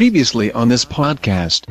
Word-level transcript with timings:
Previously 0.00 0.50
on 0.52 0.68
this 0.70 0.82
podcast. 0.82 1.66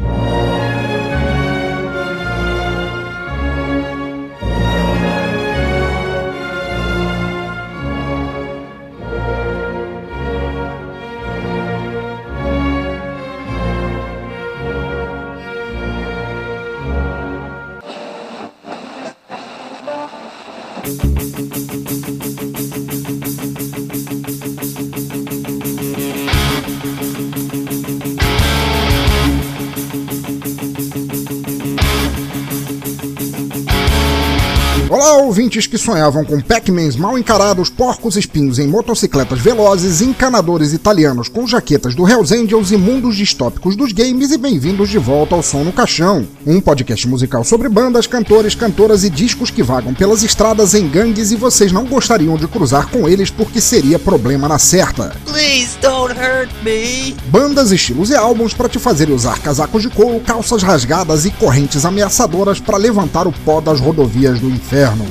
Ouvintes 35.59 35.67
que 35.67 35.77
sonhavam 35.77 36.23
com 36.23 36.39
Pac-Mans 36.39 36.95
mal 36.95 37.17
encarados, 37.17 37.69
porcos 37.69 38.15
espinhos 38.15 38.59
em 38.59 38.67
motocicletas 38.67 39.39
velozes, 39.39 40.01
encanadores 40.01 40.71
italianos 40.71 41.27
com 41.27 41.45
jaquetas 41.45 41.93
do 41.93 42.07
Hells 42.07 42.33
Angels 42.33 42.71
e 42.71 42.77
mundos 42.77 43.17
distópicos 43.17 43.75
dos 43.75 43.91
games 43.91 44.31
e 44.31 44.37
bem-vindos 44.37 44.89
de 44.89 44.97
volta 44.97 45.35
ao 45.35 45.43
Som 45.43 45.65
no 45.65 45.73
Caixão, 45.73 46.25
um 46.47 46.61
podcast 46.61 47.05
musical 47.09 47.43
sobre 47.43 47.67
bandas, 47.67 48.07
cantores, 48.07 48.55
cantoras 48.55 49.03
e 49.03 49.09
discos 49.09 49.51
que 49.51 49.61
vagam 49.61 49.93
pelas 49.93 50.23
estradas 50.23 50.73
em 50.73 50.87
gangues 50.87 51.31
e 51.31 51.35
vocês 51.35 51.73
não 51.73 51.85
gostariam 51.85 52.37
de 52.37 52.47
cruzar 52.47 52.87
com 52.87 53.09
eles 53.09 53.29
porque 53.29 53.59
seria 53.59 53.99
problema 53.99 54.47
na 54.47 54.59
certa. 54.59 55.13
Please 55.25 55.77
don't 55.81 56.13
hurt 56.13 56.49
me. 56.63 57.17
Bandas, 57.25 57.71
estilos 57.71 58.11
e 58.11 58.15
álbuns 58.15 58.53
para 58.53 58.69
te 58.69 58.79
fazer 58.79 59.09
usar 59.09 59.39
casacos 59.39 59.81
de 59.81 59.89
couro, 59.89 60.21
calças 60.21 60.63
rasgadas 60.63 61.25
e 61.25 61.31
correntes 61.31 61.83
ameaçadoras 61.83 62.61
para 62.61 62.77
levantar 62.77 63.27
o 63.27 63.33
pó 63.43 63.59
das 63.59 63.81
rodovias 63.81 64.39
do 64.39 64.49
inferno. 64.49 65.05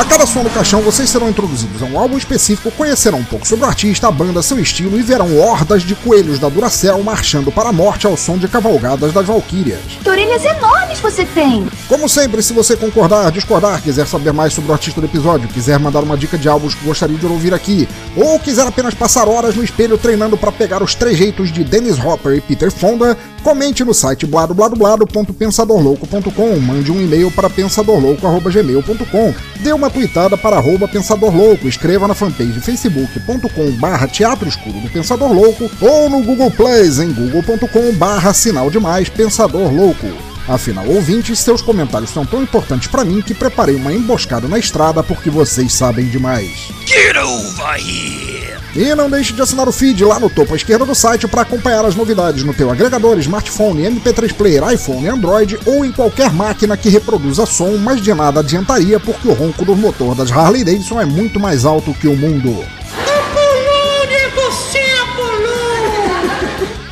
A 0.00 0.04
cada 0.06 0.24
som 0.24 0.42
do 0.42 0.48
caixão, 0.48 0.80
vocês 0.80 1.10
serão 1.10 1.28
introduzidos 1.28 1.82
a 1.82 1.84
um 1.84 1.98
álbum 1.98 2.16
específico, 2.16 2.70
conhecerão 2.70 3.18
um 3.18 3.24
pouco 3.24 3.46
sobre 3.46 3.66
o 3.66 3.68
artista, 3.68 4.08
a 4.08 4.10
banda, 4.10 4.40
seu 4.40 4.58
estilo 4.58 4.98
e 4.98 5.02
verão 5.02 5.38
hordas 5.38 5.82
de 5.82 5.94
coelhos 5.94 6.38
da 6.38 6.48
Duracell 6.48 7.02
marchando 7.02 7.52
para 7.52 7.68
a 7.68 7.72
morte 7.72 8.06
ao 8.06 8.16
som 8.16 8.38
de 8.38 8.48
cavalgadas 8.48 9.12
das 9.12 9.26
Valquírias. 9.26 9.78
Que 10.02 10.08
orelhas 10.08 10.42
enormes 10.42 11.00
você 11.00 11.26
tem! 11.26 11.68
Como 11.86 12.08
sempre, 12.08 12.42
se 12.42 12.54
você 12.54 12.78
concordar, 12.78 13.30
discordar, 13.30 13.82
quiser 13.82 14.06
saber 14.06 14.32
mais 14.32 14.54
sobre 14.54 14.70
o 14.70 14.72
artista 14.72 15.02
do 15.02 15.06
episódio, 15.06 15.50
quiser 15.50 15.78
mandar 15.78 16.02
uma 16.02 16.16
dica 16.16 16.38
de 16.38 16.48
álbuns 16.48 16.74
que 16.74 16.82
gostaria 16.82 17.18
de 17.18 17.26
ouvir 17.26 17.52
aqui, 17.52 17.86
ou 18.16 18.40
quiser 18.40 18.66
apenas 18.66 18.94
passar 18.94 19.28
horas 19.28 19.54
no 19.54 19.62
espelho 19.62 19.98
treinando 19.98 20.38
para 20.38 20.50
pegar 20.50 20.82
os 20.82 20.94
trejeitos 20.94 21.52
de 21.52 21.62
Dennis 21.62 22.02
Hopper 22.02 22.38
e 22.38 22.40
Peter 22.40 22.72
Fonda, 22.72 23.18
comente 23.42 23.84
no 23.84 23.92
site 23.92 24.24
bladobladoblado.pensadorlouco.com, 24.24 26.58
mande 26.58 26.90
um 26.90 27.02
e-mail 27.02 27.30
para 27.30 27.50
pensadorlouco.gmail.com, 27.50 29.34
dê 29.60 29.74
uma 29.74 29.89
tweetada 29.90 30.36
para 30.36 30.56
arroba 30.56 30.88
Pensador 30.88 31.34
Louco, 31.34 31.68
escreva 31.68 32.08
na 32.08 32.14
fanpage 32.14 32.60
facebook.com 32.60 33.72
barra 33.78 34.06
Teatro 34.06 34.48
Escuro 34.48 34.80
do 34.80 34.90
Pensador 34.90 35.32
Louco 35.32 35.70
ou 35.80 36.08
no 36.08 36.22
Google 36.22 36.50
Plays 36.50 36.98
em 36.98 37.12
google.com 37.12 37.92
barra 37.94 38.32
Sinal 38.32 38.70
Demais 38.70 39.08
Pensador 39.08 39.72
Louco. 39.72 40.29
Afinal, 40.50 40.84
ouvintes, 40.88 41.38
seus 41.38 41.62
comentários 41.62 42.10
são 42.10 42.26
tão 42.26 42.42
importantes 42.42 42.88
para 42.88 43.04
mim 43.04 43.22
que 43.22 43.32
preparei 43.32 43.76
uma 43.76 43.92
emboscada 43.92 44.48
na 44.48 44.58
estrada 44.58 45.00
porque 45.00 45.30
vocês 45.30 45.72
sabem 45.72 46.06
demais. 46.06 46.72
Get 46.84 47.16
over 47.16 47.76
here. 47.78 48.58
E 48.74 48.92
não 48.96 49.08
deixe 49.08 49.32
de 49.32 49.40
assinar 49.40 49.68
o 49.68 49.72
feed 49.72 50.04
lá 50.04 50.18
no 50.18 50.28
topo 50.28 50.52
à 50.52 50.56
esquerda 50.56 50.84
do 50.84 50.94
site 50.94 51.28
para 51.28 51.42
acompanhar 51.42 51.84
as 51.84 51.94
novidades 51.94 52.42
no 52.42 52.52
teu 52.52 52.68
agregador, 52.68 53.16
smartphone, 53.20 53.82
MP3 53.82 54.32
player, 54.32 54.72
iPhone, 54.72 55.08
Android 55.08 55.56
ou 55.66 55.84
em 55.84 55.92
qualquer 55.92 56.32
máquina 56.32 56.76
que 56.76 56.88
reproduza 56.88 57.46
som, 57.46 57.76
mas 57.76 58.02
de 58.02 58.12
nada 58.12 58.40
adiantaria 58.40 58.98
porque 58.98 59.28
o 59.28 59.32
ronco 59.32 59.64
do 59.64 59.76
motor 59.76 60.16
das 60.16 60.32
Harley 60.32 60.64
Davidson 60.64 61.00
é 61.00 61.04
muito 61.04 61.38
mais 61.38 61.64
alto 61.64 61.94
que 61.94 62.08
o 62.08 62.16
mundo. 62.16 62.79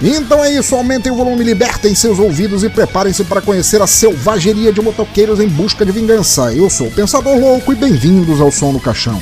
Então 0.00 0.44
é 0.44 0.52
isso, 0.52 0.76
aumentem 0.76 1.10
o 1.10 1.16
volume, 1.16 1.42
libertem 1.42 1.92
seus 1.92 2.20
ouvidos 2.20 2.62
e 2.62 2.68
preparem-se 2.68 3.24
para 3.24 3.40
conhecer 3.40 3.82
a 3.82 3.86
selvageria 3.86 4.72
de 4.72 4.80
motoqueiros 4.80 5.40
em 5.40 5.48
busca 5.48 5.84
de 5.84 5.90
vingança. 5.90 6.54
Eu 6.54 6.70
sou 6.70 6.86
o 6.86 6.90
Pensador 6.90 7.36
Louco 7.36 7.72
e 7.72 7.76
bem-vindos 7.76 8.40
ao 8.40 8.52
Som 8.52 8.72
no 8.72 8.80
Caixão. 8.80 9.20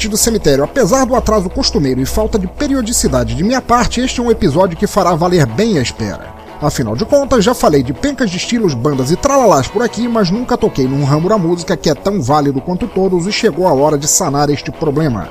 Ouvinte 0.00 0.08
do 0.08 0.16
cemitério, 0.16 0.64
apesar 0.64 1.04
do 1.04 1.14
atraso 1.14 1.50
costumeiro 1.50 2.00
e 2.00 2.06
falta 2.06 2.38
de 2.38 2.46
periodicidade 2.46 3.34
de 3.34 3.44
minha 3.44 3.60
parte, 3.60 4.00
este 4.00 4.18
é 4.18 4.22
um 4.22 4.30
episódio 4.30 4.74
que 4.74 4.86
fará 4.86 5.14
valer 5.14 5.44
bem 5.44 5.78
a 5.78 5.82
espera. 5.82 6.32
Afinal 6.58 6.96
de 6.96 7.04
contas, 7.04 7.44
já 7.44 7.52
falei 7.52 7.82
de 7.82 7.92
pencas 7.92 8.30
de 8.30 8.38
estilos, 8.38 8.72
bandas 8.72 9.10
e 9.10 9.16
tralalás 9.16 9.68
por 9.68 9.82
aqui, 9.82 10.08
mas 10.08 10.30
nunca 10.30 10.56
toquei 10.56 10.88
num 10.88 11.04
ramo 11.04 11.28
da 11.28 11.36
música 11.36 11.76
que 11.76 11.90
é 11.90 11.94
tão 11.94 12.22
válido 12.22 12.62
quanto 12.62 12.88
todos 12.88 13.26
e 13.26 13.32
chegou 13.32 13.68
a 13.68 13.74
hora 13.74 13.98
de 13.98 14.08
sanar 14.08 14.48
este 14.48 14.70
problema. 14.70 15.28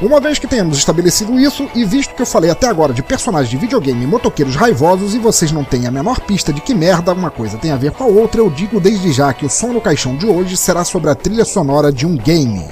Uma 0.00 0.18
vez 0.18 0.38
que 0.38 0.46
tenhamos 0.46 0.78
estabelecido 0.78 1.38
isso, 1.38 1.68
e 1.74 1.84
visto 1.84 2.14
que 2.14 2.22
eu 2.22 2.26
falei 2.26 2.50
até 2.50 2.68
agora 2.68 2.94
de 2.94 3.02
personagens 3.02 3.50
de 3.50 3.58
videogame 3.58 4.02
e 4.02 4.06
motoqueiros 4.06 4.56
raivosos 4.56 5.14
e 5.14 5.18
vocês 5.18 5.52
não 5.52 5.62
têm 5.62 5.86
a 5.86 5.90
menor 5.90 6.20
pista 6.20 6.54
de 6.54 6.62
que 6.62 6.74
merda 6.74 7.12
uma 7.12 7.30
coisa 7.30 7.58
tem 7.58 7.70
a 7.70 7.76
ver 7.76 7.90
com 7.90 8.04
a 8.04 8.06
outra, 8.06 8.40
eu 8.40 8.48
digo 8.48 8.80
desde 8.80 9.12
já 9.12 9.30
que 9.34 9.44
o 9.44 9.50
som 9.50 9.74
no 9.74 9.80
caixão 9.80 10.16
de 10.16 10.24
hoje 10.24 10.56
será 10.56 10.84
sobre 10.84 11.10
a 11.10 11.14
trilha 11.14 11.44
sonora 11.44 11.92
de 11.92 12.06
um 12.06 12.16
game. 12.16 12.64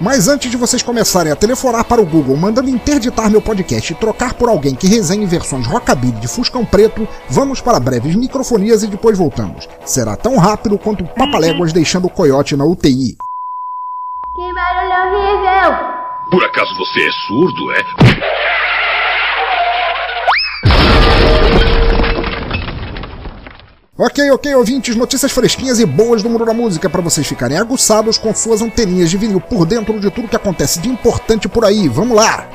Mas 0.00 0.28
antes 0.28 0.50
de 0.50 0.56
vocês 0.56 0.82
começarem 0.82 1.32
a 1.32 1.36
telefonar 1.36 1.84
para 1.84 2.02
o 2.02 2.06
Google 2.06 2.36
mandando 2.36 2.68
interditar 2.68 3.30
meu 3.30 3.40
podcast 3.40 3.92
e 3.92 3.96
trocar 3.96 4.34
por 4.34 4.48
alguém 4.48 4.74
que 4.74 4.86
resenhe 4.86 5.24
versões 5.24 5.66
rockabilly 5.66 6.20
de 6.20 6.28
Fuscão 6.28 6.64
Preto, 6.64 7.08
vamos 7.28 7.60
para 7.60 7.80
breves 7.80 8.14
microfonias 8.14 8.82
e 8.82 8.88
depois 8.88 9.16
voltamos. 9.16 9.66
Será 9.84 10.16
tão 10.16 10.36
rápido 10.36 10.78
quanto 10.78 11.04
Papaléguas 11.04 11.72
deixando 11.72 12.06
o 12.06 12.10
coiote 12.10 12.56
na 12.56 12.64
UTI. 12.64 13.16
Que 14.34 14.52
barulho 14.52 15.14
horrível! 15.14 15.96
Por 16.30 16.44
acaso 16.44 16.76
você 16.76 17.00
é 17.00 17.12
surdo, 17.26 17.72
é? 17.72 18.65
Ok, 23.98 24.30
ok, 24.30 24.54
ouvintes, 24.56 24.94
notícias 24.94 25.32
fresquinhas 25.32 25.80
e 25.80 25.86
boas 25.86 26.22
do 26.22 26.28
mundo 26.28 26.44
da 26.44 26.52
música 26.52 26.90
para 26.90 27.00
vocês 27.00 27.26
ficarem 27.26 27.56
aguçados 27.56 28.18
com 28.18 28.34
suas 28.34 28.60
anteninhas 28.60 29.08
de 29.08 29.16
vinil 29.16 29.40
por 29.40 29.64
dentro 29.64 29.98
de 29.98 30.10
tudo 30.10 30.28
que 30.28 30.36
acontece 30.36 30.78
de 30.80 30.90
importante 30.90 31.48
por 31.48 31.64
aí. 31.64 31.88
Vamos 31.88 32.14
lá! 32.14 32.46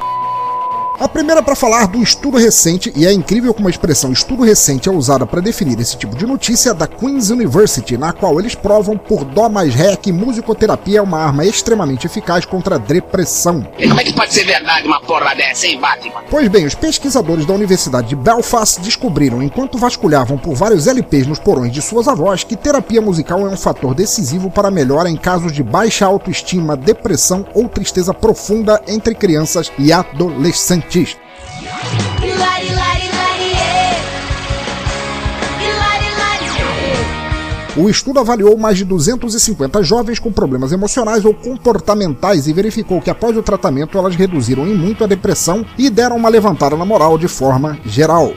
A 1.01 1.07
primeira 1.07 1.41
para 1.41 1.56
falar 1.56 1.88
do 1.88 2.03
estudo 2.03 2.38
recente, 2.38 2.94
e 2.95 3.07
é 3.07 3.12
incrível 3.12 3.56
como 3.56 3.67
a 3.67 3.72
expressão 3.72 4.12
estudo 4.12 4.44
recente 4.44 4.88
é 4.88 4.91
usada 4.91 5.25
para 5.25 5.41
definir 5.41 5.79
esse 5.79 5.97
tipo 5.97 6.16
de 6.16 6.28
notícia, 6.28 6.75
da 6.75 6.85
Queen's 6.85 7.31
University, 7.31 7.97
na 7.97 8.13
qual 8.13 8.39
eles 8.39 8.53
provam 8.53 8.95
por 8.95 9.25
dó 9.25 9.50
mais 9.50 9.73
ré 9.73 9.95
que 9.95 10.12
musicoterapia 10.12 11.00
é 11.00 11.01
uma 11.01 11.17
arma 11.17 11.44
extremamente 11.44 12.06
eficaz 12.06 12.45
contra 12.45 12.75
a 12.75 12.78
depressão. 12.78 13.67
E 13.79 13.88
como 13.88 14.00
é 14.00 14.03
que 14.03 14.13
pode 14.13 14.31
ser 14.31 14.45
verdade 14.45 14.85
uma 14.85 15.01
porra 15.01 15.34
dessa, 15.34 15.66
hein, 15.66 15.79
Batman? 15.79 16.22
Pois 16.29 16.47
bem, 16.47 16.67
os 16.67 16.75
pesquisadores 16.75 17.47
da 17.47 17.53
Universidade 17.56 18.09
de 18.09 18.15
Belfast 18.15 18.80
descobriram, 18.81 19.42
enquanto 19.42 19.80
vasculhavam 19.80 20.38
por 20.38 20.54
vários 20.54 20.86
LPs 20.86 21.25
nos 21.25 21.39
porões 21.39 21.71
de 21.71 21.81
suas 21.81 22.07
avós, 22.07 22.44
que 22.44 22.56
terapia 22.56 23.01
musical 23.01 23.39
é 23.47 23.50
um 23.50 23.57
fator 23.57 23.95
decisivo 23.95 24.51
para 24.51 24.68
a 24.68 24.71
melhora 24.71 25.09
em 25.09 25.18
casos 25.18 25.51
de 25.51 25.63
baixa 25.63 26.06
autoestima, 26.06 26.77
depressão 26.77 27.44
ou 27.56 27.68
tristeza 27.68 28.13
profunda 28.13 28.80
entre 28.88 29.15
crianças 29.15 29.71
e 29.80 29.92
adolescentes. 29.92 30.91
Lari, 32.36 32.70
ê. 37.78 37.82
O 37.82 37.90
estudo 37.90 38.20
avaliou 38.20 38.58
mais 38.58 38.78
de 38.78 38.84
250 38.84 39.82
jovens 39.84 40.20
com 40.20 40.30
problemas 40.34 40.74
emocionais 40.74 41.24
ou 41.24 41.34
comportamentais 41.34 42.46
e 42.48 42.52
verificou 42.52 43.00
que 43.00 43.10
após 43.10 43.38
o 43.38 43.42
tratamento 43.42 43.98
elas 43.98 44.16
reduziram 44.16 44.68
em 44.68 44.76
muito 44.76 45.06
a 45.06 45.08
depressão 45.08 45.66
e 45.78 45.90
deram 45.90 46.18
uma 46.18 46.28
levantada 46.28 46.76
na 46.76 46.84
moral 46.84 47.18
de 47.18 47.30
forma 47.30 47.80
geral. 47.86 48.34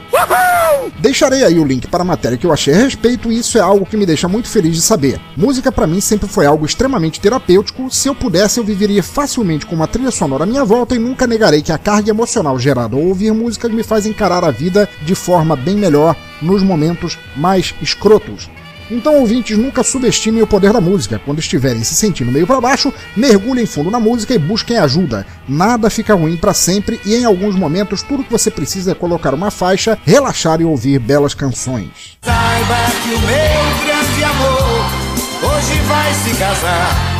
Deixarei 1.05 1.43
aí 1.43 1.59
o 1.59 1.63
link 1.63 1.87
para 1.87 2.01
a 2.01 2.03
matéria 2.03 2.35
que 2.35 2.47
eu 2.47 2.51
achei 2.51 2.73
a 2.73 2.77
respeito 2.77 3.31
e 3.31 3.37
isso 3.37 3.59
é 3.59 3.61
algo 3.61 3.85
que 3.85 3.95
me 3.95 4.07
deixa 4.07 4.27
muito 4.27 4.49
feliz 4.49 4.75
de 4.75 4.81
saber. 4.81 5.21
Música 5.37 5.71
para 5.71 5.85
mim 5.85 6.01
sempre 6.01 6.27
foi 6.27 6.47
algo 6.47 6.65
extremamente 6.65 7.19
terapêutico, 7.19 7.91
se 7.91 8.07
eu 8.07 8.15
pudesse 8.15 8.59
eu 8.59 8.63
viveria 8.63 9.03
facilmente 9.03 9.67
com 9.67 9.75
uma 9.75 9.85
trilha 9.85 10.09
sonora 10.09 10.45
à 10.45 10.47
minha 10.47 10.65
volta 10.65 10.95
e 10.95 10.99
nunca 10.99 11.27
negarei 11.27 11.61
que 11.61 11.71
a 11.71 11.77
carga 11.77 12.09
emocional 12.09 12.57
gerada 12.57 12.95
ao 12.95 13.03
ouvir 13.03 13.31
músicas 13.35 13.71
me 13.71 13.83
faz 13.83 14.07
encarar 14.07 14.43
a 14.43 14.49
vida 14.49 14.89
de 15.03 15.13
forma 15.13 15.55
bem 15.55 15.75
melhor 15.75 16.15
nos 16.41 16.63
momentos 16.63 17.19
mais 17.35 17.75
escrotos. 17.83 18.49
Então, 18.89 19.15
ouvintes, 19.15 19.57
nunca 19.57 19.83
subestimem 19.83 20.41
o 20.41 20.47
poder 20.47 20.71
da 20.71 20.81
música. 20.81 21.19
Quando 21.23 21.39
estiverem 21.39 21.83
se 21.83 21.95
sentindo 21.95 22.31
meio 22.31 22.45
para 22.45 22.61
baixo, 22.61 22.93
mergulhem 23.15 23.65
fundo 23.65 23.89
na 23.89 23.99
música 23.99 24.33
e 24.33 24.39
busquem 24.39 24.77
ajuda. 24.77 25.25
Nada 25.47 25.89
fica 25.89 26.13
ruim 26.13 26.37
para 26.37 26.53
sempre 26.53 26.99
e 27.05 27.15
em 27.15 27.25
alguns 27.25 27.55
momentos 27.55 28.01
tudo 28.01 28.23
que 28.23 28.31
você 28.31 28.51
precisa 28.51 28.91
é 28.91 28.95
colocar 28.95 29.33
uma 29.33 29.49
faixa, 29.49 29.97
relaxar 30.05 30.61
e 30.61 30.65
ouvir 30.65 30.99
belas 30.99 31.33
canções. 31.33 32.17
Saiba 32.23 32.75
que 33.03 33.15
o 33.15 33.19
meu 33.19 33.85
grande 33.85 34.23
amor 34.23 35.05
hoje 35.43 35.79
vai 35.87 36.13
se 36.13 36.35
casar. 36.37 37.15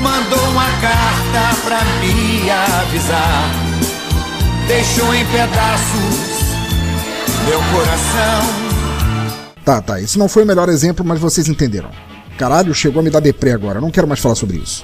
Mandou 0.00 0.48
uma 0.50 0.70
carta 0.80 1.60
pra 1.64 1.84
me 2.00 2.50
avisar. 2.50 3.50
Deixou 4.66 5.14
em 5.14 5.24
pedaços 5.26 6.38
meu 7.48 7.60
coração. 7.72 8.67
Tá, 9.68 9.82
tá, 9.82 10.00
esse 10.00 10.18
não 10.18 10.30
foi 10.30 10.44
o 10.44 10.46
melhor 10.46 10.70
exemplo, 10.70 11.04
mas 11.04 11.20
vocês 11.20 11.46
entenderam. 11.46 11.90
Caralho, 12.38 12.72
chegou 12.72 13.00
a 13.00 13.02
me 13.02 13.10
dar 13.10 13.20
deprê 13.20 13.52
agora, 13.52 13.82
não 13.82 13.90
quero 13.90 14.08
mais 14.08 14.18
falar 14.18 14.34
sobre 14.34 14.56
isso. 14.56 14.82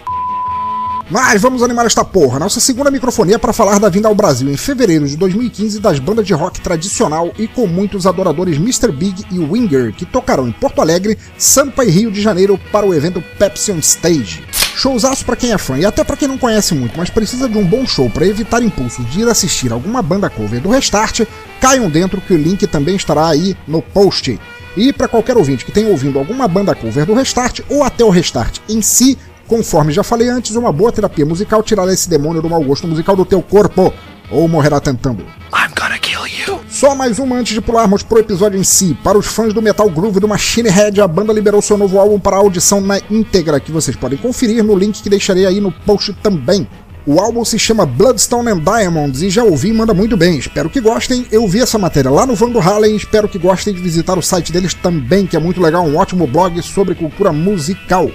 Mas 1.11 1.41
vamos 1.41 1.63
animar 1.63 1.87
esta 1.87 2.05
porra. 2.05 2.39
Nossa 2.39 2.61
segunda 2.61 2.91
microfonia 2.91 3.39
para 3.39 3.55
falar 3.55 3.81
da 3.81 3.89
vinda 3.89 4.09
ao 4.09 4.15
Brasil 4.15 4.51
em 4.51 4.59
fevereiro 4.59 5.09
de 5.09 5.17
2015 5.17 5.81
das 5.81 5.99
bandas 5.99 6.27
de 6.27 6.35
rock 6.35 6.61
tradicional 6.61 7.33
e 7.39 7.49
com 7.49 7.67
muitos 7.67 8.07
adoradores 8.07 8.59
Mr. 8.59 8.93
Big 8.93 9.25
e 9.31 9.39
Winger, 9.39 9.95
que 9.95 10.05
tocarão 10.05 10.47
em 10.47 10.53
Porto 10.53 10.83
Alegre, 10.83 11.17
Sampa 11.39 11.83
e 11.83 11.91
Rio 11.91 12.13
de 12.13 12.21
Janeiro 12.21 12.61
para 12.71 12.85
o 12.85 12.93
evento 12.93 13.25
Pepsi 13.39 13.73
on 13.73 13.79
Stage. 13.79 14.45
Showzaço 14.77 15.25
para 15.25 15.37
quem 15.37 15.53
é 15.53 15.57
fã 15.57 15.79
e 15.79 15.87
até 15.87 16.05
para 16.05 16.17
quem 16.19 16.29
não 16.29 16.37
conhece 16.37 16.75
muito, 16.75 16.99
mas 16.99 17.09
precisa 17.09 17.49
de 17.49 17.57
um 17.57 17.65
bom 17.65 17.87
show 17.87 18.11
para 18.11 18.27
evitar 18.27 18.63
impulsos 18.63 19.11
de 19.11 19.21
ir 19.21 19.29
assistir 19.31 19.73
alguma 19.73 20.03
banda 20.03 20.29
cover 20.29 20.61
do 20.61 20.69
Restart, 20.69 21.23
caiam 21.59 21.89
dentro 21.89 22.21
que 22.21 22.35
o 22.35 22.37
link 22.37 22.67
também 22.67 22.97
estará 22.97 23.29
aí 23.29 23.57
no 23.67 23.81
post. 23.81 24.39
E 24.77 24.93
para 24.93 25.09
qualquer 25.09 25.37
ouvinte 25.37 25.65
que 25.65 25.73
tenha 25.73 25.89
ouvido 25.89 26.19
alguma 26.19 26.49
banda 26.49 26.75
cover 26.75 27.07
do 27.07 27.15
Restart 27.15 27.61
ou 27.69 27.85
até 27.85 28.05
o 28.05 28.11
Restart 28.11 28.59
em 28.69 28.83
si, 28.83 29.17
conforme 29.47 29.93
já 29.93 30.03
falei 30.03 30.29
antes, 30.29 30.57
uma 30.57 30.73
boa 30.73 30.91
terapia 30.91 31.25
musical 31.25 31.63
tirará 31.63 31.93
esse 31.93 32.09
demônio 32.09 32.43
do 32.43 32.51
mau 32.51 32.63
gosto 32.63 32.87
musical 32.87 33.15
do 33.15 33.25
teu 33.25 33.41
corpo, 33.41 33.93
ou 34.31 34.49
morrerá 34.49 34.81
tentando. 34.81 35.23
I'm 35.53 35.73
gonna 35.79 35.99
kill 35.99 36.27
you. 36.27 36.61
Só 36.69 36.95
mais 36.95 37.19
uma 37.19 37.37
antes 37.37 37.55
de 37.55 37.61
pularmos 37.61 38.03
pro 38.03 38.19
episódio 38.19 38.59
em 38.59 38.65
si. 38.65 38.97
Para 39.05 39.17
os 39.17 39.27
fãs 39.27 39.55
do 39.55 39.63
Metal 39.63 39.89
Groove 39.89 40.19
do 40.19 40.27
Machine 40.27 40.69
Head, 40.69 41.01
a 41.01 41.07
banda 41.07 41.33
liberou 41.33 41.63
seu 41.63 41.79
novo 41.79 41.99
álbum 41.99 42.19
para 42.19 42.37
audição 42.37 42.81
na 42.81 42.99
íntegra, 43.11 43.61
que 43.61 43.71
vocês 43.71 43.97
podem 43.97 44.19
conferir 44.19 44.65
no 44.65 44.77
link 44.77 45.03
que 45.03 45.09
deixarei 45.09 45.47
aí 45.47 45.61
no 45.61 45.71
post 45.71 46.13
também. 46.15 46.67
O 47.07 47.21
álbum 47.21 47.45
se 47.45 47.59
chama 47.59 47.85
Bloodstone 47.85 48.51
and 48.51 48.61
Diamonds 48.61 49.21
e 49.21 49.29
já 49.29 49.45
ouvi 49.45 49.69
e 49.69 49.73
manda 49.75 49.93
muito 49.93 50.17
bem. 50.17 50.39
Espero 50.39 50.71
que 50.71 50.81
gostem. 50.81 51.27
Eu 51.31 51.47
vi 51.47 51.61
essa 51.61 51.77
matéria 51.77 52.11
lá 52.11 52.25
no 52.25 52.35
Vando 52.35 52.59
Halen. 52.59 52.97
Espero 52.97 53.29
que 53.29 53.39
gostem 53.39 53.75
de 53.75 53.81
visitar 53.83 54.17
o 54.17 54.23
site 54.23 54.51
deles 54.51 54.73
também, 54.73 55.27
que 55.27 55.37
é 55.37 55.39
muito 55.39 55.61
legal. 55.61 55.85
Um 55.85 55.99
ótimo 55.99 56.27
blog 56.27 56.63
sobre 56.63 56.95
cultura 56.95 57.31
musical. 57.31 58.11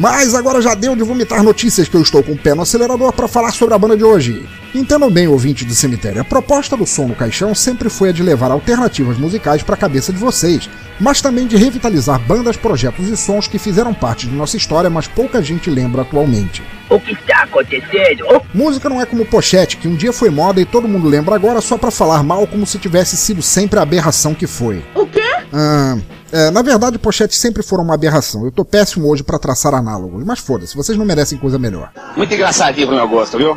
Mas 0.00 0.34
agora 0.34 0.62
já 0.62 0.74
deu 0.74 0.96
de 0.96 1.02
vomitar 1.02 1.42
notícias 1.42 1.86
que 1.86 1.94
eu 1.94 2.00
estou 2.00 2.22
com 2.22 2.32
o 2.32 2.38
pé 2.38 2.54
no 2.54 2.62
acelerador 2.62 3.12
para 3.12 3.28
falar 3.28 3.52
sobre 3.52 3.74
a 3.74 3.78
banda 3.78 3.94
de 3.94 4.02
hoje. 4.02 4.48
Entendam 4.74 5.10
bem, 5.10 5.28
ouvinte 5.28 5.62
do 5.62 5.74
cemitério, 5.74 6.22
a 6.22 6.24
proposta 6.24 6.74
do 6.74 6.86
som 6.86 7.06
no 7.06 7.14
caixão 7.14 7.54
sempre 7.54 7.90
foi 7.90 8.08
a 8.08 8.12
de 8.12 8.22
levar 8.22 8.50
alternativas 8.50 9.18
musicais 9.18 9.62
para 9.62 9.74
a 9.74 9.78
cabeça 9.78 10.10
de 10.10 10.18
vocês, 10.18 10.70
mas 10.98 11.20
também 11.20 11.46
de 11.46 11.58
revitalizar 11.58 12.18
bandas, 12.18 12.56
projetos 12.56 13.08
e 13.08 13.16
sons 13.16 13.46
que 13.46 13.58
fizeram 13.58 13.92
parte 13.92 14.26
de 14.26 14.34
nossa 14.34 14.56
história, 14.56 14.88
mas 14.88 15.06
pouca 15.06 15.42
gente 15.42 15.68
lembra 15.68 16.00
atualmente. 16.00 16.62
O 16.88 16.98
que 16.98 17.12
está 17.12 17.42
acontecendo? 17.42 18.24
Música 18.54 18.88
não 18.88 19.02
é 19.02 19.04
como 19.04 19.26
pochete, 19.26 19.76
que 19.76 19.86
um 19.86 19.96
dia 19.96 20.14
foi 20.14 20.30
moda 20.30 20.62
e 20.62 20.64
todo 20.64 20.88
mundo 20.88 21.08
lembra 21.08 21.34
agora 21.34 21.60
só 21.60 21.76
para 21.76 21.90
falar 21.90 22.22
mal 22.22 22.46
como 22.46 22.64
se 22.64 22.78
tivesse 22.78 23.18
sido 23.18 23.42
sempre 23.42 23.78
a 23.78 23.82
aberração 23.82 24.34
que 24.34 24.46
foi. 24.46 24.82
O 24.94 25.04
quê? 25.04 25.29
Ah, 25.52 25.98
é, 26.32 26.50
na 26.50 26.62
verdade, 26.62 26.98
pochetes 26.98 27.38
sempre 27.38 27.62
foram 27.62 27.84
uma 27.84 27.94
aberração. 27.94 28.44
Eu 28.44 28.52
tô 28.52 28.64
péssimo 28.64 29.08
hoje 29.08 29.22
para 29.22 29.38
traçar 29.38 29.74
análogos, 29.74 30.24
mas 30.24 30.38
foda-se, 30.38 30.76
vocês 30.76 30.96
não 30.96 31.04
merecem 31.04 31.38
coisa 31.38 31.58
melhor. 31.58 31.90
Muito 32.16 32.32
engraçadinho 32.32 32.86
pro 32.86 32.96
meu 32.96 33.08
gosto, 33.08 33.36
viu? 33.36 33.56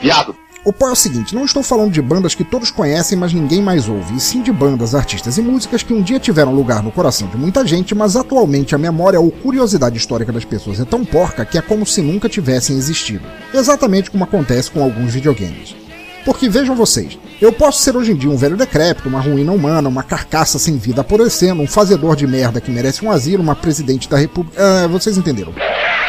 Viado. 0.00 0.34
O 0.64 0.72
pó 0.72 0.88
é 0.88 0.92
o 0.92 0.96
seguinte, 0.96 1.34
não 1.34 1.44
estou 1.44 1.62
falando 1.62 1.92
de 1.92 2.00
bandas 2.00 2.34
que 2.34 2.42
todos 2.42 2.70
conhecem, 2.70 3.18
mas 3.18 3.34
ninguém 3.34 3.60
mais 3.60 3.86
ouve, 3.86 4.16
e 4.16 4.20
sim 4.20 4.40
de 4.40 4.50
bandas, 4.50 4.94
artistas 4.94 5.36
e 5.36 5.42
músicas 5.42 5.82
que 5.82 5.92
um 5.92 6.00
dia 6.00 6.18
tiveram 6.18 6.54
lugar 6.54 6.82
no 6.82 6.90
coração 6.90 7.28
de 7.28 7.36
muita 7.36 7.66
gente, 7.66 7.94
mas 7.94 8.16
atualmente 8.16 8.74
a 8.74 8.78
memória 8.78 9.20
ou 9.20 9.30
curiosidade 9.30 9.98
histórica 9.98 10.32
das 10.32 10.46
pessoas 10.46 10.80
é 10.80 10.84
tão 10.86 11.04
porca 11.04 11.44
que 11.44 11.58
é 11.58 11.60
como 11.60 11.84
se 11.84 12.00
nunca 12.00 12.30
tivessem 12.30 12.78
existido. 12.78 13.26
Exatamente 13.52 14.10
como 14.10 14.24
acontece 14.24 14.70
com 14.70 14.82
alguns 14.82 15.12
videogames. 15.12 15.76
Porque 16.24 16.48
vejam 16.48 16.74
vocês, 16.74 17.18
eu 17.40 17.52
posso 17.52 17.82
ser 17.82 17.96
hoje 17.96 18.12
em 18.12 18.16
dia 18.16 18.30
um 18.30 18.36
velho 18.36 18.56
decrépito, 18.56 19.08
uma 19.08 19.20
ruína 19.20 19.52
humana, 19.52 19.88
uma 19.88 20.02
carcaça 20.02 20.58
sem 20.58 20.78
vida 20.78 21.02
apodrecendo, 21.02 21.62
um 21.62 21.66
fazedor 21.66 22.16
de 22.16 22.26
merda 22.26 22.60
que 22.60 22.70
merece 22.70 23.04
um 23.04 23.10
asilo, 23.10 23.42
uma 23.42 23.54
presidente 23.54 24.08
da 24.08 24.16
república. 24.16 24.58
Ah, 24.58 24.86
vocês 24.86 25.18
entenderam. 25.18 25.52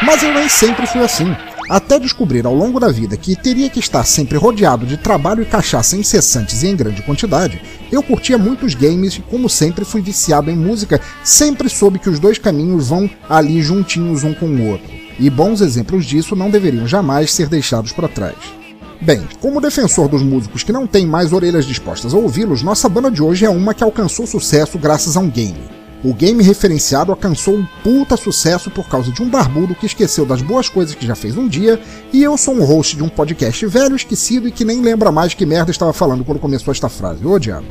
Mas 0.02 0.22
eu 0.22 0.32
nem 0.32 0.48
sempre 0.48 0.86
fui 0.86 1.02
assim. 1.02 1.36
Até 1.68 1.98
descobrir 1.98 2.46
ao 2.46 2.54
longo 2.54 2.78
da 2.78 2.88
vida 2.88 3.16
que 3.16 3.34
teria 3.34 3.68
que 3.68 3.80
estar 3.80 4.04
sempre 4.04 4.38
rodeado 4.38 4.86
de 4.86 4.96
trabalho 4.96 5.42
e 5.42 5.46
cachaça 5.46 5.96
incessantes 5.96 6.62
e 6.62 6.68
em 6.68 6.76
grande 6.76 7.02
quantidade, 7.02 7.60
eu 7.90 8.02
curtia 8.02 8.38
muitos 8.38 8.74
games 8.74 9.14
e, 9.14 9.20
como 9.20 9.48
sempre, 9.48 9.84
fui 9.84 10.00
viciado 10.00 10.50
em 10.50 10.56
música, 10.56 11.00
sempre 11.24 11.68
soube 11.68 11.98
que 11.98 12.08
os 12.08 12.20
dois 12.20 12.38
caminhos 12.38 12.88
vão 12.88 13.10
ali 13.28 13.60
juntinhos 13.60 14.22
um 14.22 14.32
com 14.32 14.46
o 14.46 14.68
outro. 14.68 14.90
E 15.18 15.28
bons 15.28 15.60
exemplos 15.60 16.06
disso 16.06 16.36
não 16.36 16.50
deveriam 16.50 16.86
jamais 16.86 17.32
ser 17.32 17.48
deixados 17.48 17.90
para 17.90 18.08
trás. 18.08 18.36
Bem, 19.00 19.28
como 19.40 19.60
defensor 19.60 20.08
dos 20.08 20.22
músicos 20.22 20.62
que 20.62 20.72
não 20.72 20.86
têm 20.86 21.06
mais 21.06 21.32
orelhas 21.32 21.66
dispostas 21.66 22.14
a 22.14 22.16
ouvi-los, 22.16 22.62
nossa 22.62 22.88
banda 22.88 23.10
de 23.10 23.22
hoje 23.22 23.44
é 23.44 23.50
uma 23.50 23.74
que 23.74 23.84
alcançou 23.84 24.26
sucesso 24.26 24.78
graças 24.78 25.16
a 25.16 25.20
um 25.20 25.28
game. 25.28 25.85
O 26.06 26.14
game 26.14 26.40
referenciado 26.40 27.10
alcançou 27.10 27.56
um 27.56 27.66
puta 27.82 28.16
sucesso 28.16 28.70
por 28.70 28.88
causa 28.88 29.10
de 29.10 29.20
um 29.20 29.28
barbudo 29.28 29.74
que 29.74 29.86
esqueceu 29.86 30.24
das 30.24 30.40
boas 30.40 30.68
coisas 30.68 30.94
que 30.94 31.04
já 31.04 31.16
fez 31.16 31.36
um 31.36 31.48
dia, 31.48 31.80
e 32.12 32.22
eu 32.22 32.38
sou 32.38 32.54
um 32.54 32.64
host 32.64 32.94
de 32.94 33.02
um 33.02 33.08
podcast 33.08 33.66
velho, 33.66 33.96
esquecido 33.96 34.46
e 34.46 34.52
que 34.52 34.64
nem 34.64 34.80
lembra 34.80 35.10
mais 35.10 35.34
que 35.34 35.44
merda 35.44 35.72
estava 35.72 35.92
falando 35.92 36.24
quando 36.24 36.38
começou 36.38 36.70
esta 36.70 36.88
frase. 36.88 37.26
Ô 37.26 37.36
diabo. 37.40 37.66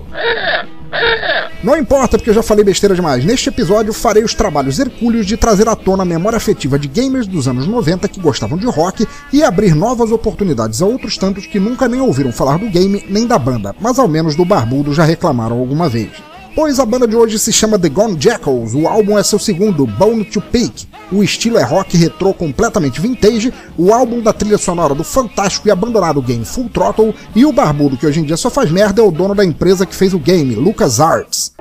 Não 1.63 1.77
importa, 1.77 2.17
porque 2.17 2.29
eu 2.29 2.33
já 2.33 2.43
falei 2.43 2.65
besteira 2.65 2.93
demais. 2.93 3.23
Neste 3.23 3.47
episódio 3.47 3.93
farei 3.93 4.21
os 4.21 4.33
trabalhos 4.33 4.79
hercúleos 4.79 5.25
de 5.25 5.37
trazer 5.37 5.69
à 5.69 5.75
tona 5.75 6.03
a 6.03 6.05
memória 6.05 6.35
afetiva 6.35 6.77
de 6.77 6.89
gamers 6.89 7.27
dos 7.27 7.47
anos 7.47 7.65
90 7.65 8.05
que 8.09 8.19
gostavam 8.19 8.57
de 8.57 8.65
rock 8.65 9.07
e 9.31 9.45
abrir 9.45 9.73
novas 9.73 10.11
oportunidades 10.11 10.81
a 10.81 10.85
outros 10.85 11.17
tantos 11.17 11.47
que 11.47 11.57
nunca 11.57 11.87
nem 11.87 12.01
ouviram 12.01 12.33
falar 12.33 12.59
do 12.59 12.69
game 12.69 13.01
nem 13.07 13.25
da 13.25 13.39
banda, 13.39 13.73
mas 13.79 13.97
ao 13.97 14.09
menos 14.09 14.35
do 14.35 14.43
barbudo 14.43 14.93
já 14.93 15.05
reclamaram 15.05 15.57
alguma 15.57 15.87
vez. 15.87 16.34
Pois 16.55 16.79
a 16.79 16.85
banda 16.85 17.05
de 17.05 17.17
hoje 17.17 17.37
se 17.37 17.51
chama 17.51 17.77
The 17.77 17.89
Gone 17.89 18.15
Jackals, 18.17 18.73
o 18.73 18.87
álbum 18.87 19.19
é 19.19 19.23
seu 19.23 19.37
segundo, 19.37 19.85
Bone 19.85 20.23
to 20.23 20.39
Pick. 20.39 20.87
O 21.11 21.21
estilo 21.21 21.57
é 21.57 21.63
rock 21.63 21.97
retrô 21.97 22.33
completamente 22.33 23.01
vintage, 23.01 23.53
o 23.77 23.93
álbum 23.93 24.21
da 24.21 24.31
trilha 24.31 24.57
sonora 24.57 24.95
do 24.95 25.03
fantástico 25.03 25.67
e 25.67 25.71
abandonado 25.71 26.21
game 26.21 26.45
Full 26.45 26.69
Throttle, 26.69 27.13
e 27.35 27.45
o 27.45 27.51
barbudo 27.51 27.97
que 27.97 28.07
hoje 28.07 28.21
em 28.21 28.23
dia 28.23 28.37
só 28.37 28.49
faz 28.49 28.71
merda 28.71 29.01
é 29.01 29.03
o 29.03 29.11
dono 29.11 29.35
da 29.35 29.43
empresa 29.43 29.85
que 29.85 29.93
fez 29.93 30.13
o 30.13 30.17
game, 30.17 30.55
LucasArts. 30.55 31.51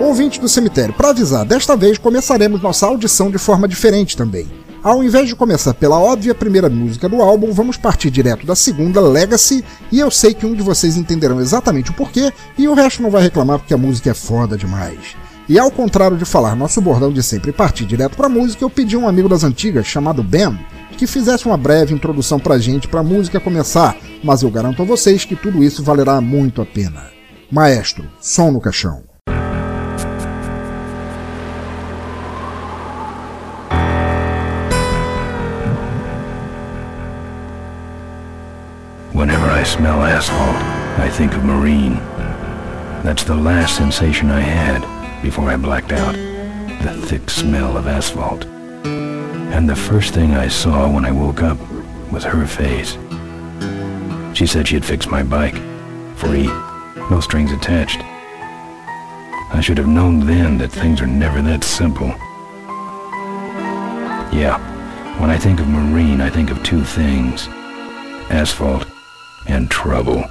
Ouvinte 0.00 0.40
do 0.40 0.48
cemitério, 0.48 0.94
para 0.94 1.10
avisar, 1.10 1.44
desta 1.44 1.76
vez 1.76 1.98
começaremos 1.98 2.62
nossa 2.62 2.86
audição 2.86 3.32
de 3.32 3.38
forma 3.38 3.66
diferente 3.66 4.16
também. 4.16 4.59
Ao 4.82 5.04
invés 5.04 5.28
de 5.28 5.36
começar 5.36 5.74
pela 5.74 5.98
óbvia 5.98 6.34
primeira 6.34 6.70
música 6.70 7.06
do 7.06 7.20
álbum, 7.20 7.52
vamos 7.52 7.76
partir 7.76 8.10
direto 8.10 8.46
da 8.46 8.54
segunda, 8.54 8.98
Legacy, 8.98 9.62
e 9.92 10.00
eu 10.00 10.10
sei 10.10 10.32
que 10.32 10.46
um 10.46 10.54
de 10.54 10.62
vocês 10.62 10.96
entenderão 10.96 11.38
exatamente 11.38 11.90
o 11.90 11.94
porquê, 11.94 12.32
e 12.56 12.66
o 12.66 12.72
resto 12.72 13.02
não 13.02 13.10
vai 13.10 13.22
reclamar 13.22 13.58
porque 13.58 13.74
a 13.74 13.78
música 13.78 14.10
é 14.10 14.14
foda 14.14 14.56
demais. 14.56 15.16
E 15.46 15.58
ao 15.58 15.70
contrário 15.70 16.16
de 16.16 16.24
falar 16.24 16.56
nosso 16.56 16.80
bordão 16.80 17.12
de 17.12 17.22
sempre 17.22 17.52
partir 17.52 17.84
direto 17.84 18.16
pra 18.16 18.28
música, 18.28 18.64
eu 18.64 18.70
pedi 18.70 18.96
a 18.96 19.00
um 19.00 19.06
amigo 19.06 19.28
das 19.28 19.44
antigas, 19.44 19.86
chamado 19.86 20.22
Ben, 20.22 20.58
que 20.96 21.06
fizesse 21.06 21.44
uma 21.44 21.58
breve 21.58 21.92
introdução 21.92 22.40
pra 22.40 22.58
gente 22.58 22.88
pra 22.88 23.02
música 23.02 23.38
começar, 23.38 23.94
mas 24.24 24.42
eu 24.42 24.50
garanto 24.50 24.80
a 24.80 24.86
vocês 24.86 25.26
que 25.26 25.36
tudo 25.36 25.62
isso 25.62 25.82
valerá 25.82 26.22
muito 26.22 26.62
a 26.62 26.64
pena. 26.64 27.10
Maestro, 27.52 28.06
som 28.18 28.50
no 28.50 28.60
caixão. 28.62 29.09
Smell 39.80 40.02
asphalt, 40.02 40.56
I 41.00 41.08
think 41.08 41.32
of 41.32 41.42
Marine. 41.42 41.94
That's 43.02 43.24
the 43.24 43.34
last 43.34 43.78
sensation 43.78 44.30
I 44.30 44.40
had 44.40 44.82
before 45.22 45.48
I 45.48 45.56
blacked 45.56 45.92
out. 45.92 46.14
The 46.82 47.06
thick 47.06 47.30
smell 47.30 47.78
of 47.78 47.86
asphalt. 47.86 48.44
And 48.44 49.66
the 49.66 49.74
first 49.74 50.12
thing 50.12 50.32
I 50.32 50.48
saw 50.48 50.92
when 50.92 51.06
I 51.06 51.12
woke 51.12 51.42
up 51.42 51.56
was 52.12 52.24
her 52.24 52.46
face. 52.46 52.98
She 54.36 54.46
said 54.46 54.68
she'd 54.68 54.84
fix 54.84 55.06
my 55.06 55.22
bike. 55.22 55.56
Free. 56.16 56.48
No 57.08 57.20
strings 57.22 57.50
attached. 57.50 58.00
I 58.02 59.62
should 59.62 59.78
have 59.78 59.88
known 59.88 60.26
then 60.26 60.58
that 60.58 60.72
things 60.72 61.00
are 61.00 61.06
never 61.06 61.40
that 61.40 61.64
simple. 61.64 62.08
Yeah, 64.30 64.58
When 65.18 65.30
I 65.30 65.38
think 65.38 65.58
of 65.58 65.68
Marine, 65.68 66.20
I 66.20 66.28
think 66.28 66.50
of 66.50 66.62
two 66.62 66.84
things 66.84 67.48
asphalt 68.28 68.89
and 69.50 69.70
trouble. 69.70 70.30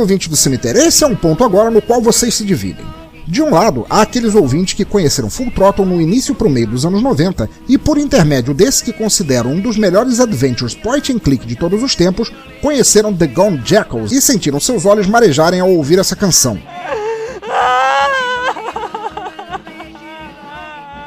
Ok, 0.00 0.02
ouvinte 0.02 0.30
do 0.30 0.36
cemitério, 0.36 0.80
esse 0.80 1.04
é 1.04 1.06
um 1.06 1.14
ponto 1.14 1.44
agora 1.44 1.70
no 1.70 1.82
qual 1.82 2.00
vocês 2.00 2.34
se 2.34 2.44
dividem. 2.44 2.84
De 3.26 3.42
um 3.42 3.50
lado, 3.50 3.86
há 3.88 4.00
aqueles 4.00 4.34
ouvintes 4.34 4.72
que 4.72 4.84
conheceram 4.84 5.28
Full 5.28 5.50
Throttle 5.50 5.84
no 5.84 6.00
início 6.00 6.34
pro 6.34 6.48
meio 6.48 6.66
dos 6.68 6.86
anos 6.86 7.02
90 7.02 7.48
e 7.68 7.76
por 7.76 7.98
intermédio 7.98 8.54
desse 8.54 8.82
que 8.82 8.94
consideram 8.94 9.52
um 9.52 9.60
dos 9.60 9.76
melhores 9.76 10.18
adventures 10.18 10.74
point 10.74 11.12
and 11.12 11.18
click 11.18 11.46
de 11.46 11.54
todos 11.54 11.82
os 11.82 11.94
tempos, 11.94 12.32
conheceram 12.62 13.14
The 13.14 13.26
Gone 13.26 13.60
Jackals 13.64 14.10
e 14.10 14.22
sentiram 14.22 14.58
seus 14.58 14.86
olhos 14.86 15.06
marejarem 15.06 15.60
ao 15.60 15.70
ouvir 15.70 15.98
essa 15.98 16.16
canção. 16.16 16.58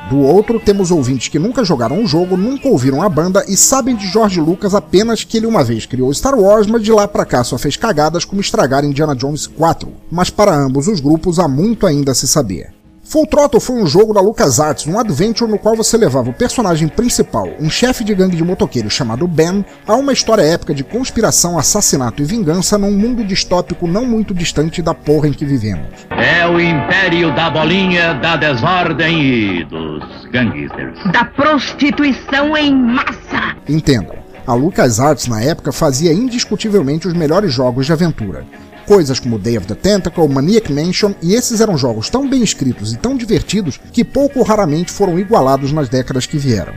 Do 0.10 0.19
outro, 0.19 0.60
temos 0.60 0.91
ouvintes 0.91 1.29
que 1.29 1.39
nunca 1.39 1.63
jogaram 1.63 2.03
o 2.03 2.07
jogo, 2.07 2.36
nunca 2.36 2.67
ouviram 2.67 3.01
a 3.01 3.07
banda 3.07 3.45
e 3.48 3.55
sabem 3.55 3.95
de 3.95 4.07
George 4.12 4.39
Lucas 4.39 4.75
apenas 4.75 5.24
que 5.24 5.38
ele 5.38 5.48
uma 5.48 5.63
vez 5.63 5.86
criou 5.86 6.13
Star 6.13 6.38
Wars, 6.38 6.67
mas 6.67 6.83
de 6.83 6.91
lá 6.91 7.07
pra 7.07 7.25
cá 7.25 7.43
só 7.43 7.57
fez 7.57 7.77
cagadas 7.77 8.25
como 8.25 8.41
estragar 8.41 8.83
Indiana 8.83 9.15
Jones 9.15 9.48
4. 9.48 9.89
Mas 10.12 10.29
para 10.29 10.53
ambos 10.53 10.88
os 10.88 11.00
grupos 11.00 11.39
há 11.39 11.48
muito 11.48 11.88
ainda 11.88 12.12
a 12.12 12.15
se 12.15 12.27
saber. 12.27 12.73
Full 13.03 13.27
Throttle 13.27 13.60
foi 13.60 13.75
um 13.75 13.86
jogo 13.86 14.13
da 14.13 14.22
LucasArts, 14.22 14.88
um 14.88 14.98
adventure 14.98 15.50
no 15.50 15.60
qual 15.60 15.75
você 15.75 15.98
levava 15.98 16.29
o 16.29 16.33
personagem 16.33 16.88
principal, 16.88 17.50
um 17.60 17.69
chefe 17.69 18.03
de 18.03 18.15
gangue 18.15 18.38
de 18.38 18.43
motoqueiros 18.43 18.93
chamado 18.93 19.27
Ben, 19.27 19.63
a 19.86 19.95
uma 19.95 20.13
história 20.13 20.41
épica 20.41 20.74
de 20.74 20.86
conspiração, 20.86 21.60
assassinato 21.60 22.22
e 22.22 22.25
vingança 22.25 22.77
num 22.77 22.91
mundo 22.91 23.24
distópico 23.24 23.88
não 23.88 24.05
muito 24.05 24.33
distante 24.33 24.81
da 24.81 24.93
porra 24.93 25.27
em 25.27 25.33
que 25.33 25.45
vivemos. 25.45 25.86
É 26.12 26.48
o 26.48 26.60
império 26.60 27.36
da 27.36 27.50
bolinha, 27.50 28.13
da 28.15 28.38
desordem 28.38 29.22
e 29.22 29.65
dos 29.65 30.25
gangsters. 30.31 30.98
Da 31.12 31.25
prostituição 31.25 32.55
em 32.55 32.74
massa. 32.74 33.57
Entendam, 33.67 34.15
a 34.48 34.53
LucasArts 34.53 35.27
na 35.27 35.41
época 35.41 35.74
fazia 35.74 36.13
indiscutivelmente 36.13 37.07
os 37.07 37.13
melhores 37.13 37.53
jogos 37.53 37.86
de 37.86 37.91
aventura. 37.91 38.45
Coisas 38.86 39.20
como 39.20 39.40
Day 39.40 39.58
of 39.58 39.68
the 39.68 39.75
Tentacle, 39.75 40.28
Maniac 40.28 40.72
Mansion, 40.72 41.13
e 41.22 41.34
esses 41.34 41.62
eram 41.62 41.78
jogos 41.78 42.10
tão 42.10 42.30
bem 42.30 42.44
escritos 42.44 42.94
e 42.94 42.98
tão 42.98 43.16
divertidos 43.16 43.80
que 43.92 44.04
pouco 44.04 44.40
ou 44.40 44.46
raramente 44.46 44.92
foram 44.92 45.18
igualados 45.18 45.72
nas 45.72 45.90
décadas 45.90 46.25
que 46.25 46.38
vieram. 46.38 46.74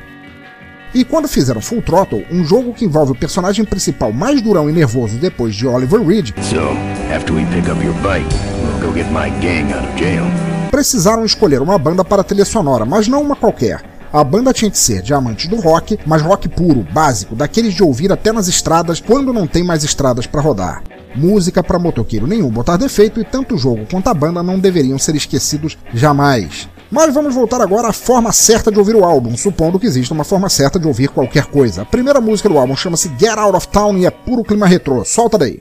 E 0.95 1.05
quando 1.05 1.29
fizeram 1.29 1.61
Full 1.61 1.83
Throttle, 1.83 2.25
um 2.31 2.45
jogo 2.45 2.73
que 2.73 2.85
envolve 2.85 3.13
o 3.13 3.19
personagem 3.19 3.65
principal 3.65 4.13
mais 4.13 4.41
durão 4.41 4.71
e 4.71 4.73
nervoso 4.73 5.19
depois 5.19 5.55
de 5.55 5.67
Oliver 5.67 6.01
Reed, 6.01 6.31
So, 6.43 6.75
bike, 8.03 8.35
we'll 8.81 8.93
precisaram 10.71 11.25
escolher 11.25 11.63
uma 11.63 11.79
banda 11.79 12.05
para 12.05 12.21
a 12.21 12.25
trilha 12.25 12.45
sonora, 12.45 12.85
mas 12.85 13.09
não 13.09 13.23
uma 13.23 13.35
qualquer. 13.35 13.96
A 14.13 14.23
banda 14.23 14.53
tinha 14.53 14.71
que 14.71 14.79
ser 14.79 15.03
de 15.03 15.13
amantes 15.13 15.49
do 15.49 15.57
rock, 15.57 15.99
mas 16.07 16.23
rock 16.23 16.49
puro, 16.49 16.87
básico, 16.93 17.35
daqueles 17.35 17.75
de 17.75 17.83
ouvir 17.83 18.13
até 18.13 18.33
nas 18.33 18.49
estradas 18.49 19.01
quando 19.01 19.33
não 19.33 19.47
tem 19.47 19.63
mais 19.63 19.85
estradas 19.85 20.27
para 20.27 20.41
rodar. 20.41 20.83
Música 21.15 21.63
para 21.63 21.79
motoqueiro 21.79 22.27
nenhum 22.27 22.51
botar 22.51 22.77
defeito 22.77 23.21
e 23.21 23.25
tanto 23.25 23.55
o 23.55 23.59
jogo 23.59 23.87
quanto 23.91 24.09
a 24.09 24.15
banda 24.15 24.43
não 24.43 24.59
deveriam 24.59 24.99
ser 24.99 25.15
esquecidos 25.15 25.77
jamais. 25.93 26.69
Mas 26.91 27.13
vamos 27.13 27.35
voltar 27.35 27.61
agora 27.61 27.89
à 27.89 27.93
forma 27.93 28.31
certa 28.33 28.71
de 28.71 28.79
ouvir 28.79 28.95
o 28.95 29.05
álbum, 29.05 29.37
supondo 29.37 29.79
que 29.79 29.87
exista 29.87 30.15
uma 30.15 30.25
forma 30.25 30.49
certa 30.49 30.79
de 30.79 30.87
ouvir 30.87 31.09
qualquer 31.09 31.47
coisa. 31.47 31.83
A 31.83 31.87
primeira 31.87 32.21
música 32.21 32.49
do 32.49 32.59
álbum 32.59 32.77
chama-se 32.77 33.11
Get 33.19 33.37
Out 33.37 33.57
of 33.57 33.69
Town 33.69 33.99
e 33.99 34.07
é 34.07 34.11
puro 34.11 34.45
clima 34.45 34.67
retrô. 34.67 35.05
Solta 35.05 35.37
daí. 35.37 35.61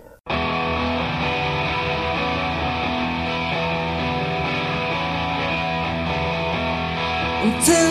I'm 7.46 7.85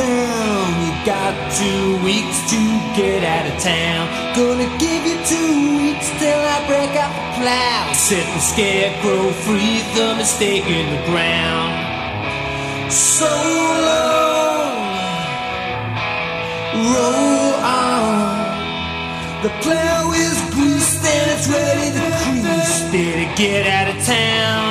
ain't 0.00 0.16
getting 0.16 0.36
round. 0.36 0.72
You 0.84 0.92
got 1.04 1.32
two 1.52 2.04
weeks 2.04 2.38
to 2.50 2.60
get 2.96 3.24
out 3.24 3.46
of 3.46 3.56
town. 3.62 4.08
Gonna 4.36 4.68
give 4.78 5.02
you 5.06 5.16
two 5.24 5.76
weeks 5.78 6.08
till 6.18 6.38
I 6.38 6.66
break 6.66 6.90
out 6.96 7.12
the 7.14 7.26
plow. 7.40 7.92
Set 7.92 8.26
the 8.34 8.40
scarecrow 8.40 9.30
free, 9.44 9.82
the 9.94 10.14
mistake 10.16 10.66
in 10.66 10.86
the 10.94 11.02
ground. 11.10 11.72
So 12.92 13.26
long, 13.26 14.76
roll 16.92 17.54
on. 17.64 18.46
The 19.42 19.50
plow 19.62 20.12
is 20.12 20.40
greased 20.54 21.04
and 21.04 21.30
it's 21.30 21.48
ready 21.48 21.90
to 21.98 22.04
cruise. 22.22 22.92
Better 22.92 23.36
get 23.36 23.66
out 23.66 23.94
of 23.94 24.04
town. 24.04 24.65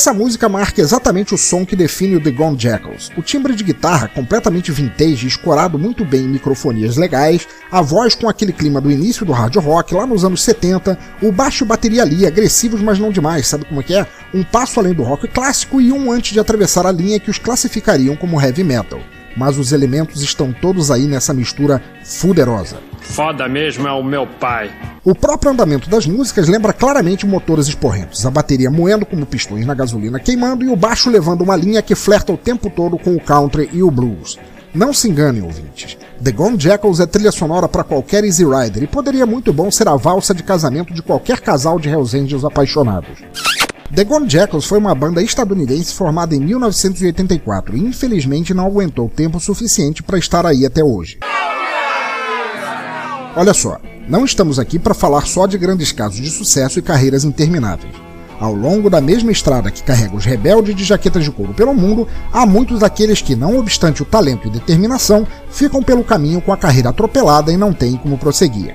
Essa 0.00 0.14
música 0.14 0.48
marca 0.48 0.80
exatamente 0.80 1.34
o 1.34 1.36
som 1.36 1.66
que 1.66 1.76
define 1.76 2.16
o 2.16 2.22
The 2.22 2.30
Gone 2.30 2.58
Jackals. 2.58 3.10
O 3.18 3.22
timbre 3.22 3.54
de 3.54 3.62
guitarra 3.62 4.08
completamente 4.08 4.72
vintage, 4.72 5.26
escorado 5.26 5.78
muito 5.78 6.06
bem 6.06 6.22
em 6.22 6.28
microfonias 6.28 6.96
legais, 6.96 7.46
a 7.70 7.82
voz 7.82 8.14
com 8.14 8.26
aquele 8.26 8.50
clima 8.50 8.80
do 8.80 8.90
início 8.90 9.26
do 9.26 9.32
hard 9.32 9.54
rock 9.56 9.92
lá 9.92 10.06
nos 10.06 10.24
anos 10.24 10.42
70, 10.42 10.98
o 11.20 11.30
baixo 11.30 11.64
e 11.64 11.66
bateria 11.66 12.00
ali, 12.00 12.26
agressivos 12.26 12.80
mas 12.80 12.98
não 12.98 13.12
demais, 13.12 13.46
sabe 13.46 13.66
como 13.66 13.80
é 13.80 13.84
que 13.84 13.94
é? 13.94 14.06
Um 14.32 14.42
passo 14.42 14.80
além 14.80 14.94
do 14.94 15.02
rock 15.02 15.28
clássico 15.28 15.82
e 15.82 15.92
um 15.92 16.10
antes 16.10 16.32
de 16.32 16.40
atravessar 16.40 16.86
a 16.86 16.92
linha 16.92 17.20
que 17.20 17.28
os 17.28 17.36
classificariam 17.36 18.16
como 18.16 18.40
heavy 18.40 18.64
metal. 18.64 19.00
Mas 19.36 19.58
os 19.58 19.70
elementos 19.70 20.22
estão 20.22 20.50
todos 20.50 20.90
aí 20.90 21.04
nessa 21.04 21.34
mistura 21.34 21.82
fuderosa. 22.02 22.89
Foda 23.00 23.48
mesmo 23.48 23.88
é 23.88 23.92
o 23.92 24.02
meu 24.02 24.26
pai. 24.26 24.70
O 25.04 25.14
próprio 25.14 25.52
andamento 25.52 25.88
das 25.88 26.06
músicas 26.06 26.48
lembra 26.48 26.72
claramente 26.72 27.26
motores 27.26 27.66
esporrentos, 27.66 28.24
a 28.24 28.30
bateria 28.30 28.70
moendo 28.70 29.06
como 29.06 29.26
pistões 29.26 29.66
na 29.66 29.74
gasolina 29.74 30.20
queimando 30.20 30.64
e 30.64 30.68
o 30.68 30.76
baixo 30.76 31.10
levando 31.10 31.42
uma 31.42 31.56
linha 31.56 31.82
que 31.82 31.94
flerta 31.94 32.32
o 32.32 32.36
tempo 32.36 32.70
todo 32.70 32.98
com 32.98 33.14
o 33.14 33.20
country 33.20 33.68
e 33.72 33.82
o 33.82 33.90
blues. 33.90 34.38
Não 34.72 34.92
se 34.92 35.08
enganem, 35.08 35.42
ouvintes. 35.42 35.98
The 36.22 36.30
Gone 36.30 36.60
Jackals 36.60 37.00
é 37.00 37.06
trilha 37.06 37.32
sonora 37.32 37.68
para 37.68 37.82
qualquer 37.82 38.22
Easy 38.22 38.44
Rider 38.44 38.84
e 38.84 38.86
poderia 38.86 39.26
muito 39.26 39.52
bom 39.52 39.70
ser 39.70 39.88
a 39.88 39.96
valsa 39.96 40.32
de 40.32 40.44
casamento 40.44 40.94
de 40.94 41.02
qualquer 41.02 41.40
casal 41.40 41.78
de 41.78 41.88
Hells 41.88 42.16
Angels 42.16 42.44
apaixonados. 42.44 43.18
The 43.92 44.04
Gone 44.04 44.28
Jackals 44.28 44.66
foi 44.66 44.78
uma 44.78 44.94
banda 44.94 45.20
estadunidense 45.20 45.92
formada 45.92 46.36
em 46.36 46.40
1984 46.40 47.76
e 47.76 47.80
infelizmente 47.80 48.54
não 48.54 48.66
aguentou 48.66 49.08
tempo 49.08 49.40
suficiente 49.40 50.00
para 50.00 50.18
estar 50.18 50.46
aí 50.46 50.64
até 50.64 50.84
hoje. 50.84 51.18
Olha 53.36 53.54
só, 53.54 53.78
não 54.08 54.24
estamos 54.24 54.58
aqui 54.58 54.76
para 54.76 54.92
falar 54.92 55.24
só 55.24 55.46
de 55.46 55.56
grandes 55.56 55.92
casos 55.92 56.20
de 56.20 56.28
sucesso 56.28 56.80
e 56.80 56.82
carreiras 56.82 57.22
intermináveis. 57.22 57.94
Ao 58.40 58.52
longo 58.52 58.90
da 58.90 59.00
mesma 59.00 59.30
estrada 59.30 59.70
que 59.70 59.84
carrega 59.84 60.16
os 60.16 60.24
rebeldes 60.24 60.74
de 60.74 60.82
jaquetas 60.82 61.22
de 61.22 61.30
couro 61.30 61.54
pelo 61.54 61.72
mundo, 61.72 62.08
há 62.32 62.44
muitos 62.44 62.80
daqueles 62.80 63.22
que, 63.22 63.36
não 63.36 63.56
obstante 63.58 64.02
o 64.02 64.06
talento 64.06 64.48
e 64.48 64.50
determinação, 64.50 65.24
ficam 65.48 65.80
pelo 65.80 66.02
caminho 66.02 66.40
com 66.40 66.52
a 66.52 66.56
carreira 66.56 66.88
atropelada 66.88 67.52
e 67.52 67.56
não 67.56 67.72
têm 67.72 67.96
como 67.96 68.18
prosseguir. 68.18 68.74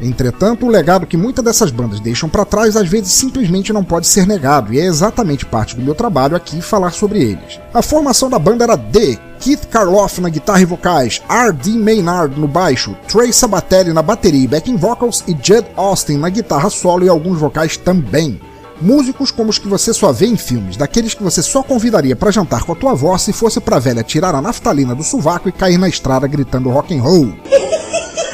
Entretanto, 0.00 0.64
o 0.64 0.70
legado 0.70 1.06
que 1.06 1.16
muitas 1.16 1.44
dessas 1.44 1.70
bandas 1.70 2.00
deixam 2.00 2.28
para 2.28 2.44
trás 2.44 2.76
às 2.76 2.88
vezes 2.88 3.12
simplesmente 3.12 3.72
não 3.72 3.84
pode 3.84 4.06
ser 4.06 4.26
negado, 4.26 4.72
e 4.72 4.80
é 4.80 4.84
exatamente 4.84 5.44
parte 5.44 5.76
do 5.76 5.82
meu 5.82 5.94
trabalho 5.94 6.34
aqui 6.34 6.62
falar 6.62 6.92
sobre 6.92 7.22
eles. 7.22 7.60
A 7.74 7.82
formação 7.82 8.30
da 8.30 8.38
banda 8.38 8.64
era 8.64 8.76
D, 8.76 9.18
Keith 9.38 9.66
Karloff 9.70 10.20
na 10.20 10.28
guitarra 10.28 10.62
e 10.62 10.66
vocais, 10.66 11.22
R.D. 11.28 11.70
Maynard 11.72 12.38
no 12.38 12.48
baixo, 12.48 12.96
Trey 13.08 13.32
Sabatelli 13.32 13.92
na 13.92 14.02
bateria 14.02 14.44
e 14.44 14.48
backing 14.48 14.76
vocals 14.76 15.22
e 15.28 15.36
Jed 15.40 15.66
Austin 15.76 16.16
na 16.16 16.28
guitarra 16.28 16.70
solo 16.70 17.04
e 17.04 17.08
alguns 17.08 17.38
vocais 17.38 17.76
também. 17.76 18.40
Músicos 18.80 19.30
como 19.30 19.50
os 19.50 19.58
que 19.58 19.68
você 19.68 19.92
só 19.92 20.10
vê 20.10 20.26
em 20.26 20.38
filmes, 20.38 20.78
daqueles 20.78 21.12
que 21.12 21.22
você 21.22 21.42
só 21.42 21.62
convidaria 21.62 22.16
para 22.16 22.30
jantar 22.30 22.64
com 22.64 22.72
a 22.72 22.76
tua 22.76 22.92
avó 22.92 23.16
se 23.18 23.30
fosse 23.30 23.60
pra 23.60 23.78
velha 23.78 24.02
tirar 24.02 24.34
a 24.34 24.40
naftalina 24.40 24.94
do 24.94 25.02
sovaco 25.02 25.50
e 25.50 25.52
cair 25.52 25.76
na 25.76 25.88
estrada 25.88 26.26
gritando 26.26 26.70
rock 26.70 26.96
and 26.96 27.02
roll. 27.02 27.30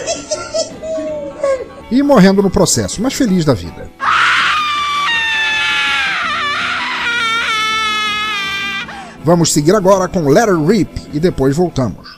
E 1.90 2.03
morrendo 2.03 2.42
no 2.42 2.51
processo, 2.51 3.01
mas 3.01 3.14
feliz 3.14 3.44
da 3.44 3.55
vida. 3.55 3.88
Vamos 9.22 9.53
seguir 9.53 9.75
agora 9.75 10.09
com 10.09 10.29
Let 10.29 10.49
Her 10.49 10.59
Rip 10.59 11.11
e 11.12 11.18
depois 11.18 11.57
voltamos. 11.57 12.15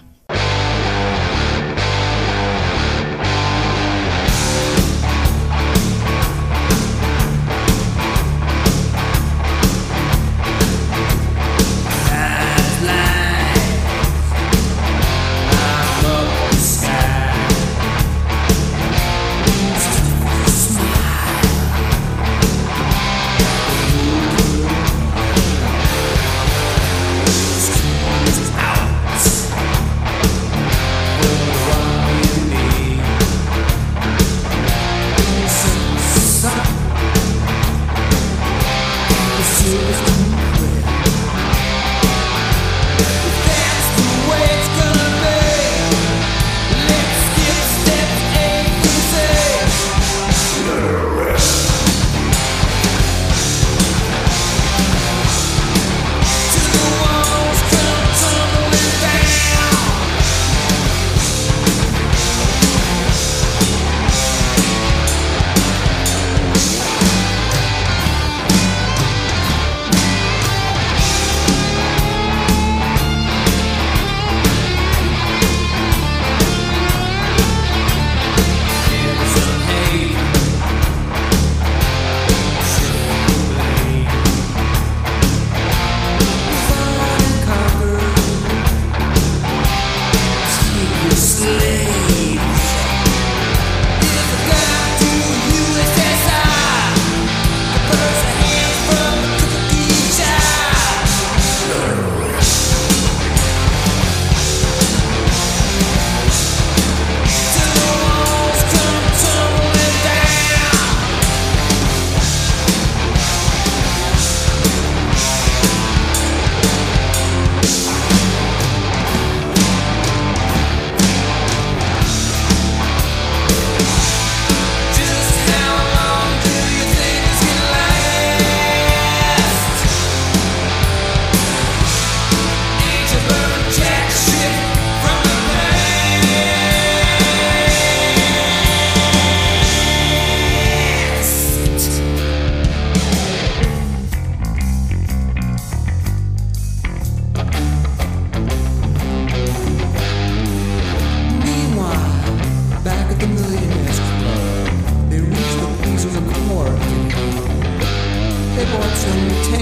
temptation. 159.09 159.58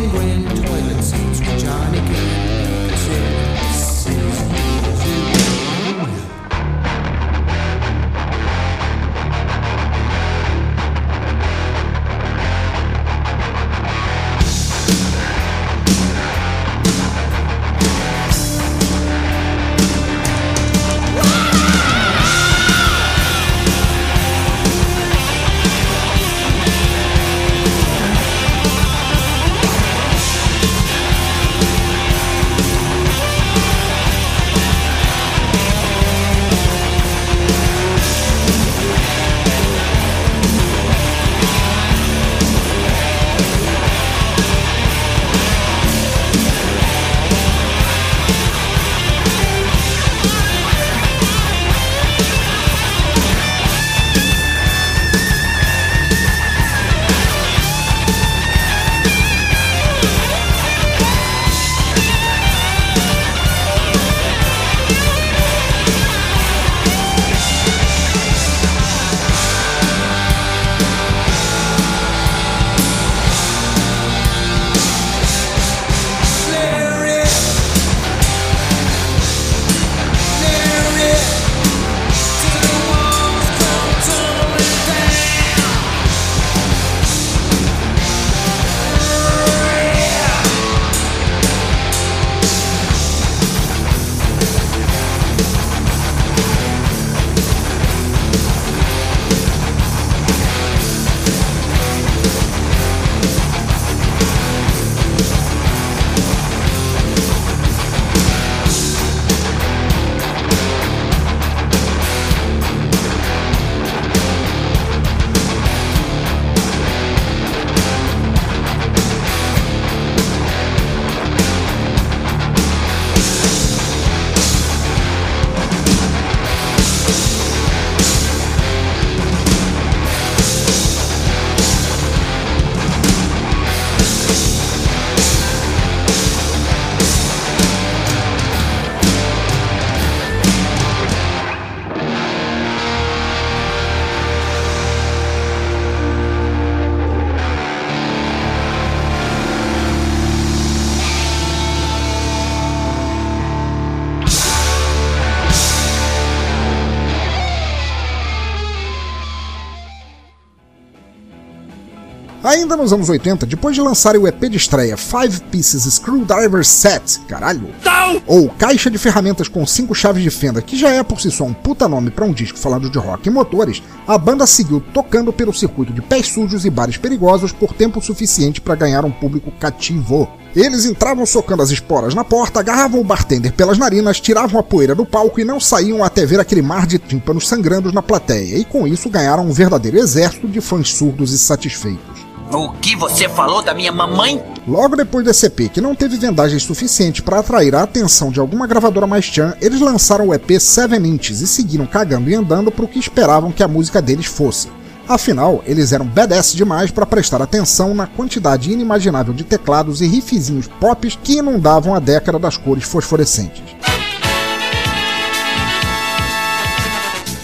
Ainda 162.66 162.76
nos 162.76 162.92
anos 162.92 163.08
80, 163.08 163.46
depois 163.46 163.76
de 163.76 163.80
lançarem 163.80 164.20
o 164.20 164.26
EP 164.26 164.50
de 164.50 164.56
estreia 164.56 164.96
Five 164.96 165.40
Pieces 165.52 165.84
Screwdriver 165.84 166.64
Set, 166.64 167.20
caralho, 167.28 167.68
Não! 167.84 168.20
ou 168.26 168.48
Caixa 168.48 168.90
de 168.90 168.98
Ferramentas 168.98 169.46
com 169.46 169.64
5 169.64 169.94
chaves 169.94 170.20
de 170.20 170.30
fenda, 170.30 170.60
que 170.60 170.76
já 170.76 170.90
é 170.90 171.00
por 171.04 171.20
si 171.20 171.30
só 171.30 171.44
um 171.44 171.52
puta 171.52 171.86
nome 171.86 172.10
pra 172.10 172.24
um 172.24 172.32
disco 172.32 172.58
falando 172.58 172.90
de 172.90 172.98
rock 172.98 173.28
e 173.28 173.30
motores, 173.30 173.80
a 174.04 174.18
banda 174.18 174.48
seguiu 174.48 174.82
tocando 174.92 175.32
pelo 175.32 175.54
circuito 175.54 175.92
de 175.92 176.02
pés 176.02 176.26
sujos 176.26 176.64
e 176.64 176.70
bares 176.70 176.96
perigosos 176.96 177.52
por 177.52 177.72
tempo 177.72 178.02
suficiente 178.02 178.60
para 178.60 178.74
ganhar 178.74 179.04
um 179.04 179.12
público 179.12 179.52
cativo. 179.60 180.28
Eles 180.52 180.86
entravam 180.86 181.24
socando 181.24 181.62
as 181.62 181.70
esporas 181.70 182.16
na 182.16 182.24
porta, 182.24 182.58
agarravam 182.58 183.00
o 183.00 183.04
bartender 183.04 183.52
pelas 183.52 183.78
narinas, 183.78 184.18
tiravam 184.18 184.58
a 184.58 184.62
poeira 184.64 184.92
do 184.92 185.06
palco 185.06 185.38
e 185.38 185.44
não 185.44 185.60
saíam 185.60 186.02
até 186.02 186.26
ver 186.26 186.40
aquele 186.40 186.62
mar 186.62 186.84
de 186.84 186.98
tímpanos 186.98 187.46
sangrando 187.46 187.92
na 187.92 188.02
plateia, 188.02 188.58
e 188.58 188.64
com 188.64 188.88
isso 188.88 189.08
ganharam 189.08 189.46
um 189.46 189.52
verdadeiro 189.52 189.98
exército 189.98 190.48
de 190.48 190.60
fãs 190.60 190.92
surdos 190.92 191.30
e 191.30 191.38
satisfeitos. 191.38 192.15
O 192.52 192.70
que 192.74 192.94
você 192.94 193.28
falou 193.28 193.60
da 193.60 193.74
minha 193.74 193.90
mamãe? 193.90 194.40
Logo 194.68 194.94
depois 194.94 195.24
desse 195.24 195.46
EP, 195.46 195.68
que 195.72 195.80
não 195.80 195.96
teve 195.96 196.16
vendagens 196.16 196.62
suficiente 196.62 197.20
para 197.20 197.40
atrair 197.40 197.74
a 197.74 197.82
atenção 197.82 198.30
de 198.30 198.38
alguma 198.38 198.68
gravadora 198.68 199.06
mais 199.06 199.28
tchan, 199.28 199.56
eles 199.60 199.80
lançaram 199.80 200.28
o 200.28 200.34
EP 200.34 200.60
Seven 200.60 201.04
Inches 201.06 201.40
e 201.40 201.46
seguiram 201.46 201.86
cagando 201.86 202.30
e 202.30 202.34
andando 202.34 202.70
pro 202.70 202.86
que 202.86 203.00
esperavam 203.00 203.50
que 203.50 203.64
a 203.64 203.68
música 203.68 204.00
deles 204.00 204.26
fosse. 204.26 204.68
Afinal, 205.08 205.62
eles 205.66 205.92
eram 205.92 206.06
badass 206.06 206.52
demais 206.52 206.90
para 206.90 207.06
prestar 207.06 207.40
atenção 207.40 207.94
na 207.94 208.06
quantidade 208.06 208.72
inimaginável 208.72 209.32
de 209.32 209.44
teclados 209.44 210.00
e 210.00 210.06
riffzinhos 210.06 210.68
pops 210.80 211.16
que 211.22 211.38
inundavam 211.38 211.94
a 211.94 212.00
década 212.00 212.38
das 212.38 212.56
cores 212.56 212.84
fosforescentes. 212.84 213.75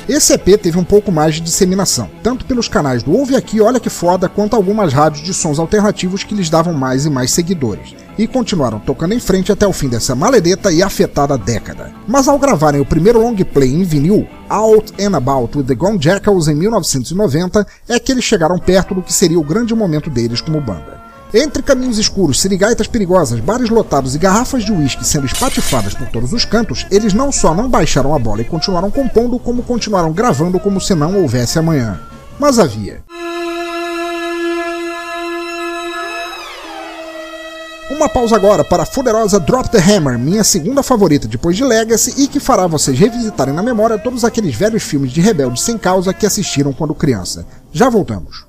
Esse 0.09 0.33
EP 0.35 0.61
teve 0.61 0.77
um 0.79 0.85
pouco 0.85 1.13
mais 1.13 1.37
de 1.37 1.41
disseminação, 1.41 2.11
tanto 2.25 2.45
pelos 2.45 2.67
canais 2.67 3.05
do 3.05 3.13
Ouve 3.13 3.37
Aqui 3.37 3.61
Olha 3.61 3.79
Que 3.79 3.89
Foda, 3.89 4.29
quanto 4.29 4.57
algumas 4.57 4.93
rádios 4.93 5.23
de 5.23 5.33
sons 5.33 5.61
alternativos 5.61 6.25
que 6.25 6.35
lhes 6.35 6.51
davam 6.51 6.75
mais 6.75 7.07
e 7.07 7.11
mais 7.11 7.31
seguidores, 7.31 7.95
e 8.19 8.27
continuaram 8.27 8.81
tocando 8.81 9.15
em 9.15 9.21
frente 9.21 9.53
até 9.53 9.65
o 9.65 9.73
fim 9.73 9.89
dessa 9.89 10.17
maledeta 10.17 10.73
e 10.73 10.83
afetada 10.83 11.39
década. 11.39 11.93
Mas 12.07 12.27
ao 12.27 12.39
gravarem 12.39 12.81
o 12.81 12.87
primeiro 12.87 13.23
long 13.23 13.37
play 13.37 13.73
em 13.73 13.85
vinil, 13.85 14.27
Out 14.49 14.93
and 15.01 15.17
About 15.17 15.57
with 15.57 15.65
the 15.65 15.75
Gone 15.75 15.99
Jackals 16.03 16.49
em 16.49 16.55
1990, 16.57 17.65
é 17.89 17.99
que 18.01 18.11
eles 18.11 18.25
chegaram 18.25 18.59
perto 18.59 18.95
do 18.95 19.03
que 19.03 19.13
seria 19.13 19.39
o 19.39 19.45
grande 19.45 19.73
momento 19.73 20.11
deles 20.11 20.41
como 20.41 20.61
banda. 20.61 21.02
Entre 21.35 21.63
caminhos 21.63 21.97
escuros, 21.97 22.43
sirigaitas 22.43 22.87
perigosas, 22.87 23.41
bares 23.41 23.71
lotados 23.71 24.15
e 24.15 24.19
garrafas 24.19 24.65
de 24.65 24.71
uísque 24.71 25.03
sendo 25.03 25.25
espatifadas 25.25 25.95
por 25.95 26.07
todos 26.09 26.31
os 26.35 26.45
cantos, 26.45 26.87
eles 26.91 27.15
não 27.15 27.33
só 27.33 27.55
não 27.55 27.71
baixaram 27.71 28.15
a 28.15 28.19
bola 28.19 28.43
e 28.43 28.45
continuaram 28.45 28.91
compondo, 28.91 29.39
como 29.39 29.63
continuaram 29.63 30.13
gravando 30.13 30.61
como 30.61 30.79
se 30.79 30.95
não 30.95 31.17
houvesse 31.17 31.59
amanhã. 31.59 31.99
Mas 32.39 32.59
havia. 32.59 33.03
Uma 37.91 38.11
pausa 38.11 38.37
agora 38.37 38.63
para 38.63 38.83
a 38.83 38.87
poderosa 38.87 39.41
Drop 39.41 39.71
the 39.71 39.79
Hammer, 39.79 40.19
minha 40.19 40.45
segunda 40.45 40.83
favorita 40.83 41.27
depois 41.27 41.57
de 41.57 41.65
Legacy 41.65 42.23
e 42.23 42.29
que 42.29 42.41
fará 42.41 42.67
vocês 42.67 42.99
revisitarem 42.99 43.55
na 43.55 43.63
memória 43.63 43.99
todos 43.99 44.23
aqueles 44.23 44.55
velhos 44.55 44.83
filmes 44.83 45.11
de 45.11 45.23
rebeldes 45.23 45.63
sem 45.63 45.79
causa 45.79 46.13
que 46.13 46.27
assistiram 46.27 46.75
quando 46.75 46.95
criança. 46.95 47.47
Já 47.73 47.89
voltamos. 47.89 48.45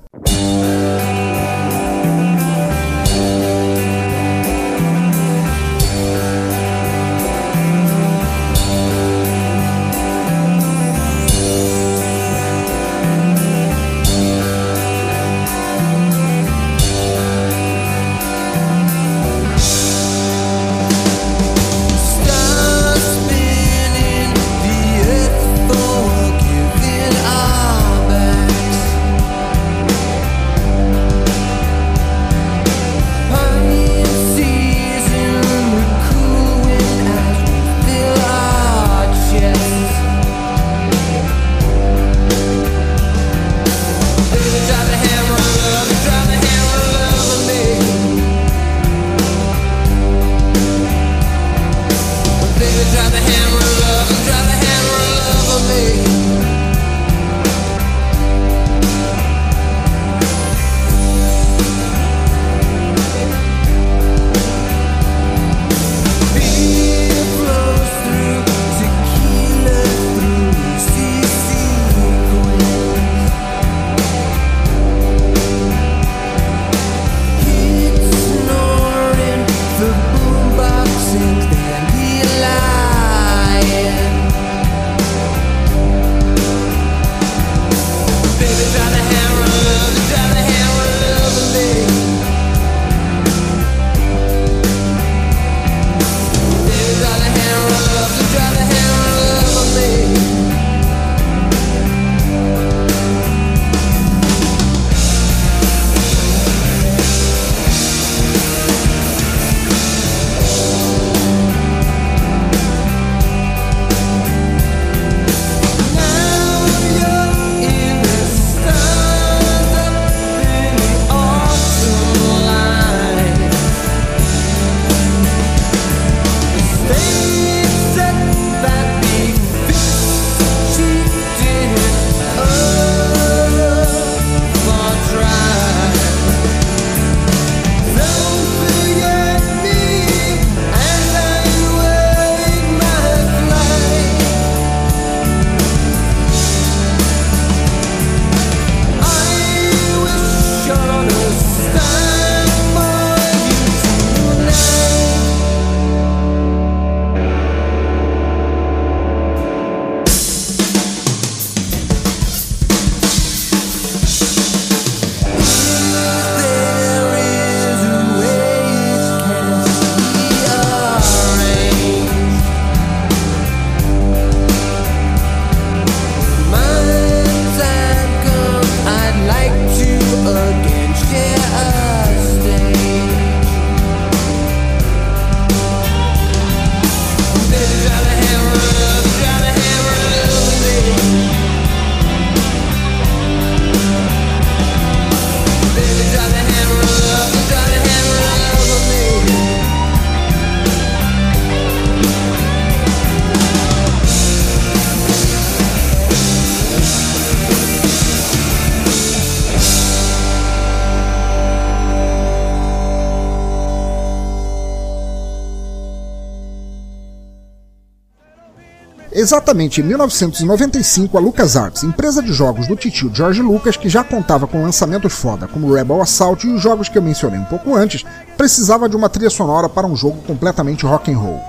Exatamente 219.24 219.80
em 219.80 219.84
1995, 219.84 221.16
a 221.16 221.20
LucasArts, 221.20 221.82
empresa 221.82 222.22
de 222.22 222.30
jogos 222.30 222.68
do 222.68 222.76
titio 222.76 223.10
George 223.10 223.40
Lucas, 223.40 223.74
que 223.74 223.88
já 223.88 224.04
contava 224.04 224.46
com 224.46 224.62
lançamentos 224.62 225.14
foda 225.14 225.48
como 225.48 225.72
Rebel 225.72 226.02
Assault 226.02 226.46
e 226.46 226.52
os 226.52 226.60
jogos 226.60 226.90
que 226.90 226.98
eu 226.98 227.02
mencionei 227.02 227.40
um 227.40 227.44
pouco 227.44 227.74
antes, 227.74 228.04
precisava 228.36 228.86
de 228.86 228.94
uma 228.94 229.08
trilha 229.08 229.30
sonora 229.30 229.66
para 229.66 229.86
um 229.86 229.96
jogo 229.96 230.20
completamente 230.26 230.84
rock 230.84 231.10
and 231.10 231.16
roll. 231.16 231.40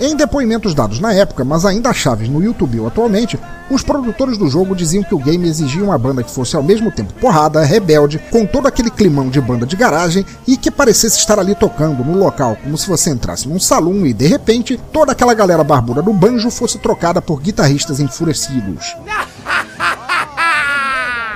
Em 0.00 0.16
depoimentos 0.16 0.74
dados 0.74 0.98
na 0.98 1.14
época, 1.14 1.44
mas 1.44 1.64
ainda 1.64 1.92
chaves 1.92 2.28
no 2.28 2.42
YouTube 2.42 2.84
atualmente, 2.84 3.38
os 3.74 3.82
produtores 3.82 4.38
do 4.38 4.48
jogo 4.48 4.74
diziam 4.74 5.02
que 5.02 5.14
o 5.14 5.18
game 5.18 5.48
exigia 5.48 5.82
uma 5.82 5.98
banda 5.98 6.22
que 6.22 6.30
fosse 6.30 6.54
ao 6.54 6.62
mesmo 6.62 6.90
tempo 6.90 7.12
porrada, 7.14 7.64
rebelde, 7.64 8.18
com 8.30 8.46
todo 8.46 8.68
aquele 8.68 8.90
climão 8.90 9.28
de 9.28 9.40
banda 9.40 9.66
de 9.66 9.76
garagem 9.76 10.24
e 10.46 10.56
que 10.56 10.70
parecesse 10.70 11.18
estar 11.18 11.38
ali 11.38 11.54
tocando 11.54 12.04
no 12.04 12.18
local, 12.18 12.56
como 12.62 12.78
se 12.78 12.88
você 12.88 13.10
entrasse 13.10 13.48
num 13.48 13.58
salão 13.58 14.06
e 14.06 14.12
de 14.12 14.26
repente 14.26 14.80
toda 14.92 15.12
aquela 15.12 15.34
galera 15.34 15.64
barbuda 15.64 16.02
do 16.02 16.12
banjo 16.12 16.50
fosse 16.50 16.78
trocada 16.78 17.20
por 17.20 17.40
guitarristas 17.40 18.00
enfurecidos. 18.00 18.96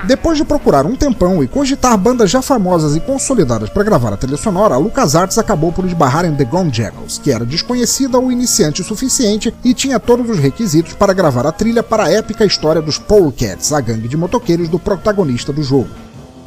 Depois 0.09 0.39
de 0.39 0.43
procurar 0.43 0.87
um 0.87 0.95
tempão 0.95 1.43
e 1.43 1.47
cogitar 1.47 1.95
bandas 1.95 2.31
já 2.31 2.41
famosas 2.41 2.95
e 2.95 2.99
consolidadas 2.99 3.69
para 3.69 3.83
gravar 3.83 4.11
a 4.11 4.17
trilha 4.17 4.37
sonora, 4.37 4.75
LucasArts 4.75 5.37
acabou 5.37 5.71
por 5.71 5.85
esbarrar 5.85 6.25
em 6.25 6.33
The 6.33 6.45
Gone 6.45 6.73
Jackals, 6.73 7.19
que 7.19 7.31
era 7.31 7.45
desconhecida 7.45 8.17
ou 8.17 8.31
iniciante 8.31 8.81
o 8.81 8.83
suficiente 8.83 9.53
e 9.63 9.71
tinha 9.71 9.99
todos 9.99 10.27
os 10.27 10.39
requisitos 10.39 10.93
para 10.93 11.13
gravar 11.13 11.45
a 11.45 11.51
trilha 11.51 11.83
para 11.83 12.05
a 12.05 12.11
épica 12.11 12.43
história 12.43 12.81
dos 12.81 12.97
Polecats, 12.97 13.71
a 13.71 13.79
gangue 13.79 14.07
de 14.07 14.17
motoqueiros 14.17 14.67
do 14.67 14.79
protagonista 14.79 15.53
do 15.53 15.61
jogo. 15.61 15.89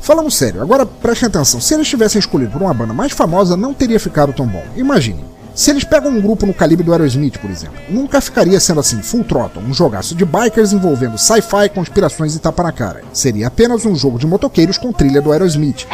Falando 0.01 0.29
sério, 0.29 0.61
agora 0.61 0.85
prestem 0.85 1.29
atenção, 1.29 1.61
se 1.61 1.73
eles 1.73 1.87
tivessem 1.87 2.19
escolhido 2.19 2.51
por 2.51 2.63
uma 2.63 2.75
banda 2.75 2.93
mais 2.93 3.13
famosa, 3.13 3.57
não 3.57 3.73
teria 3.73 4.01
ficado 4.01 4.33
tão 4.33 4.45
bom. 4.45 4.65
Imagine, 4.75 5.25
se 5.55 5.71
eles 5.71 5.85
pegam 5.85 6.11
um 6.11 6.21
grupo 6.21 6.47
no 6.47 6.55
calibre 6.55 6.85
do 6.85 6.93
Aerosmith, 6.93 7.39
por 7.39 7.51
exemplo, 7.51 7.77
nunca 7.89 8.21
ficaria 8.21 8.59
sendo 8.59 8.81
assim 8.81 9.03
Full 9.03 9.25
Throttle, 9.25 9.63
um 9.63 9.75
jogaço 9.75 10.15
de 10.15 10.25
bikers 10.25 10.73
envolvendo 10.73 11.19
sci-fi, 11.19 11.69
conspirações 11.75 12.35
e 12.35 12.39
tapa 12.39 12.63
na 12.63 12.73
cara. 12.73 13.03
Seria 13.13 13.49
apenas 13.49 13.85
um 13.85 13.95
jogo 13.95 14.19
de 14.19 14.27
motoqueiros 14.27 14.79
com 14.79 14.93
trilha 14.93 15.21
do 15.21 15.31
Aerosmith. 15.31 15.87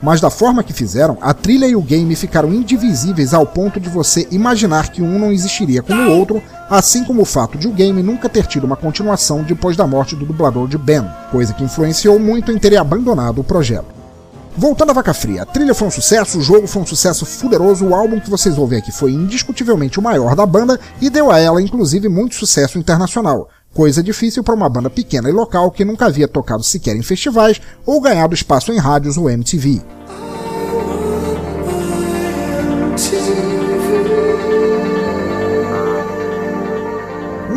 Mas 0.00 0.20
da 0.20 0.30
forma 0.30 0.62
que 0.62 0.72
fizeram, 0.72 1.18
a 1.20 1.34
trilha 1.34 1.66
e 1.66 1.74
o 1.74 1.82
game 1.82 2.14
ficaram 2.14 2.54
indivisíveis 2.54 3.34
ao 3.34 3.44
ponto 3.44 3.80
de 3.80 3.88
você 3.88 4.26
imaginar 4.30 4.90
que 4.90 5.02
um 5.02 5.18
não 5.18 5.32
existiria 5.32 5.82
como 5.82 6.02
o 6.02 6.18
outro, 6.18 6.42
assim 6.70 7.04
como 7.04 7.22
o 7.22 7.26
fato 7.26 7.58
de 7.58 7.66
o 7.66 7.72
game 7.72 8.02
nunca 8.02 8.28
ter 8.28 8.46
tido 8.46 8.64
uma 8.64 8.76
continuação 8.76 9.42
depois 9.42 9.76
da 9.76 9.86
morte 9.86 10.14
do 10.14 10.24
dublador 10.24 10.68
de 10.68 10.78
Ben, 10.78 11.04
coisa 11.30 11.52
que 11.52 11.64
influenciou 11.64 12.18
muito 12.18 12.52
em 12.52 12.58
terem 12.58 12.78
abandonado 12.78 13.40
o 13.40 13.44
projeto. 13.44 13.97
Voltando 14.58 14.90
à 14.90 14.92
vaca 14.92 15.14
fria, 15.14 15.42
a 15.42 15.46
trilha 15.46 15.72
foi 15.72 15.86
um 15.86 15.90
sucesso, 15.90 16.36
o 16.36 16.42
jogo 16.42 16.66
foi 16.66 16.82
um 16.82 16.86
sucesso 16.86 17.24
fuderoso, 17.24 17.86
o 17.86 17.94
álbum 17.94 18.18
que 18.18 18.28
vocês 18.28 18.58
ouvem 18.58 18.80
aqui 18.80 18.90
foi 18.90 19.12
indiscutivelmente 19.12 20.00
o 20.00 20.02
maior 20.02 20.34
da 20.34 20.44
banda 20.44 20.80
e 21.00 21.08
deu 21.08 21.30
a 21.30 21.38
ela, 21.38 21.62
inclusive, 21.62 22.08
muito 22.08 22.34
sucesso 22.34 22.76
internacional. 22.76 23.48
Coisa 23.72 24.02
difícil 24.02 24.42
para 24.42 24.56
uma 24.56 24.68
banda 24.68 24.90
pequena 24.90 25.28
e 25.28 25.32
local 25.32 25.70
que 25.70 25.84
nunca 25.84 26.06
havia 26.06 26.26
tocado 26.26 26.64
sequer 26.64 26.96
em 26.96 27.02
festivais 27.02 27.60
ou 27.86 28.00
ganhado 28.00 28.34
espaço 28.34 28.72
em 28.72 28.78
rádios 28.78 29.16
ou 29.16 29.30
MTV. 29.30 29.80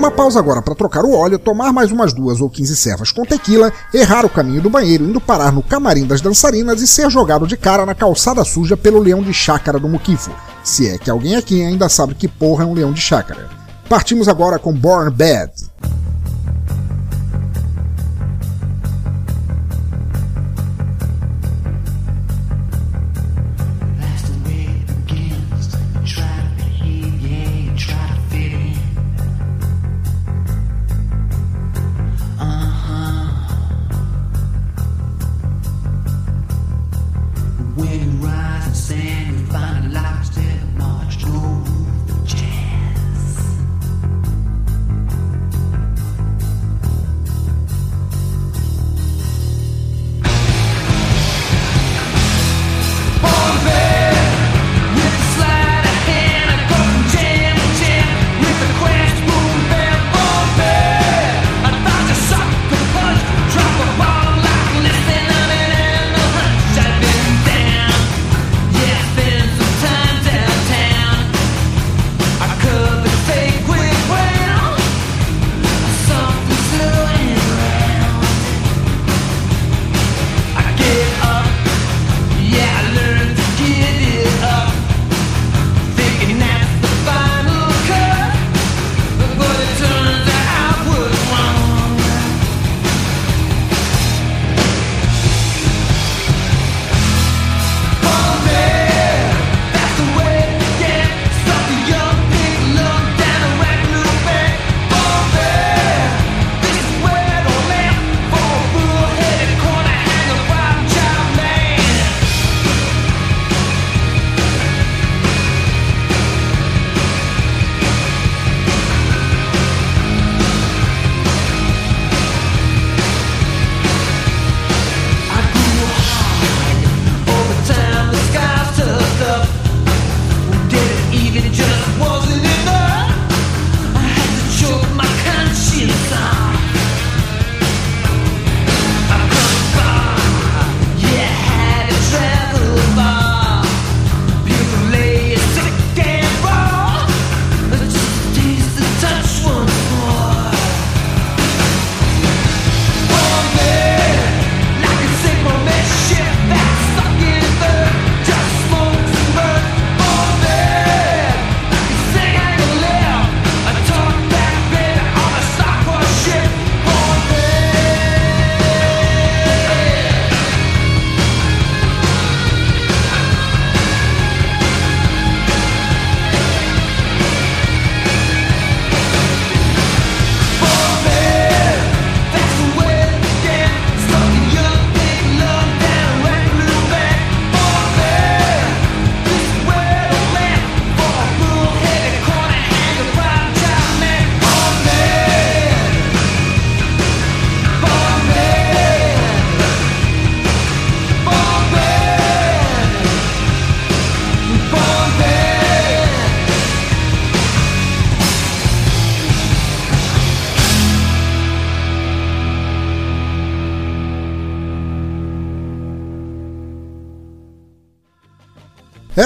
Uma 0.01 0.09
pausa 0.09 0.39
agora 0.39 0.63
para 0.63 0.73
trocar 0.73 1.05
o 1.05 1.13
óleo, 1.13 1.37
tomar 1.37 1.71
mais 1.71 1.91
umas 1.91 2.11
duas 2.11 2.41
ou 2.41 2.49
quinze 2.49 2.75
servas 2.75 3.11
com 3.11 3.23
tequila, 3.23 3.71
errar 3.93 4.25
o 4.25 4.29
caminho 4.29 4.59
do 4.59 4.67
banheiro, 4.67 5.03
indo 5.03 5.21
parar 5.21 5.51
no 5.51 5.61
camarim 5.61 6.07
das 6.07 6.21
dançarinas 6.21 6.81
e 6.81 6.87
ser 6.87 7.07
jogado 7.11 7.45
de 7.45 7.55
cara 7.55 7.85
na 7.85 7.93
calçada 7.93 8.43
suja 8.43 8.75
pelo 8.75 8.97
leão 8.97 9.21
de 9.21 9.31
chácara 9.31 9.79
do 9.79 9.87
Muquifo. 9.87 10.31
Se 10.63 10.89
é 10.89 10.97
que 10.97 11.11
alguém 11.11 11.35
aqui 11.35 11.63
ainda 11.63 11.87
sabe 11.87 12.15
que 12.15 12.27
porra 12.27 12.63
é 12.63 12.65
um 12.65 12.73
leão 12.73 12.91
de 12.91 12.99
chácara. 12.99 13.47
Partimos 13.87 14.27
agora 14.27 14.57
com 14.57 14.73
Born 14.73 15.11
Bad. 15.11 15.51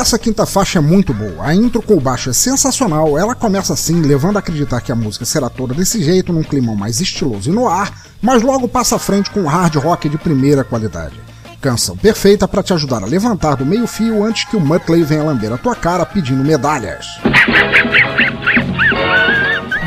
Essa 0.06 0.20
quinta 0.20 0.46
faixa 0.46 0.78
é 0.78 0.82
muito 0.84 1.12
boa, 1.16 1.48
a 1.48 1.56
intro 1.56 1.82
com 1.82 1.96
o 1.96 2.00
baixo 2.00 2.30
é 2.30 2.34
sensacional, 2.34 3.18
ela 3.18 3.34
começa 3.34 3.74
assim, 3.74 4.02
levando 4.02 4.36
a 4.36 4.40
acreditar 4.40 4.80
que 4.80 4.92
a 4.92 4.96
música 4.96 5.26
será 5.26 5.50
toda 5.50 5.74
desse 5.74 6.00
jeito, 6.04 6.32
num 6.32 6.44
climão 6.44 6.76
mais 6.76 7.02
estiloso 7.02 7.50
e 7.50 7.52
no 7.52 7.68
ar, 7.68 7.92
mas 8.22 8.44
logo 8.44 8.68
passa 8.68 8.98
à 8.98 9.00
frente 9.00 9.32
com 9.32 9.40
um 9.40 9.48
hard 9.48 9.78
rock 9.78 10.08
de 10.08 10.20
primeira 10.20 10.64
qualidade. 10.64 11.20
Canção 11.60 11.98
perfeita 11.98 12.48
para 12.48 12.62
te 12.62 12.72
ajudar 12.72 13.02
a 13.02 13.08
levantar 13.08 13.56
do 13.56 13.66
meio 13.66 13.88
fio 13.88 14.24
antes 14.24 14.44
que 14.44 14.56
o 14.56 14.60
Muttley 14.60 15.02
venha 15.02 15.24
lamber 15.24 15.52
a 15.52 15.58
tua 15.58 15.76
cara 15.76 16.06
pedindo 16.06 16.44
medalhas. 16.44 17.08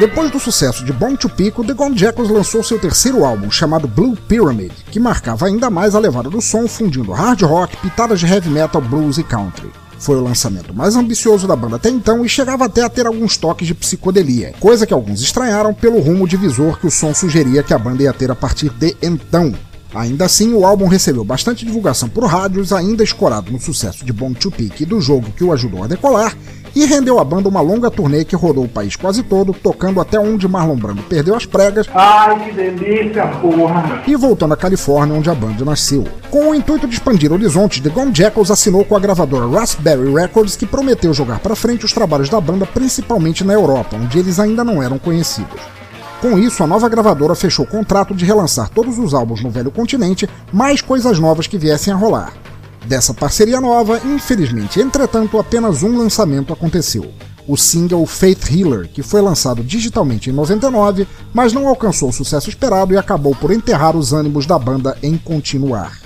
Depois 0.01 0.33
do 0.33 0.41
sucesso 0.41 0.85
de 0.85 0.93
Born 0.93 1.17
to 1.17 1.29
Pico, 1.29 1.63
The 1.63 1.75
Gone 1.75 1.97
Jackals 1.97 2.29
lançou 2.29 2.65
seu 2.65 2.81
terceiro 2.81 3.25
álbum, 3.25 3.53
chamado 3.53 3.87
Blue 3.87 4.17
Pyramid, 4.17 4.73
que 4.91 4.99
marcava 4.99 5.47
ainda 5.47 5.71
mais 5.71 5.95
a 5.95 6.01
levada 6.01 6.29
do 6.29 6.43
som, 6.43 6.67
fundindo 6.67 7.13
hard 7.13 7.43
rock, 7.43 7.77
pitadas 7.77 8.19
de 8.19 8.27
heavy 8.27 8.51
metal, 8.51 8.83
blues 8.83 9.17
e 9.17 9.23
country. 9.23 9.71
Foi 9.99 10.17
o 10.17 10.23
lançamento 10.23 10.75
mais 10.75 10.97
ambicioso 10.97 11.47
da 11.47 11.57
banda 11.57 11.77
até 11.77 11.91
então 11.91 12.25
e 12.25 12.29
chegava 12.29 12.65
até 12.65 12.83
a 12.83 12.89
ter 12.89 13.07
alguns 13.07 13.37
toques 13.37 13.67
de 13.67 13.75
psicodelia, 13.75 14.55
coisa 14.61 14.87
que 14.87 14.95
alguns 14.95 15.21
estranharam 15.21 15.75
pelo 15.75 16.01
rumo 16.01 16.27
divisor 16.27 16.79
que 16.79 16.87
o 16.87 16.91
som 16.91 17.13
sugeria 17.13 17.63
que 17.63 17.75
a 17.75 17.79
banda 17.79 18.03
ia 18.03 18.13
ter 18.13 18.31
a 18.31 18.35
partir 18.35 18.71
de 18.71 18.97
então. 19.03 19.53
Ainda 19.95 20.27
assim, 20.27 20.53
o 20.53 20.67
álbum 20.67 20.87
recebeu 20.87 21.25
bastante 21.25 21.65
divulgação 21.65 22.09
por 22.09 22.25
rádios, 22.25 22.73
ainda 22.73 23.03
escorado 23.03 23.51
no 23.51 23.59
sucesso 23.59 24.05
de 24.05 24.13
Born 24.13 24.35
to 24.35 24.51
Pick 24.51 24.83
e 24.83 24.87
do 24.87 25.01
jogo 25.01 25.33
que 25.33 25.43
o 25.43 25.53
ajudou 25.53 25.83
a 25.83 25.87
decolar, 25.87 26.37
e 26.75 26.85
rendeu 26.85 27.19
à 27.19 27.25
banda 27.25 27.49
uma 27.49 27.61
longa 27.61 27.91
turnê 27.91 28.25
que 28.25 28.37
rodou 28.37 28.65
o 28.65 28.69
país 28.69 28.97
quase 28.97 29.23
todo, 29.23 29.53
tocando 29.53 30.01
até 30.01 30.19
onde 30.19 30.49
Marlon 30.49 30.77
Brando 30.77 31.03
perdeu 31.03 31.35
as 31.35 31.47
pregas. 31.47 31.87
Ai, 31.95 32.45
que 32.45 32.53
delícia, 32.53 33.27
porra! 33.27 34.03
E 34.07 34.17
voltando 34.17 34.55
à 34.55 34.57
Califórnia, 34.57 35.15
onde 35.15 35.31
a 35.31 35.35
banda 35.35 35.65
nasceu. 35.65 36.05
Com 36.31 36.51
o 36.51 36.55
intuito 36.55 36.87
de 36.87 36.95
expandir 36.95 37.33
horizontes, 37.33 37.81
The 37.81 37.89
Gone 37.89 38.15
Jackals 38.15 38.51
assinou 38.51 38.85
com 38.85 38.97
a 38.97 39.01
gravadora 39.01 39.49
Raspberry 39.49 40.13
Records, 40.13 40.57
que 40.57 40.67
prometeu 40.67 41.13
jogar 41.15 41.39
para 41.41 41.57
frente 41.57 41.85
os 41.85 41.93
trabalhos 41.93 42.29
da 42.29 42.41
banda, 42.41 42.67
principalmente 42.67 43.45
na 43.45 43.55
Europa, 43.55 43.97
onde 43.97 44.19
eles 44.19 44.39
ainda 44.39 44.63
não 44.63 44.83
eram 44.83 44.99
conhecidos. 44.99 45.61
Com 46.21 46.37
isso, 46.37 46.65
a 46.65 46.67
nova 46.67 46.89
gravadora 46.89 47.37
fechou 47.37 47.65
o 47.65 47.69
contrato 47.69 48.13
de 48.13 48.25
relançar 48.25 48.69
todos 48.69 48.99
os 48.99 49.15
álbuns 49.15 49.41
no 49.41 49.51
velho 49.51 49.71
continente, 49.71 50.29
mais 50.53 50.83
coisas 50.83 51.19
novas 51.21 51.47
que 51.47 51.57
viessem 51.57 51.93
a 51.93 51.97
rolar. 51.97 52.33
Dessa 52.87 53.13
parceria 53.13 53.61
nova, 53.61 54.01
infelizmente, 54.05 54.81
entretanto, 54.81 55.39
apenas 55.39 55.83
um 55.83 55.97
lançamento 55.97 56.53
aconteceu. 56.53 57.13
O 57.47 57.57
single 57.57 58.05
Faith 58.07 58.51
Healer, 58.51 58.89
que 58.89 59.03
foi 59.03 59.21
lançado 59.21 59.63
digitalmente 59.63 60.31
em 60.31 60.33
99, 60.33 61.07
mas 61.33 61.53
não 61.53 61.67
alcançou 61.67 62.11
o 62.11 62.13
sucesso 62.13 62.49
esperado 62.49 62.93
e 62.93 62.97
acabou 62.99 63.35
por 63.35 63.51
enterrar 63.51 63.97
os 63.97 64.13
ânimos 64.13 64.47
da 64.47 64.59
banda 64.59 64.97
em 65.03 65.17
continuar. 65.17 65.99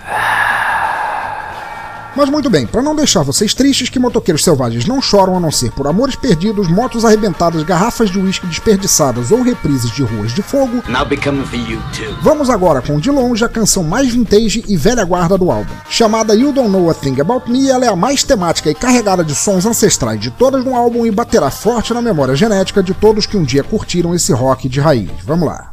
Mas 2.15 2.29
muito 2.29 2.51
bem, 2.51 2.67
para 2.67 2.83
não 2.83 2.95
deixar 2.95 3.23
vocês 3.23 3.55
tristes 3.55 3.89
que 3.89 3.99
motoqueiros 3.99 4.45
selvagens 4.45 4.87
não 4.87 5.01
choram 5.01 5.37
a 5.37 5.41
não 5.41 5.51
ser 5.51 5.73
por 5.73 5.87
amores 5.87 6.15
perdidos, 6.15 6.69
motos 6.69 7.05
arrebentadas, 7.05 7.63
garrafas 7.63 8.11
de 8.11 8.19
uísque 8.19 8.47
desperdiçadas 8.47 9.31
ou 9.31 9.43
reprises 9.43 9.91
de 9.91 10.03
ruas 10.03 10.33
de 10.35 10.43
fogo, 10.43 10.83
vamos 12.21 12.51
agora 12.51 12.83
com 12.83 13.01
de 13.01 13.11
longe 13.11 13.45
a 13.45 13.49
canção 13.49 13.83
mais 13.83 14.13
vintage 14.13 14.63
e 14.69 14.77
velha 14.77 15.05
guarda 15.05 15.39
do 15.39 15.51
álbum. 15.51 15.73
Chamada 15.89 16.35
You 16.35 16.53
Don't 16.53 16.71
Know 16.71 16.91
a 16.91 16.95
Thing 16.95 17.21
About 17.21 17.51
Me, 17.51 17.71
ela 17.71 17.87
é 17.87 17.89
a 17.89 17.97
mais 17.97 18.23
temática 18.23 18.71
e 18.71 18.75
carregada 18.75 19.25
de 19.25 19.35
sons 19.35 19.65
ancestrais 19.65 20.21
de 20.21 20.31
todas 20.31 20.65
no 20.65 20.77
álbum 20.77 21.07
e 21.07 21.11
baterá 21.11 21.51
forte 21.51 21.95
na 21.95 22.03
memória 22.03 22.37
genética 22.37 22.83
de 22.83 22.93
todos 22.93 23.27
que 23.27 23.37
um 23.37 23.43
dia 23.43 23.65
curtiram 23.65 24.15
esse 24.15 24.33
rock 24.33 24.69
de 24.69 24.81
raiz. 24.81 25.11
Vamos 25.25 25.49
lá. 25.49 25.72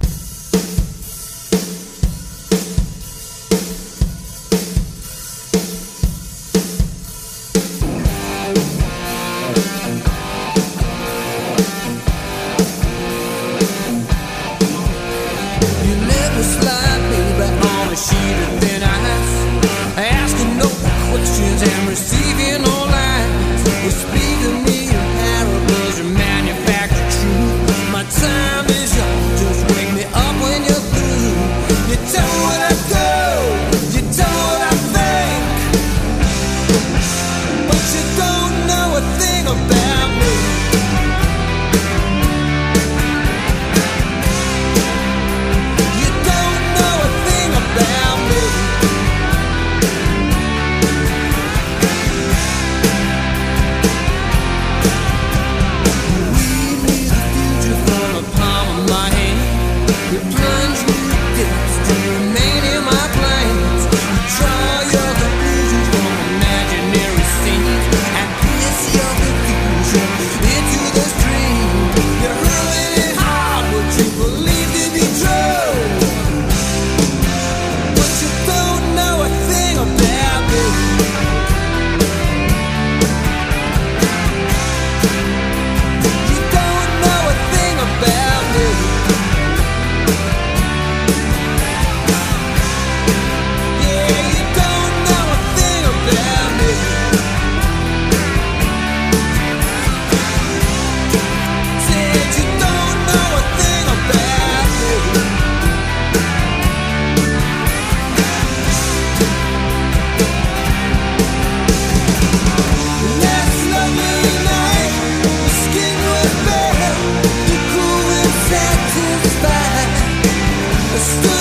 Just 120.99 121.38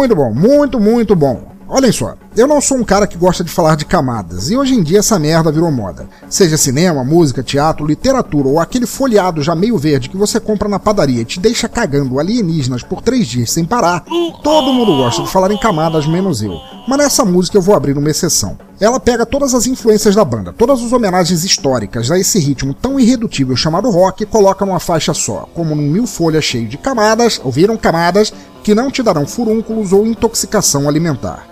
Muito 0.00 0.16
bom, 0.16 0.32
muito, 0.32 0.80
muito 0.80 1.14
bom. 1.14 1.42
Olhem 1.68 1.92
só, 1.92 2.14
eu 2.34 2.46
não 2.46 2.58
sou 2.58 2.78
um 2.78 2.82
cara 2.82 3.06
que 3.06 3.18
gosta 3.18 3.44
de 3.44 3.50
falar 3.50 3.76
de 3.76 3.84
camadas, 3.84 4.50
e 4.50 4.56
hoje 4.56 4.74
em 4.74 4.82
dia 4.82 5.00
essa 5.00 5.18
merda 5.18 5.52
virou 5.52 5.70
moda. 5.70 6.08
Seja 6.28 6.56
cinema, 6.56 7.04
música, 7.04 7.42
teatro, 7.42 7.86
literatura 7.86 8.48
ou 8.48 8.58
aquele 8.58 8.86
folheado 8.86 9.42
já 9.42 9.54
meio 9.54 9.76
verde 9.76 10.08
que 10.08 10.16
você 10.16 10.40
compra 10.40 10.70
na 10.70 10.78
padaria 10.78 11.20
e 11.20 11.24
te 11.24 11.38
deixa 11.38 11.68
cagando 11.68 12.18
alienígenas 12.18 12.82
por 12.82 13.02
três 13.02 13.26
dias 13.26 13.52
sem 13.52 13.64
parar, 13.64 14.02
todo 14.42 14.72
mundo 14.72 14.96
gosta 14.96 15.22
de 15.22 15.30
falar 15.30 15.52
em 15.52 15.58
camadas, 15.58 16.06
menos 16.06 16.42
eu. 16.42 16.58
Mas 16.88 16.98
nessa 16.98 17.24
música 17.24 17.58
eu 17.58 17.62
vou 17.62 17.76
abrir 17.76 17.96
uma 17.96 18.10
exceção. 18.10 18.58
Ela 18.80 18.98
pega 18.98 19.26
todas 19.26 19.54
as 19.54 19.66
influências 19.66 20.14
da 20.14 20.24
banda, 20.24 20.54
todas 20.56 20.82
as 20.82 20.90
homenagens 20.90 21.44
históricas 21.44 22.10
a 22.10 22.18
esse 22.18 22.38
ritmo 22.40 22.72
tão 22.72 22.98
irredutível 22.98 23.54
chamado 23.54 23.90
rock 23.90 24.22
e 24.22 24.26
coloca 24.26 24.64
numa 24.64 24.80
faixa 24.80 25.12
só, 25.12 25.46
como 25.54 25.74
num 25.74 25.88
mil 25.88 26.06
folhas 26.06 26.44
cheio 26.44 26.66
de 26.66 26.78
camadas, 26.78 27.38
ouviram 27.44 27.76
camadas, 27.76 28.32
que 28.62 28.74
não 28.74 28.90
te 28.90 29.02
darão 29.02 29.26
furúnculos 29.26 29.92
ou 29.92 30.06
intoxicação 30.06 30.88
alimentar. 30.88 31.50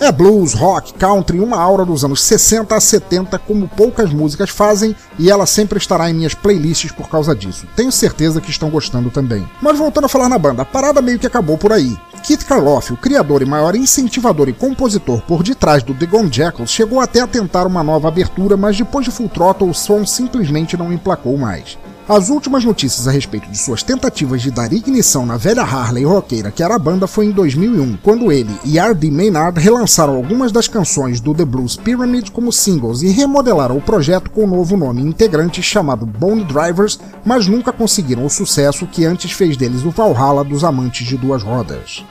É 0.00 0.12
blues, 0.12 0.54
rock, 0.54 0.94
country, 0.94 1.40
uma 1.40 1.58
aura 1.58 1.84
dos 1.84 2.04
anos 2.04 2.22
60 2.22 2.72
a 2.72 2.80
70, 2.80 3.36
como 3.40 3.66
poucas 3.66 4.12
músicas 4.12 4.48
fazem, 4.48 4.94
e 5.18 5.28
ela 5.28 5.44
sempre 5.44 5.76
estará 5.76 6.08
em 6.08 6.14
minhas 6.14 6.34
playlists 6.34 6.92
por 6.92 7.08
causa 7.08 7.34
disso. 7.34 7.66
Tenho 7.74 7.90
certeza 7.90 8.40
que 8.40 8.50
estão 8.50 8.70
gostando 8.70 9.10
também. 9.10 9.44
Mas 9.60 9.76
voltando 9.76 10.04
a 10.04 10.08
falar 10.08 10.28
na 10.28 10.38
banda, 10.38 10.62
a 10.62 10.64
parada 10.64 11.02
meio 11.02 11.18
que 11.18 11.26
acabou 11.26 11.58
por 11.58 11.72
aí. 11.72 11.98
Kit 12.22 12.44
Karloff, 12.44 12.92
o 12.92 12.96
criador 12.96 13.42
e 13.42 13.44
maior 13.46 13.74
incentivador 13.74 14.48
e 14.48 14.52
compositor 14.52 15.20
por 15.22 15.42
detrás 15.42 15.82
do 15.82 15.94
The 15.94 16.06
Gone 16.06 16.32
Jackals, 16.32 16.70
chegou 16.70 17.00
até 17.00 17.20
a 17.20 17.26
tentar 17.26 17.66
uma 17.66 17.82
nova 17.82 18.06
abertura, 18.06 18.56
mas 18.56 18.76
depois 18.76 19.04
de 19.04 19.10
Full 19.10 19.28
Throttle 19.28 19.70
o 19.70 19.74
som 19.74 20.06
simplesmente 20.06 20.76
não 20.76 20.92
emplacou 20.92 21.36
mais. 21.36 21.76
As 22.08 22.30
últimas 22.30 22.64
notícias 22.64 23.06
a 23.06 23.10
respeito 23.10 23.50
de 23.50 23.58
suas 23.58 23.82
tentativas 23.82 24.40
de 24.40 24.50
dar 24.50 24.72
ignição 24.72 25.26
na 25.26 25.36
velha 25.36 25.60
Harley 25.60 26.04
roqueira 26.04 26.50
que 26.50 26.62
era 26.62 26.74
a 26.74 26.78
banda 26.78 27.06
foi 27.06 27.26
em 27.26 27.32
2001, 27.32 27.98
quando 28.02 28.32
ele 28.32 28.50
e 28.64 28.78
R.D. 28.78 29.10
Maynard 29.10 29.60
relançaram 29.60 30.16
algumas 30.16 30.50
das 30.50 30.66
canções 30.66 31.20
do 31.20 31.34
The 31.34 31.44
Blues 31.44 31.76
Pyramid 31.76 32.30
como 32.30 32.50
singles 32.50 33.02
e 33.02 33.10
remodelaram 33.10 33.76
o 33.76 33.82
projeto 33.82 34.30
com 34.30 34.44
um 34.44 34.46
novo 34.46 34.74
nome 34.74 35.02
integrante 35.02 35.62
chamado 35.62 36.06
Bone 36.06 36.44
Drivers, 36.44 36.98
mas 37.26 37.46
nunca 37.46 37.74
conseguiram 37.74 38.24
o 38.24 38.30
sucesso 38.30 38.86
que 38.86 39.04
antes 39.04 39.32
fez 39.32 39.58
deles 39.58 39.84
o 39.84 39.90
Valhalla 39.90 40.42
dos 40.42 40.64
amantes 40.64 41.06
de 41.06 41.18
duas 41.18 41.42
rodas. 41.42 42.02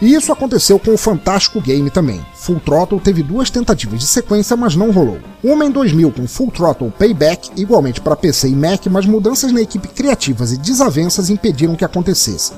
E 0.00 0.14
isso 0.14 0.32
aconteceu 0.32 0.78
com 0.78 0.94
o 0.94 0.98
fantástico 0.98 1.60
game 1.60 1.90
também. 1.90 2.24
Full 2.34 2.60
Throttle 2.60 3.00
teve 3.00 3.22
duas 3.22 3.50
tentativas 3.50 4.00
de 4.00 4.06
sequência, 4.06 4.56
mas 4.56 4.74
não 4.74 4.90
rolou. 4.90 5.18
Uma 5.44 5.64
em 5.64 5.70
2000 5.70 6.10
com 6.12 6.26
Full 6.26 6.50
Throttle 6.50 6.92
Payback, 6.98 7.50
igualmente 7.56 8.00
para 8.00 8.16
PC 8.16 8.48
e 8.48 8.56
Mac, 8.56 8.86
mas 8.86 9.04
mudanças 9.04 9.52
na 9.52 9.60
equipe 9.60 9.88
criativas 9.88 10.52
e 10.52 10.58
desavenças 10.58 11.28
impediram 11.28 11.76
que 11.76 11.84
acontecesse. 11.84 12.52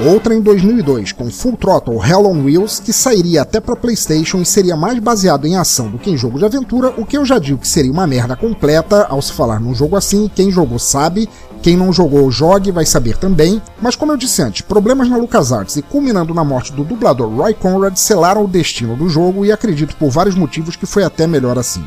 Outra 0.00 0.32
em 0.32 0.40
2002, 0.40 1.10
com 1.10 1.28
Full 1.28 1.56
Throttle 1.56 2.00
Hell 2.00 2.24
on 2.24 2.44
Wheels, 2.44 2.78
que 2.78 2.92
sairia 2.92 3.42
até 3.42 3.58
para 3.58 3.74
PlayStation 3.74 4.38
e 4.38 4.44
seria 4.44 4.76
mais 4.76 4.96
baseado 5.00 5.44
em 5.44 5.56
ação 5.56 5.90
do 5.90 5.98
que 5.98 6.08
em 6.08 6.16
jogo 6.16 6.38
de 6.38 6.44
aventura, 6.44 6.94
o 6.96 7.04
que 7.04 7.18
eu 7.18 7.24
já 7.24 7.36
digo 7.36 7.58
que 7.58 7.66
seria 7.66 7.90
uma 7.90 8.06
merda 8.06 8.36
completa 8.36 9.06
ao 9.06 9.20
se 9.20 9.32
falar 9.32 9.58
num 9.58 9.74
jogo 9.74 9.96
assim, 9.96 10.30
quem 10.32 10.52
jogou 10.52 10.78
sabe, 10.78 11.28
quem 11.60 11.76
não 11.76 11.92
jogou, 11.92 12.30
jogue, 12.30 12.70
vai 12.70 12.86
saber 12.86 13.16
também. 13.16 13.60
Mas 13.82 13.96
como 13.96 14.12
eu 14.12 14.16
disse 14.16 14.40
antes, 14.40 14.60
problemas 14.60 15.08
na 15.08 15.16
LucasArts 15.16 15.74
e 15.74 15.82
culminando 15.82 16.32
na 16.32 16.44
morte 16.44 16.72
do 16.72 16.84
dublador 16.84 17.28
Roy 17.28 17.52
Conrad 17.54 17.96
selaram 17.96 18.44
o 18.44 18.48
destino 18.48 18.94
do 18.94 19.08
jogo 19.08 19.44
e 19.44 19.50
acredito 19.50 19.96
por 19.96 20.10
vários 20.10 20.36
motivos 20.36 20.76
que 20.76 20.86
foi 20.86 21.02
até 21.02 21.26
melhor 21.26 21.58
assim. 21.58 21.84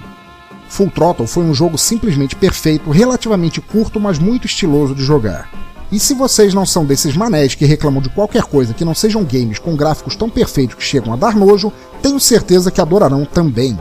Full 0.68 0.92
Throttle 0.92 1.28
foi 1.28 1.46
um 1.46 1.54
jogo 1.54 1.78
simplesmente 1.78 2.36
perfeito, 2.36 2.90
relativamente 2.90 3.62
curto, 3.62 4.02
mas 4.02 4.20
muito 4.20 4.48
estiloso 4.48 4.94
de 4.94 5.02
jogar. 5.02 5.71
E 5.92 6.00
se 6.00 6.14
vocês 6.14 6.54
não 6.54 6.66
são 6.66 6.86
desses 6.86 7.18
manés 7.18 7.54
que 7.54 7.66
reclamam 7.66 8.02
de 8.02 8.08
qualquer 8.10 8.44
coisa 8.44 8.74
que 8.74 8.86
não 8.86 8.96
sejam 8.96 9.26
games 9.26 9.60
com 9.60 9.76
gráficos 9.76 10.16
tão 10.16 10.30
perfeitos 10.30 10.76
que 10.76 10.84
chegam 10.84 11.14
a 11.14 11.18
dar 11.18 11.36
nojo, 11.36 11.72
tenho 12.02 12.20
certeza 12.20 12.72
que 12.72 12.80
adorarão 12.80 13.26
também. 13.26 13.78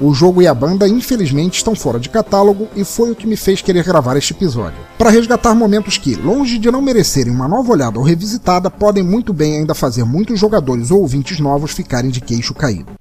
O 0.00 0.12
jogo 0.12 0.42
e 0.42 0.46
a 0.46 0.52
banda, 0.52 0.86
infelizmente, 0.86 1.56
estão 1.56 1.74
fora 1.74 1.98
de 1.98 2.10
catálogo 2.10 2.68
e 2.76 2.84
foi 2.84 3.12
o 3.12 3.14
que 3.14 3.26
me 3.26 3.36
fez 3.36 3.62
querer 3.62 3.84
gravar 3.84 4.16
este 4.16 4.32
episódio. 4.32 4.76
Para 4.98 5.08
resgatar 5.08 5.54
momentos 5.54 5.96
que, 5.96 6.16
longe 6.16 6.58
de 6.58 6.70
não 6.70 6.82
merecerem 6.82 7.32
uma 7.32 7.48
nova 7.48 7.72
olhada 7.72 7.98
ou 7.98 8.04
revisitada, 8.04 8.68
podem 8.70 9.02
muito 9.02 9.32
bem 9.32 9.58
ainda 9.58 9.74
fazer 9.74 10.04
muitos 10.04 10.38
jogadores 10.38 10.90
ou 10.90 11.00
ouvintes 11.00 11.38
novos 11.38 11.70
ficarem 11.70 12.10
de 12.10 12.20
queixo 12.20 12.52
caído. 12.52 12.92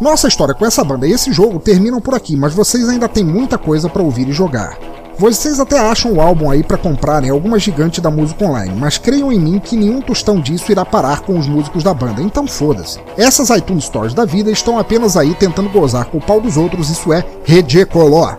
Nossa 0.00 0.28
história 0.28 0.54
com 0.54 0.66
essa 0.66 0.82
banda 0.82 1.06
e 1.06 1.12
esse 1.12 1.32
jogo 1.32 1.58
terminam 1.58 2.00
por 2.00 2.14
aqui, 2.14 2.36
mas 2.36 2.52
vocês 2.52 2.88
ainda 2.88 3.08
têm 3.08 3.24
muita 3.24 3.56
coisa 3.56 3.88
para 3.88 4.02
ouvir 4.02 4.28
e 4.28 4.32
jogar. 4.32 4.76
Vocês 5.20 5.60
até 5.60 5.78
acham 5.78 6.14
o 6.14 6.20
álbum 6.22 6.50
aí 6.50 6.62
para 6.62 6.78
comprarem 6.78 7.28
alguma 7.28 7.58
gigante 7.58 8.00
da 8.00 8.10
música 8.10 8.42
online, 8.42 8.74
mas 8.74 8.96
creiam 8.96 9.30
em 9.30 9.38
mim 9.38 9.58
que 9.58 9.76
nenhum 9.76 10.00
tostão 10.00 10.40
disso 10.40 10.72
irá 10.72 10.82
parar 10.82 11.20
com 11.20 11.38
os 11.38 11.46
músicos 11.46 11.82
da 11.82 11.92
banda, 11.92 12.22
então 12.22 12.46
foda-se. 12.46 12.98
Essas 13.18 13.50
iTunes 13.50 13.84
Stores 13.84 14.14
da 14.14 14.24
vida 14.24 14.50
estão 14.50 14.78
apenas 14.78 15.18
aí 15.18 15.34
tentando 15.34 15.68
gozar 15.68 16.06
com 16.06 16.16
o 16.16 16.22
pau 16.22 16.40
dos 16.40 16.56
outros, 16.56 16.88
isso 16.88 17.12
é 17.12 17.22
ridículo. 17.44 18.34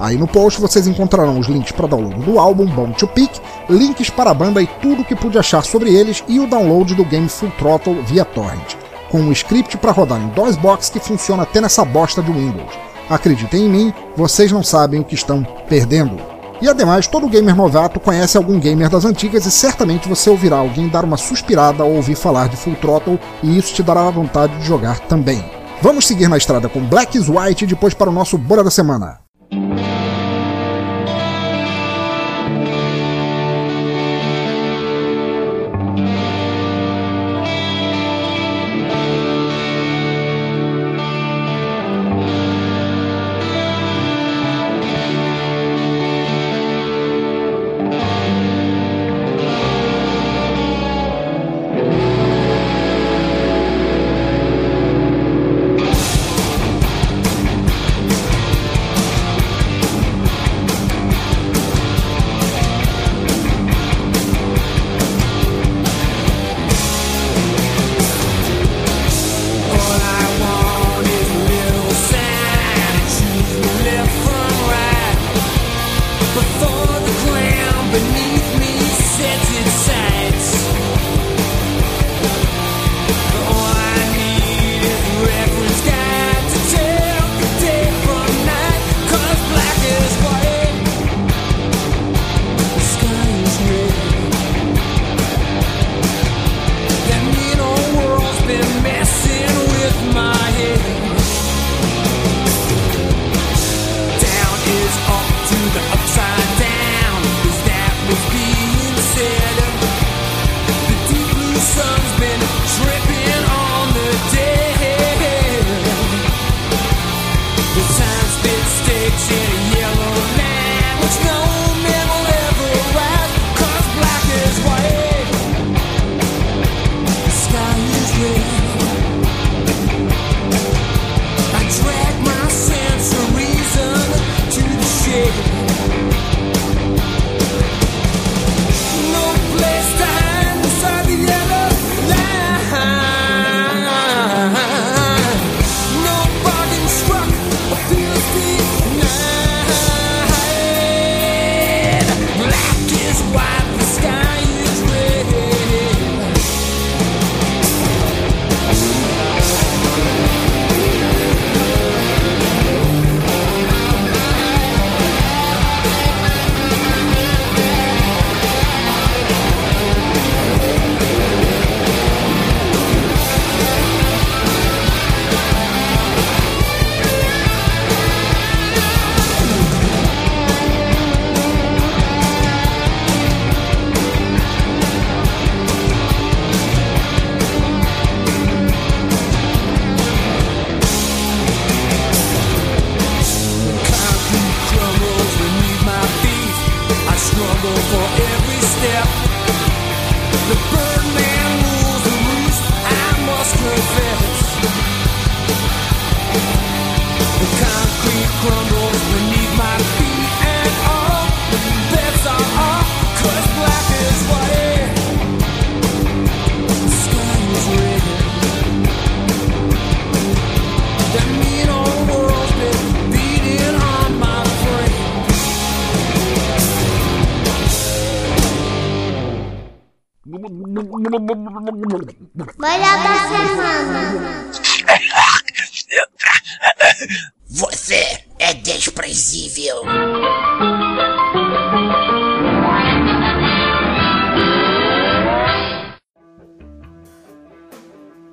Aí 0.00 0.16
no 0.16 0.26
post 0.26 0.60
vocês 0.60 0.88
encontrarão 0.88 1.38
os 1.38 1.46
links 1.46 1.70
para 1.70 1.86
download 1.86 2.20
do 2.24 2.40
álbum 2.40 2.66
Bone 2.66 2.94
to 2.94 3.06
Pick, 3.06 3.30
links 3.68 4.10
para 4.10 4.32
a 4.32 4.34
banda 4.34 4.60
e 4.60 4.66
tudo 4.82 5.02
o 5.02 5.04
que 5.04 5.14
pude 5.14 5.38
achar 5.38 5.62
sobre 5.62 5.94
eles 5.94 6.24
e 6.26 6.40
o 6.40 6.46
download 6.48 6.92
do 6.92 7.04
game 7.04 7.28
Full 7.28 7.52
Throttle 7.56 8.02
via 8.02 8.24
torrent, 8.24 8.74
com 9.12 9.20
um 9.20 9.30
script 9.30 9.76
para 9.76 9.92
rodar 9.92 10.20
em 10.20 10.26
DOSBox 10.30 10.90
que 10.90 10.98
funciona 10.98 11.44
até 11.44 11.60
nessa 11.60 11.84
bosta 11.84 12.20
de 12.20 12.32
Windows. 12.32 12.89
Acreditem 13.10 13.66
em 13.66 13.68
mim, 13.68 13.94
vocês 14.16 14.52
não 14.52 14.62
sabem 14.62 15.00
o 15.00 15.04
que 15.04 15.16
estão 15.16 15.42
perdendo. 15.68 16.16
E 16.62 16.68
ademais, 16.68 17.08
todo 17.08 17.28
gamer 17.28 17.56
novato 17.56 17.98
conhece 17.98 18.36
algum 18.36 18.60
gamer 18.60 18.88
das 18.88 19.04
antigas 19.04 19.44
e 19.46 19.50
certamente 19.50 20.08
você 20.08 20.30
ouvirá 20.30 20.58
alguém 20.58 20.88
dar 20.88 21.04
uma 21.04 21.16
suspirada 21.16 21.82
ao 21.82 21.90
ouvir 21.90 22.14
falar 22.14 22.48
de 22.48 22.56
Full 22.56 22.76
Throttle 22.76 23.18
e 23.42 23.58
isso 23.58 23.74
te 23.74 23.82
dará 23.82 24.08
vontade 24.10 24.56
de 24.58 24.64
jogar 24.64 25.00
também. 25.00 25.44
Vamos 25.82 26.06
seguir 26.06 26.28
na 26.28 26.36
estrada 26.36 26.68
com 26.68 26.80
Black 26.80 27.18
is 27.18 27.28
White 27.28 27.64
e 27.64 27.66
depois 27.66 27.94
para 27.94 28.10
o 28.10 28.12
nosso 28.12 28.38
Bora 28.38 28.62
da 28.62 28.70
Semana. 28.70 29.29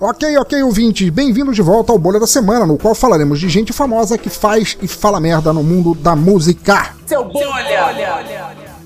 Ok, 0.10 0.38
ok, 0.38 0.64
ouvintes, 0.64 1.10
bem-vindos 1.10 1.53
de 1.53 1.62
volta 1.62 1.91
ao 1.91 1.99
Bolha 1.99 2.18
da 2.18 2.26
Semana, 2.26 2.66
no 2.66 2.78
qual 2.78 2.95
falaremos 2.95 3.41
de 3.41 3.49
gente 3.49 3.74
famosa 3.74 4.18
que 4.18 4.30
faz 4.30 4.78
e 4.82 4.88
fala 4.88 5.20
merda 5.20 5.51
no 5.51 5.62
mundo 5.62 5.93
da 5.93 6.16
música. 6.16 6.95
Seu 7.05 7.26
bolha! 7.26 7.93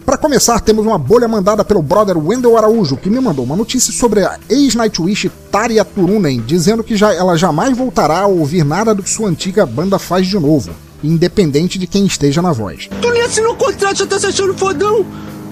Para 0.03 0.17
começar, 0.17 0.59
temos 0.61 0.83
uma 0.83 0.97
bolha 0.97 1.27
mandada 1.27 1.63
pelo 1.63 1.83
brother 1.83 2.17
Wendel 2.17 2.57
Araújo, 2.57 2.97
que 2.97 3.07
me 3.07 3.19
mandou 3.19 3.45
uma 3.45 3.55
notícia 3.55 3.93
sobre 3.93 4.25
a 4.25 4.39
ex-Nightwish 4.49 5.29
Tarja 5.51 5.85
Turunen, 5.85 6.41
dizendo 6.41 6.83
que 6.83 6.97
já, 6.97 7.13
ela 7.13 7.37
jamais 7.37 7.77
voltará 7.77 8.21
a 8.21 8.25
ouvir 8.25 8.65
nada 8.65 8.95
do 8.95 9.03
que 9.03 9.09
sua 9.11 9.29
antiga 9.29 9.63
banda 9.63 9.99
faz 9.99 10.25
de 10.25 10.39
novo, 10.39 10.71
independente 11.03 11.77
de 11.77 11.85
quem 11.85 12.03
esteja 12.03 12.41
na 12.41 12.51
voz. 12.51 12.89
Tu 12.99 13.09
nem 13.11 13.21
assinou 13.21 13.53
o 13.53 13.57
contrato, 13.57 13.97
já 13.97 14.07
tá 14.07 14.17
se 14.17 14.25
achando 14.25 14.57
fodão. 14.57 15.05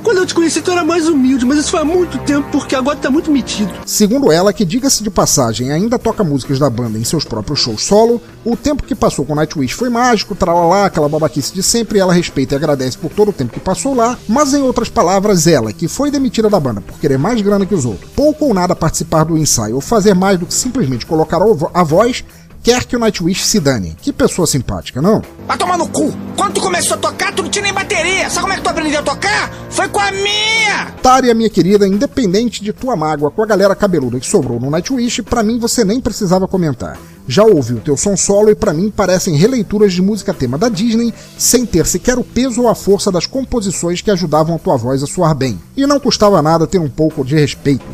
Quando 0.03 0.17
eu 0.17 0.25
te 0.25 0.33
conheci, 0.33 0.61
tu 0.61 0.71
era 0.71 0.83
mais 0.83 1.07
humilde, 1.07 1.45
mas 1.45 1.59
isso 1.59 1.71
foi 1.71 1.81
há 1.81 1.85
muito 1.85 2.17
tempo, 2.19 2.47
porque 2.51 2.75
agora 2.75 2.97
tá 2.97 3.09
muito 3.09 3.31
metido. 3.31 3.71
Segundo 3.85 4.31
ela, 4.31 4.53
que 4.53 4.65
diga-se 4.65 5.03
de 5.03 5.09
passagem, 5.09 5.71
ainda 5.71 5.99
toca 5.99 6.23
músicas 6.23 6.59
da 6.59 6.69
banda 6.69 6.97
em 6.97 7.03
seus 7.03 7.25
próprios 7.25 7.59
shows 7.59 7.83
solo, 7.83 8.21
o 8.43 8.55
tempo 8.55 8.83
que 8.83 8.95
passou 8.95 9.25
com 9.25 9.35
Nightwish 9.35 9.73
foi 9.73 9.89
mágico, 9.89 10.35
tralalá, 10.35 10.85
aquela 10.85 11.09
babaquice 11.09 11.53
de 11.53 11.61
sempre, 11.61 11.99
ela 11.99 12.13
respeita 12.13 12.55
e 12.55 12.57
agradece 12.57 12.97
por 12.97 13.11
todo 13.11 13.29
o 13.29 13.33
tempo 13.33 13.53
que 13.53 13.59
passou 13.59 13.93
lá, 13.93 14.17
mas 14.27 14.53
em 14.53 14.61
outras 14.61 14.89
palavras, 14.89 15.47
ela, 15.47 15.73
que 15.73 15.87
foi 15.87 16.09
demitida 16.09 16.49
da 16.49 16.59
banda 16.59 16.81
por 16.81 16.97
querer 16.99 17.17
mais 17.17 17.41
grana 17.41 17.65
que 17.65 17.75
os 17.75 17.85
outros, 17.85 18.09
pouco 18.15 18.45
ou 18.45 18.53
nada 18.53 18.75
participar 18.75 19.25
do 19.25 19.37
ensaio 19.37 19.75
ou 19.75 19.81
fazer 19.81 20.13
mais 20.13 20.39
do 20.39 20.45
que 20.45 20.53
simplesmente 20.53 21.05
colocar 21.05 21.39
a 21.73 21.83
voz, 21.83 22.23
quer 22.63 22.85
que 22.85 22.95
o 22.95 22.99
Nightwish 22.99 23.45
se 23.45 23.59
dane. 23.59 23.95
Que 24.01 24.13
pessoa 24.13 24.47
simpática, 24.47 25.01
não? 25.01 25.21
Vai 25.47 25.57
tomar 25.57 25.77
no 25.77 25.87
cu! 25.87 26.13
Quando 26.35 26.53
tu 26.53 26.61
começou 26.61 26.95
a 26.95 26.99
tocar, 26.99 27.33
tu 27.33 27.43
não 27.43 27.49
tinha 27.49 27.63
nem 27.63 27.73
bateria! 27.73 28.29
Sabe 28.29 28.41
como 28.41 28.53
é 28.53 28.57
que 28.57 28.63
tu 28.63 28.69
aprendeu 28.69 28.99
a 28.99 29.03
tocar? 29.03 29.51
Foi 29.69 29.87
com 29.89 29.99
a 29.99 30.11
minha! 30.11 30.93
Tária, 31.01 31.33
minha 31.33 31.49
querida, 31.49 31.87
independente 31.87 32.63
de 32.63 32.73
tua 32.73 32.95
mágoa 32.95 33.31
com 33.31 33.41
a 33.41 33.45
galera 33.45 33.75
cabeluda 33.75 34.19
que 34.19 34.25
sobrou 34.25 34.59
no 34.59 34.69
Nightwish, 34.69 35.21
pra 35.21 35.43
mim 35.43 35.59
você 35.59 35.83
nem 35.83 35.99
precisava 35.99 36.47
comentar. 36.47 36.97
Já 37.27 37.43
ouvi 37.43 37.75
o 37.75 37.79
teu 37.79 37.95
som 37.95 38.17
solo 38.17 38.49
e 38.49 38.55
pra 38.55 38.73
mim 38.73 38.89
parecem 38.89 39.35
releituras 39.35 39.93
de 39.93 40.01
música 40.01 40.33
tema 40.33 40.57
da 40.57 40.67
Disney, 40.67 41.13
sem 41.37 41.63
ter 41.65 41.85
sequer 41.85 42.17
o 42.17 42.23
peso 42.23 42.63
ou 42.63 42.67
a 42.67 42.73
força 42.73 43.11
das 43.11 43.27
composições 43.27 44.01
que 44.01 44.09
ajudavam 44.09 44.55
a 44.55 44.59
tua 44.59 44.75
voz 44.75 45.03
a 45.03 45.07
soar 45.07 45.35
bem. 45.35 45.59
E 45.77 45.85
não 45.85 45.99
custava 45.99 46.41
nada 46.41 46.65
ter 46.65 46.79
um 46.79 46.89
pouco 46.89 47.23
de 47.23 47.35
respeito. 47.35 47.85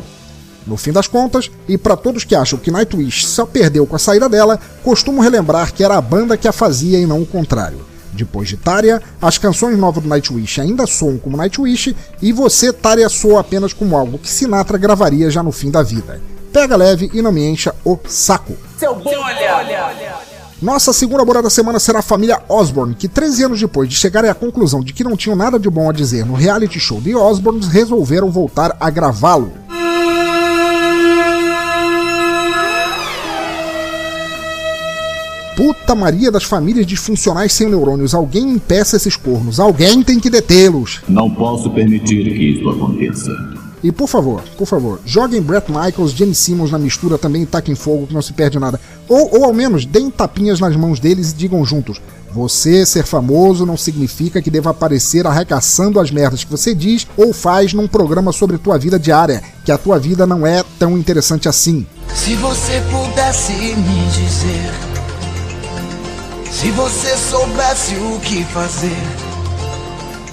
No 0.66 0.76
fim 0.76 0.92
das 0.92 1.06
contas, 1.06 1.50
e 1.68 1.78
para 1.78 1.96
todos 1.96 2.24
que 2.24 2.34
acham 2.34 2.58
que 2.58 2.70
Nightwish 2.70 3.26
só 3.26 3.46
perdeu 3.46 3.86
com 3.86 3.94
a 3.94 3.98
saída 4.00 4.28
dela, 4.28 4.58
costumo 4.82 5.22
relembrar 5.22 5.72
que 5.72 5.84
era 5.84 5.96
a 5.96 6.00
banda 6.00 6.36
que 6.36 6.48
a 6.48 6.52
fazia 6.52 6.98
e 6.98 7.06
não 7.06 7.22
o 7.22 7.26
contrário. 7.26 7.86
Depois 8.12 8.48
de 8.48 8.56
Tária, 8.56 9.00
as 9.20 9.38
canções 9.38 9.78
novas 9.78 10.02
do 10.02 10.08
Nightwish 10.08 10.60
ainda 10.60 10.86
soam 10.86 11.18
como 11.18 11.36
Nightwish, 11.36 11.94
e 12.20 12.32
você, 12.32 12.72
Tária, 12.72 13.08
soa 13.08 13.40
apenas 13.40 13.72
como 13.72 13.96
algo 13.96 14.18
que 14.18 14.28
Sinatra 14.28 14.78
gravaria 14.78 15.30
já 15.30 15.42
no 15.42 15.52
fim 15.52 15.70
da 15.70 15.82
vida. 15.82 16.20
Pega 16.52 16.74
leve 16.74 17.10
e 17.12 17.20
não 17.20 17.30
me 17.30 17.46
encha 17.46 17.74
o 17.84 17.98
saco. 18.08 18.56
Seu 18.78 18.94
bolha! 18.94 20.16
Nossa 20.60 20.90
segunda 20.90 21.22
bolha 21.22 21.42
da 21.42 21.50
semana 21.50 21.78
será 21.78 21.98
a 21.98 22.02
família 22.02 22.40
Osborne, 22.48 22.94
que 22.94 23.06
13 23.06 23.44
anos 23.44 23.60
depois 23.60 23.90
de 23.90 23.94
chegarem 23.94 24.30
à 24.30 24.34
conclusão 24.34 24.80
de 24.80 24.94
que 24.94 25.04
não 25.04 25.14
tinham 25.14 25.36
nada 25.36 25.58
de 25.58 25.68
bom 25.68 25.90
a 25.90 25.92
dizer 25.92 26.24
no 26.24 26.32
reality 26.32 26.80
show 26.80 26.98
de 26.98 27.14
Osborns, 27.14 27.68
resolveram 27.68 28.30
voltar 28.30 28.74
a 28.80 28.88
gravá-lo. 28.88 29.65
Puta 35.56 35.94
Maria 35.94 36.30
das 36.30 36.44
famílias 36.44 36.86
disfuncionais 36.86 37.50
sem 37.50 37.66
neurônios. 37.70 38.14
Alguém 38.14 38.50
impeça 38.50 38.96
esses 38.96 39.16
cornos. 39.16 39.58
Alguém 39.58 40.02
tem 40.02 40.20
que 40.20 40.28
detê-los. 40.28 41.00
Não 41.08 41.30
posso 41.30 41.70
permitir 41.70 42.24
que 42.24 42.58
isso 42.58 42.68
aconteça. 42.68 43.30
E 43.82 43.90
por 43.90 44.06
favor, 44.06 44.42
por 44.58 44.66
favor, 44.66 45.00
joguem 45.06 45.40
Brett 45.40 45.70
Michaels, 45.70 46.12
Gene 46.12 46.34
Simmons 46.34 46.70
na 46.70 46.78
mistura 46.78 47.16
também 47.16 47.42
e 47.42 47.46
taquem 47.46 47.74
fogo 47.74 48.06
que 48.06 48.12
não 48.12 48.20
se 48.20 48.34
perde 48.34 48.58
nada. 48.58 48.78
Ou, 49.08 49.38
ou 49.38 49.44
ao 49.46 49.54
menos 49.54 49.86
deem 49.86 50.10
tapinhas 50.10 50.60
nas 50.60 50.76
mãos 50.76 51.00
deles 51.00 51.30
e 51.30 51.36
digam 51.36 51.64
juntos: 51.64 52.02
Você 52.32 52.84
ser 52.84 53.04
famoso 53.04 53.64
não 53.64 53.78
significa 53.78 54.42
que 54.42 54.50
deva 54.50 54.70
aparecer 54.70 55.26
arregaçando 55.26 55.98
as 55.98 56.10
merdas 56.10 56.44
que 56.44 56.50
você 56.50 56.74
diz 56.74 57.06
ou 57.16 57.32
faz 57.32 57.72
num 57.72 57.88
programa 57.88 58.30
sobre 58.30 58.58
tua 58.58 58.76
vida 58.76 58.98
diária, 58.98 59.42
que 59.64 59.72
a 59.72 59.78
tua 59.78 59.98
vida 59.98 60.26
não 60.26 60.46
é 60.46 60.62
tão 60.78 60.98
interessante 60.98 61.48
assim. 61.48 61.86
Se 62.14 62.34
você 62.34 62.82
pudesse 62.90 63.52
me 63.52 64.06
dizer, 64.10 64.95
se 66.56 66.70
você 66.70 67.14
soubesse 67.18 67.94
o 67.96 68.18
que 68.18 68.42
fazer. 68.44 68.96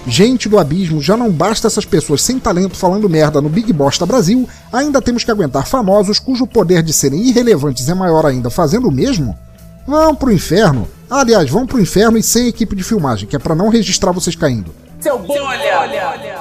Gente 0.08 0.48
do 0.48 0.58
abismo, 0.58 1.02
já 1.02 1.18
não 1.18 1.30
basta 1.30 1.68
essas 1.68 1.84
pessoas 1.84 2.22
sem 2.22 2.40
talento 2.40 2.78
falando 2.78 3.10
merda 3.10 3.42
no 3.42 3.50
Big 3.50 3.74
Bosta 3.74 4.06
Brasil, 4.06 4.48
ainda 4.72 5.02
temos 5.02 5.26
que 5.26 5.32
aguentar 5.32 5.68
famosos 5.68 6.20
cujo 6.20 6.48
poder 6.48 6.82
de 6.82 6.94
serem 6.94 7.28
irrelevantes 7.28 7.90
é 7.90 7.94
maior 7.94 8.26
ainda 8.26 8.50
fazendo 8.50 8.88
o 8.88 8.92
mesmo? 8.92 9.38
Vão 9.86 10.16
pro 10.16 10.32
inferno. 10.32 10.88
Aliás, 11.10 11.50
vão 11.50 11.68
pro 11.68 11.82
inferno 11.82 12.18
e 12.18 12.24
sem 12.24 12.48
equipe 12.48 12.74
de 12.74 12.84
filmagem, 12.84 13.28
que 13.28 13.36
é 13.36 13.40
pra 13.40 13.54
não 13.54 13.68
registrar 13.68 14.14
vocês 14.14 14.34
caindo. 14.34 14.74
Seu 15.02 15.20
bolha! 15.20 16.33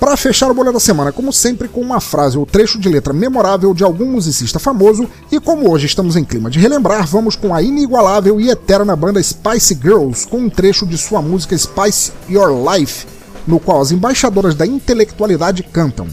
Para 0.00 0.16
fechar 0.16 0.48
o 0.48 0.54
bolha 0.54 0.72
da 0.72 0.78
semana, 0.78 1.10
como 1.10 1.32
sempre, 1.32 1.66
com 1.66 1.80
uma 1.80 2.00
frase 2.00 2.38
ou 2.38 2.46
trecho 2.46 2.78
de 2.78 2.88
letra 2.88 3.12
memorável 3.12 3.74
de 3.74 3.82
algum 3.82 4.06
musicista 4.06 4.60
famoso, 4.60 5.10
e 5.30 5.40
como 5.40 5.68
hoje 5.68 5.86
estamos 5.86 6.14
em 6.14 6.24
clima 6.24 6.48
de 6.48 6.60
relembrar, 6.60 7.04
vamos 7.04 7.34
com 7.34 7.52
a 7.52 7.60
inigualável 7.60 8.40
e 8.40 8.48
eterna 8.48 8.94
banda 8.94 9.20
Spice 9.20 9.74
Girls, 9.74 10.26
com 10.26 10.38
um 10.38 10.50
trecho 10.50 10.86
de 10.86 10.96
sua 10.96 11.20
música 11.20 11.58
Spice 11.58 12.12
Your 12.30 12.48
Life, 12.72 13.06
no 13.44 13.58
qual 13.58 13.80
as 13.80 13.90
embaixadoras 13.90 14.54
da 14.54 14.64
intelectualidade 14.64 15.64
cantam: 15.64 16.06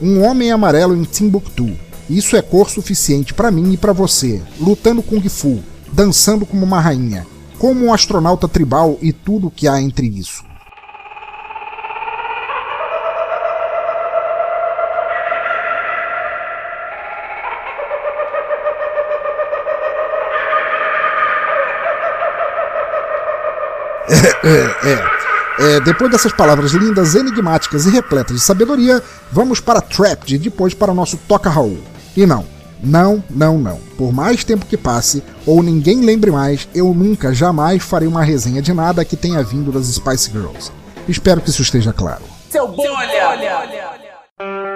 Um 0.00 0.20
homem 0.22 0.50
amarelo 0.50 0.96
em 0.96 1.04
Timbuktu. 1.04 1.70
Isso 2.10 2.36
é 2.36 2.42
cor 2.42 2.68
suficiente 2.68 3.32
para 3.32 3.52
mim 3.52 3.72
e 3.72 3.76
para 3.76 3.92
você, 3.92 4.42
lutando 4.60 5.02
Kung 5.02 5.26
Fu, 5.28 5.60
dançando 5.92 6.44
como 6.44 6.66
uma 6.66 6.80
rainha, 6.80 7.24
como 7.56 7.86
um 7.86 7.94
astronauta 7.94 8.48
tribal 8.48 8.98
e 9.00 9.12
tudo 9.12 9.46
o 9.46 9.50
que 9.50 9.68
há 9.68 9.80
entre 9.80 10.08
isso. 10.08 10.51
É, 24.08 24.88
é. 24.90 25.22
É, 25.58 25.80
depois 25.80 26.10
dessas 26.10 26.32
palavras 26.32 26.72
lindas, 26.72 27.14
enigmáticas 27.14 27.84
e 27.84 27.90
repletas 27.90 28.36
de 28.36 28.42
sabedoria, 28.42 29.02
vamos 29.30 29.60
para 29.60 29.82
Trapped 29.82 30.34
e 30.34 30.38
depois 30.38 30.72
para 30.72 30.90
o 30.90 30.94
nosso 30.94 31.18
Toca 31.28 31.50
Raul. 31.50 31.78
E 32.16 32.24
não, 32.24 32.46
não, 32.82 33.22
não, 33.28 33.58
não. 33.58 33.78
Por 33.98 34.12
mais 34.12 34.44
tempo 34.44 34.66
que 34.66 34.76
passe, 34.76 35.22
ou 35.46 35.62
ninguém 35.62 36.00
lembre 36.00 36.30
mais, 36.30 36.66
eu 36.74 36.92
nunca, 36.94 37.34
jamais 37.34 37.82
farei 37.82 38.08
uma 38.08 38.24
resenha 38.24 38.62
de 38.62 38.72
nada 38.72 39.04
que 39.04 39.16
tenha 39.16 39.42
vindo 39.42 39.70
das 39.70 39.86
Spice 39.86 40.30
Girls. 40.30 40.72
Espero 41.06 41.40
que 41.40 41.50
isso 41.50 41.62
esteja 41.62 41.92
claro. 41.92 42.22
Seu 42.50 42.66
bolha! 42.68 42.88
Ô 44.40 44.71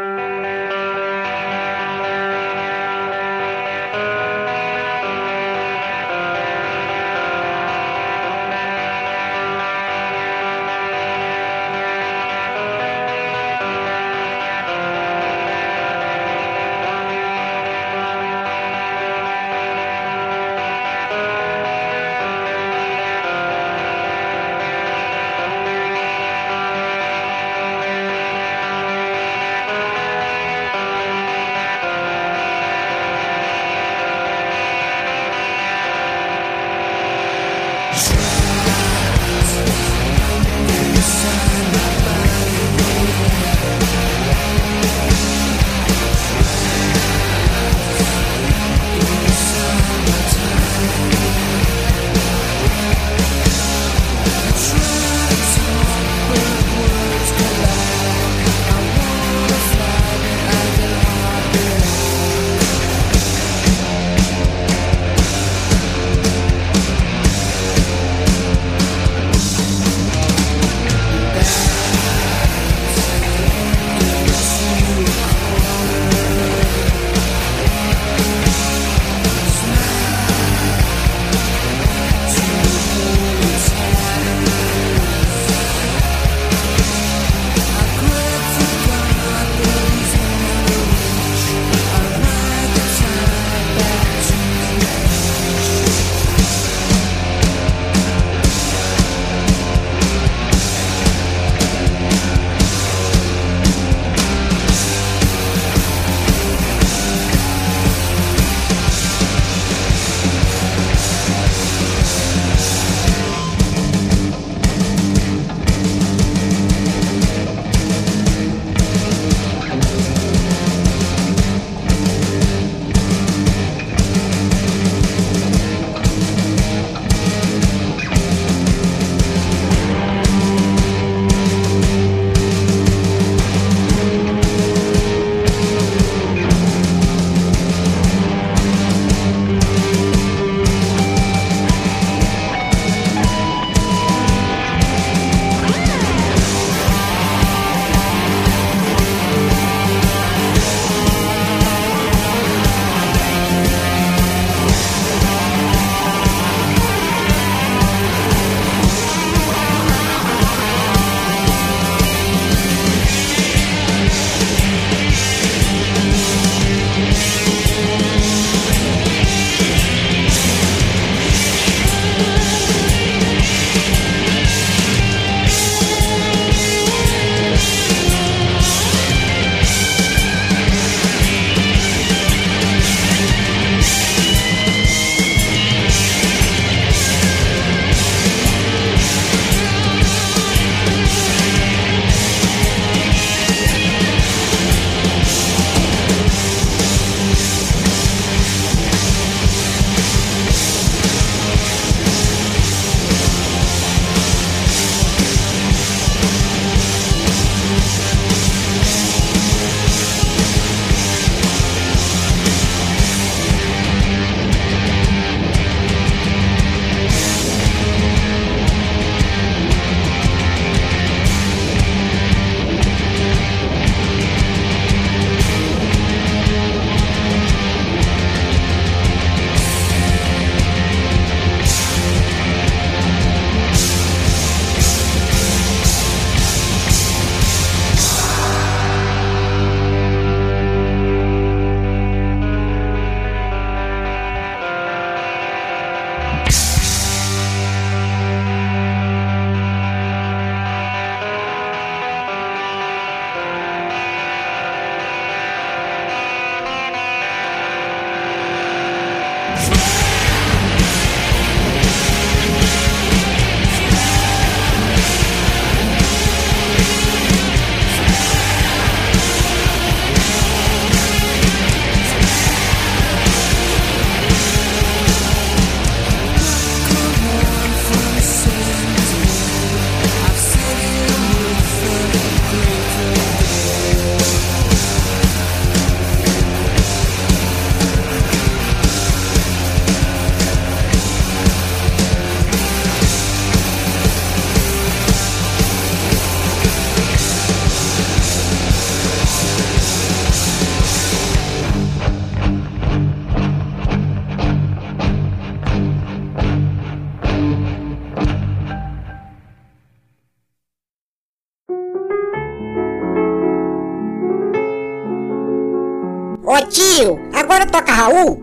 Raul. 318.06 318.40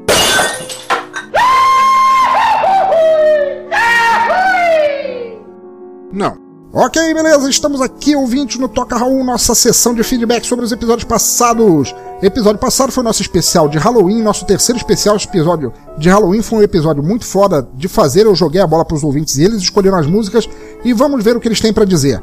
Não. 6.11 6.43
Ok, 6.74 7.14
beleza, 7.14 7.49
estamos 7.49 7.80
aqui, 7.80 8.16
ouvintes, 8.16 8.59
no 8.59 8.68
Toca 8.68 8.97
Raul, 8.97 9.24
nossa 9.24 9.55
sessão 9.55 9.93
de 9.93 10.03
feedback 10.03 10.45
sobre 10.45 10.66
os 10.66 10.72
episódios 10.72 11.05
passados. 11.05 11.95
Episódio 12.22 12.59
passado 12.59 12.91
foi 12.91 13.03
nosso 13.03 13.22
especial 13.22 13.70
de 13.70 13.78
Halloween, 13.78 14.22
nosso 14.22 14.45
terceiro 14.45 14.78
especial. 14.78 15.16
Episódio 15.16 15.72
de 15.97 16.09
Halloween 16.09 16.41
foi 16.41 16.59
um 16.59 16.64
episódio 16.64 17.01
muito 17.01 17.26
foda 17.26 17.66
de 17.74 17.88
fazer. 17.88 18.26
Eu 18.26 18.36
joguei 18.36 18.59
a 18.59 18.68
bola 18.68 18.84
pros 18.84 19.03
ouvintes 19.03 19.38
e 19.38 19.43
eles 19.43 19.61
escolheram 19.61 19.97
as 19.97 20.07
músicas 20.07 20.49
e 20.84 20.91
vamos 20.91 21.24
ver 21.24 21.38
o 21.38 21.39
que 21.39 21.47
eles 21.47 21.61
têm 21.61 21.72
para 21.72 21.86
dizer. 21.86 22.22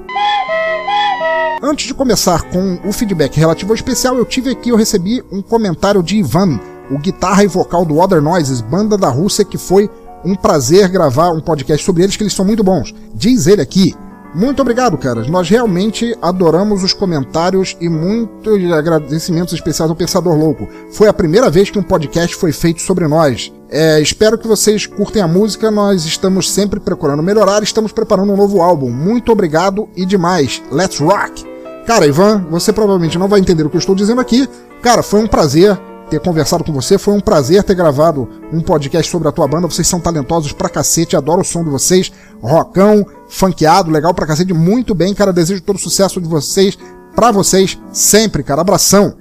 Antes 1.62 1.86
de 1.86 1.94
começar 1.94 2.42
com 2.50 2.80
o 2.84 2.92
feedback 2.92 3.38
relativo 3.38 3.72
ao 3.72 3.76
especial, 3.76 4.16
eu 4.16 4.26
tive 4.26 4.50
aqui, 4.50 4.70
eu 4.70 4.76
recebi 4.76 5.22
um 5.30 5.40
comentário 5.40 6.02
de 6.02 6.16
Ivan, 6.16 6.58
o 6.90 6.98
guitarra 6.98 7.44
e 7.44 7.46
vocal 7.46 7.84
do 7.84 7.98
Other 7.98 8.20
Noises, 8.20 8.60
banda 8.60 8.96
da 8.96 9.08
Rússia, 9.08 9.44
que 9.44 9.56
foi 9.56 9.88
um 10.24 10.34
prazer 10.34 10.88
gravar 10.88 11.30
um 11.30 11.40
podcast 11.40 11.84
sobre 11.84 12.02
eles, 12.02 12.16
que 12.16 12.22
eles 12.22 12.34
são 12.34 12.44
muito 12.44 12.62
bons. 12.62 12.94
Diz 13.14 13.46
ele 13.46 13.62
aqui. 13.62 13.94
Muito 14.32 14.62
obrigado, 14.62 14.96
caras. 14.96 15.28
Nós 15.28 15.48
realmente 15.48 16.16
adoramos 16.22 16.84
os 16.84 16.92
comentários 16.92 17.76
e 17.80 17.88
muitos 17.88 18.70
agradecimentos 18.70 19.52
especiais 19.52 19.90
ao 19.90 19.96
Pensador 19.96 20.36
Louco. 20.36 20.68
Foi 20.92 21.08
a 21.08 21.12
primeira 21.12 21.50
vez 21.50 21.68
que 21.68 21.78
um 21.78 21.82
podcast 21.82 22.36
foi 22.36 22.52
feito 22.52 22.80
sobre 22.80 23.08
nós. 23.08 23.52
É, 23.68 24.00
espero 24.00 24.38
que 24.38 24.46
vocês 24.46 24.86
curtem 24.86 25.20
a 25.20 25.26
música. 25.26 25.68
Nós 25.70 26.04
estamos 26.04 26.48
sempre 26.48 26.78
procurando 26.78 27.24
melhorar. 27.24 27.60
Estamos 27.64 27.90
preparando 27.90 28.32
um 28.32 28.36
novo 28.36 28.60
álbum. 28.60 28.88
Muito 28.88 29.32
obrigado 29.32 29.88
e 29.96 30.06
demais. 30.06 30.62
Let's 30.70 31.00
rock! 31.00 31.44
Cara, 31.84 32.06
Ivan, 32.06 32.46
você 32.48 32.72
provavelmente 32.72 33.18
não 33.18 33.26
vai 33.26 33.40
entender 33.40 33.66
o 33.66 33.70
que 33.70 33.76
eu 33.76 33.80
estou 33.80 33.96
dizendo 33.96 34.20
aqui. 34.20 34.48
Cara, 34.80 35.02
foi 35.02 35.20
um 35.20 35.26
prazer 35.26 35.76
ter 36.10 36.20
conversado 36.20 36.64
com 36.64 36.72
você. 36.72 36.98
Foi 36.98 37.14
um 37.14 37.20
prazer 37.20 37.62
ter 37.62 37.74
gravado 37.74 38.28
um 38.52 38.60
podcast 38.60 39.10
sobre 39.10 39.28
a 39.28 39.32
tua 39.32 39.46
banda. 39.46 39.68
Vocês 39.68 39.86
são 39.86 40.00
talentosos 40.00 40.52
pra 40.52 40.68
cacete, 40.68 41.16
adoro 41.16 41.40
o 41.40 41.44
som 41.44 41.62
de 41.62 41.70
vocês. 41.70 42.12
Rockão, 42.42 43.06
funkeado, 43.28 43.90
legal 43.90 44.12
pra 44.12 44.26
cacete, 44.26 44.52
muito 44.52 44.94
bem, 44.94 45.14
cara. 45.14 45.32
Desejo 45.32 45.62
todo 45.62 45.76
o 45.76 45.80
sucesso 45.80 46.20
de 46.20 46.28
vocês, 46.28 46.76
pra 47.14 47.30
vocês, 47.30 47.78
sempre, 47.92 48.42
cara. 48.42 48.60
Abração. 48.60 49.16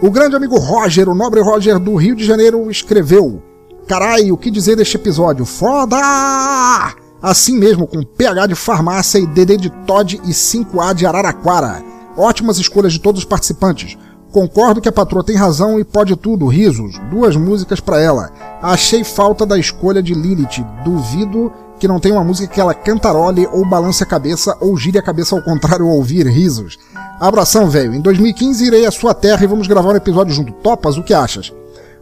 O 0.00 0.10
grande 0.10 0.36
amigo 0.36 0.58
Roger, 0.58 1.08
o 1.08 1.14
nobre 1.14 1.40
Roger 1.40 1.78
do 1.78 1.96
Rio 1.96 2.14
de 2.14 2.24
Janeiro, 2.24 2.70
escreveu: 2.70 3.42
Carai, 3.88 4.30
o 4.30 4.36
que 4.36 4.50
dizer 4.50 4.76
deste 4.76 4.96
episódio? 4.96 5.44
Foda! 5.44 5.96
Assim 7.22 7.58
mesmo, 7.58 7.86
com 7.86 8.02
PH 8.02 8.46
de 8.46 8.54
farmácia 8.54 9.18
e 9.18 9.26
DD 9.26 9.56
de 9.56 9.70
Todd 9.86 10.20
e 10.24 10.30
5A 10.30 10.94
de 10.94 11.06
Araraquara. 11.06 11.82
Ótimas 12.16 12.58
escolhas 12.58 12.92
de 12.92 13.00
todos 13.00 13.20
os 13.20 13.24
participantes. 13.24 13.96
Concordo 14.36 14.82
que 14.82 14.88
a 14.90 14.92
patroa 14.92 15.24
tem 15.24 15.34
razão 15.34 15.80
e 15.80 15.84
pode 15.84 16.14
tudo, 16.14 16.46
risos. 16.46 16.98
Duas 17.08 17.34
músicas 17.34 17.80
para 17.80 18.02
ela. 18.02 18.30
Achei 18.60 19.02
falta 19.02 19.46
da 19.46 19.58
escolha 19.58 20.02
de 20.02 20.12
Lilith. 20.12 20.62
Duvido 20.84 21.50
que 21.80 21.88
não 21.88 21.98
tenha 21.98 22.16
uma 22.16 22.22
música 22.22 22.52
que 22.52 22.60
ela 22.60 22.74
cantarole 22.74 23.46
ou 23.46 23.66
balance 23.66 24.02
a 24.02 24.06
cabeça 24.06 24.54
ou 24.60 24.76
gire 24.76 24.98
a 24.98 25.02
cabeça 25.02 25.34
ao 25.34 25.42
contrário 25.42 25.86
ao 25.86 25.96
ouvir 25.96 26.26
risos. 26.26 26.78
Abração, 27.18 27.70
velho. 27.70 27.94
Em 27.94 28.00
2015 28.02 28.66
irei 28.66 28.84
à 28.84 28.90
sua 28.90 29.14
terra 29.14 29.42
e 29.42 29.46
vamos 29.46 29.66
gravar 29.66 29.88
um 29.88 29.96
episódio 29.96 30.34
junto. 30.34 30.52
Topas? 30.52 30.98
O 30.98 31.02
que 31.02 31.14
achas? 31.14 31.50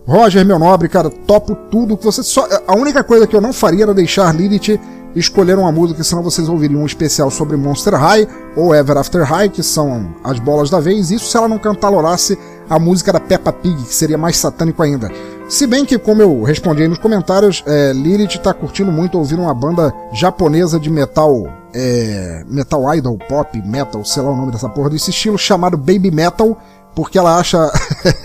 Roger, 0.04 0.44
meu 0.44 0.58
nobre, 0.58 0.88
cara, 0.88 1.10
topo 1.10 1.54
tudo 1.70 1.96
que 1.96 2.04
você 2.04 2.24
só 2.24 2.48
a 2.66 2.74
única 2.74 3.04
coisa 3.04 3.28
que 3.28 3.36
eu 3.36 3.40
não 3.40 3.52
faria 3.52 3.84
era 3.84 3.94
deixar 3.94 4.34
Lilith 4.34 4.80
escolher 5.14 5.58
uma 5.58 5.70
música, 5.70 6.02
senão 6.02 6.22
vocês 6.22 6.48
ouviriam 6.48 6.82
um 6.82 6.86
especial 6.86 7.30
sobre 7.30 7.56
Monster 7.56 7.94
High 7.94 8.28
ou 8.56 8.74
Ever 8.74 8.96
After 8.96 9.22
High, 9.22 9.48
que 9.48 9.62
são 9.62 10.14
as 10.22 10.38
bolas 10.38 10.70
da 10.70 10.80
vez. 10.80 11.10
Isso 11.10 11.26
se 11.26 11.36
ela 11.36 11.48
não 11.48 11.58
cantalorasse 11.58 12.38
a 12.68 12.78
música 12.78 13.12
da 13.12 13.20
Peppa 13.20 13.52
Pig, 13.52 13.82
que 13.82 13.94
seria 13.94 14.18
mais 14.18 14.36
satânico 14.36 14.82
ainda. 14.82 15.10
Se 15.48 15.66
bem 15.66 15.84
que, 15.84 15.98
como 15.98 16.22
eu 16.22 16.42
respondi 16.42 16.82
aí 16.82 16.88
nos 16.88 16.98
comentários, 16.98 17.62
é, 17.66 17.92
Lilith 17.92 18.38
tá 18.38 18.54
curtindo 18.54 18.90
muito 18.90 19.18
ouvir 19.18 19.38
uma 19.38 19.52
banda 19.52 19.92
japonesa 20.12 20.80
de 20.80 20.88
metal, 20.88 21.46
é, 21.74 22.42
metal 22.48 22.94
idol, 22.94 23.18
pop, 23.18 23.60
metal, 23.62 24.04
sei 24.04 24.22
lá 24.22 24.30
o 24.30 24.36
nome 24.36 24.52
dessa 24.52 24.68
porra 24.68 24.88
desse 24.88 25.10
estilo, 25.10 25.36
chamado 25.36 25.76
Baby 25.76 26.10
Metal, 26.10 26.58
porque 26.94 27.18
ela 27.18 27.38
acha 27.38 27.70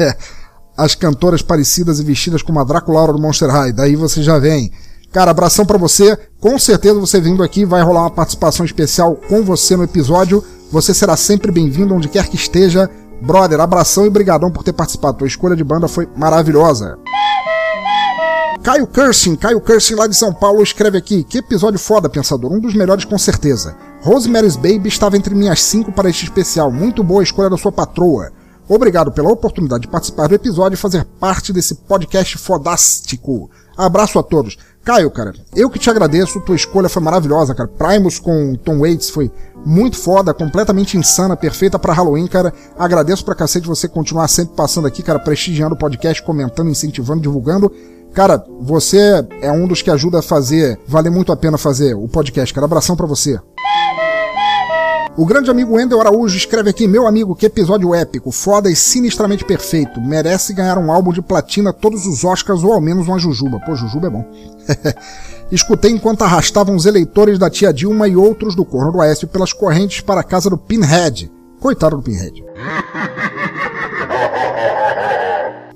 as 0.77 0.95
cantoras 0.95 1.41
parecidas 1.41 1.99
e 1.99 2.03
vestidas 2.03 2.41
como 2.41 2.59
a 2.59 2.63
Draculaura 2.63 3.11
do 3.11 3.19
Monster 3.19 3.49
High. 3.49 3.73
Daí 3.73 3.97
você 3.97 4.23
já 4.23 4.39
vem. 4.39 4.71
Cara, 5.11 5.31
abração 5.31 5.65
para 5.65 5.77
você. 5.77 6.17
Com 6.39 6.57
certeza 6.59 6.99
você 6.99 7.19
vindo 7.19 7.41
aqui 7.41 7.65
vai 7.65 7.81
rolar 7.81 8.01
uma 8.01 8.11
participação 8.11 8.65
especial 8.65 9.15
com 9.15 9.43
você 9.43 9.75
no 9.75 9.83
episódio. 9.83 10.43
Você 10.71 10.93
será 10.93 11.17
sempre 11.17 11.51
bem-vindo 11.51 11.95
onde 11.95 12.07
quer 12.07 12.27
que 12.27 12.35
esteja. 12.35 12.89
Brother, 13.21 13.59
abração 13.59 14.05
e 14.05 14.09
brigadão 14.09 14.51
por 14.51 14.63
ter 14.63 14.71
participado. 14.71 15.17
Tua 15.17 15.27
escolha 15.27 15.55
de 15.55 15.63
banda 15.63 15.87
foi 15.87 16.07
maravilhosa. 16.15 16.97
Caio 18.61 18.85
Cursing, 18.85 19.35
Caio 19.35 19.59
Cursing 19.59 19.95
lá 19.95 20.05
de 20.05 20.15
São 20.15 20.31
Paulo, 20.31 20.61
escreve 20.61 20.97
aqui: 20.97 21.23
Que 21.23 21.39
episódio 21.39 21.79
foda, 21.79 22.07
pensador. 22.07 22.51
Um 22.53 22.59
dos 22.59 22.75
melhores 22.75 23.03
com 23.03 23.17
certeza. 23.17 23.75
Rosemary's 24.01 24.55
Baby 24.55 24.89
estava 24.89 25.17
entre 25.17 25.33
minhas 25.33 25.61
cinco 25.63 25.91
para 25.91 26.09
este 26.09 26.25
especial. 26.25 26.71
Muito 26.71 27.03
boa 27.03 27.21
a 27.21 27.23
escolha 27.23 27.49
da 27.49 27.57
sua 27.57 27.71
patroa. 27.71 28.31
Obrigado 28.67 29.11
pela 29.11 29.31
oportunidade 29.31 29.81
de 29.81 29.87
participar 29.87 30.27
do 30.27 30.35
episódio 30.35 30.75
e 30.75 30.79
fazer 30.79 31.03
parte 31.19 31.51
desse 31.51 31.73
podcast 31.73 32.37
fodástico. 32.37 33.49
Abraço 33.75 34.19
a 34.19 34.23
todos. 34.23 34.57
Caio, 34.83 35.11
cara, 35.11 35.33
eu 35.55 35.69
que 35.69 35.77
te 35.77 35.89
agradeço, 35.89 36.39
tua 36.41 36.55
escolha 36.55 36.89
foi 36.89 37.01
maravilhosa, 37.01 37.53
cara. 37.53 37.69
Primus 37.69 38.17
com 38.17 38.55
Tom 38.55 38.79
Waits 38.79 39.09
foi 39.09 39.31
muito 39.65 39.97
foda, 39.97 40.33
completamente 40.33 40.97
insana, 40.97 41.35
perfeita 41.35 41.77
para 41.77 41.93
Halloween, 41.93 42.27
cara. 42.27 42.53
Agradeço 42.77 43.23
pra 43.23 43.35
cacete 43.35 43.67
você 43.67 43.87
continuar 43.87 44.27
sempre 44.27 44.55
passando 44.55 44.87
aqui, 44.87 45.03
cara, 45.03 45.19
prestigiando 45.19 45.75
o 45.75 45.77
podcast, 45.77 46.23
comentando, 46.23 46.69
incentivando, 46.69 47.21
divulgando. 47.21 47.71
Cara, 48.13 48.43
você 48.61 49.23
é 49.41 49.51
um 49.51 49.67
dos 49.67 49.81
que 49.81 49.91
ajuda 49.91 50.19
a 50.19 50.23
fazer, 50.23 50.79
vale 50.87 51.09
muito 51.09 51.31
a 51.31 51.37
pena 51.37 51.57
fazer 51.57 51.93
o 51.93 52.07
podcast, 52.07 52.53
cara. 52.53 52.65
Abração 52.65 52.95
para 52.95 53.05
você. 53.05 53.39
O 55.19 55.25
grande 55.25 55.51
amigo 55.51 55.75
Wendel 55.75 55.99
Araújo 55.99 56.37
escreve 56.37 56.69
aqui: 56.69 56.87
Meu 56.87 57.05
amigo, 57.05 57.35
que 57.35 57.45
episódio 57.45 57.93
épico, 57.93 58.31
foda 58.31 58.71
e 58.71 58.75
sinistramente 58.75 59.43
perfeito. 59.43 59.99
Merece 59.99 60.53
ganhar 60.53 60.77
um 60.77 60.89
álbum 60.89 61.11
de 61.11 61.21
platina, 61.21 61.73
todos 61.73 62.05
os 62.05 62.23
Oscars 62.23 62.63
ou 62.63 62.71
ao 62.71 62.79
menos 62.79 63.05
uma 63.05 63.19
Jujuba. 63.19 63.59
Pô, 63.59 63.75
Jujuba 63.75 64.07
é 64.07 64.09
bom. 64.09 64.25
Escutei 65.51 65.91
enquanto 65.91 66.21
arrastavam 66.21 66.73
os 66.73 66.85
eleitores 66.85 67.37
da 67.37 67.49
tia 67.49 67.73
Dilma 67.73 68.07
e 68.07 68.15
outros 68.15 68.55
do 68.55 68.63
Corno 68.63 68.93
do 68.93 68.99
Oeste 68.99 69.27
pelas 69.27 69.51
correntes 69.51 69.99
para 69.99 70.21
a 70.21 70.23
casa 70.23 70.49
do 70.49 70.57
Pinhead. 70.57 71.29
Coitado 71.59 71.97
do 71.97 72.01
Pinhead. 72.01 72.41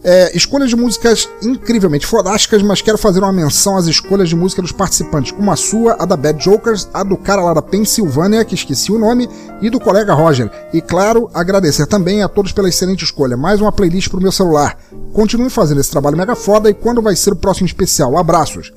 É, 0.04 0.36
escolhas 0.36 0.70
de 0.70 0.76
músicas 0.76 1.30
incrivelmente 1.42 2.06
fodásticas, 2.06 2.62
mas 2.62 2.82
quero 2.82 2.98
fazer 2.98 3.20
uma 3.20 3.32
menção 3.32 3.78
às 3.78 3.88
escolhas 3.88 4.28
de 4.28 4.36
música 4.36 4.62
dos 4.62 4.74
participantes, 4.74 5.32
como 5.32 5.50
a 5.50 5.56
sua, 5.56 5.96
a 5.98 6.06
da 6.06 6.18
Bad 6.18 6.44
Jokers, 6.44 6.90
a 6.94 7.04
do 7.04 7.16
cara 7.16 7.42
lá 7.42 7.54
da 7.54 7.62
Pensilvânia, 7.62 8.44
que 8.44 8.54
esqueci 8.54 8.92
o 8.92 9.00
nome, 9.00 9.30
e 9.62 9.70
do 9.70 9.80
colega 9.80 10.14
Roger. 10.14 10.52
E 10.74 10.82
claro, 10.82 11.30
agradecer 11.34 11.86
também 11.86 12.22
a 12.22 12.28
todos 12.28 12.52
pela 12.52 12.68
excelente 12.68 13.06
escolha. 13.06 13.38
Mais 13.38 13.62
uma 13.62 13.72
playlist 13.72 14.10
pro 14.10 14.22
meu 14.22 14.32
celular. 14.32 14.78
Continue 15.14 15.50
fazendo 15.50 15.80
esse 15.80 15.92
trabalho 15.92 16.18
mega 16.18 16.36
foda 16.36 16.70
e 16.70 16.74
quando 16.74 17.02
vai 17.02 17.16
ser 17.16 17.32
o 17.32 17.38
próximo 17.38 17.68
especial? 17.68 18.18
Abraços. 18.18 18.74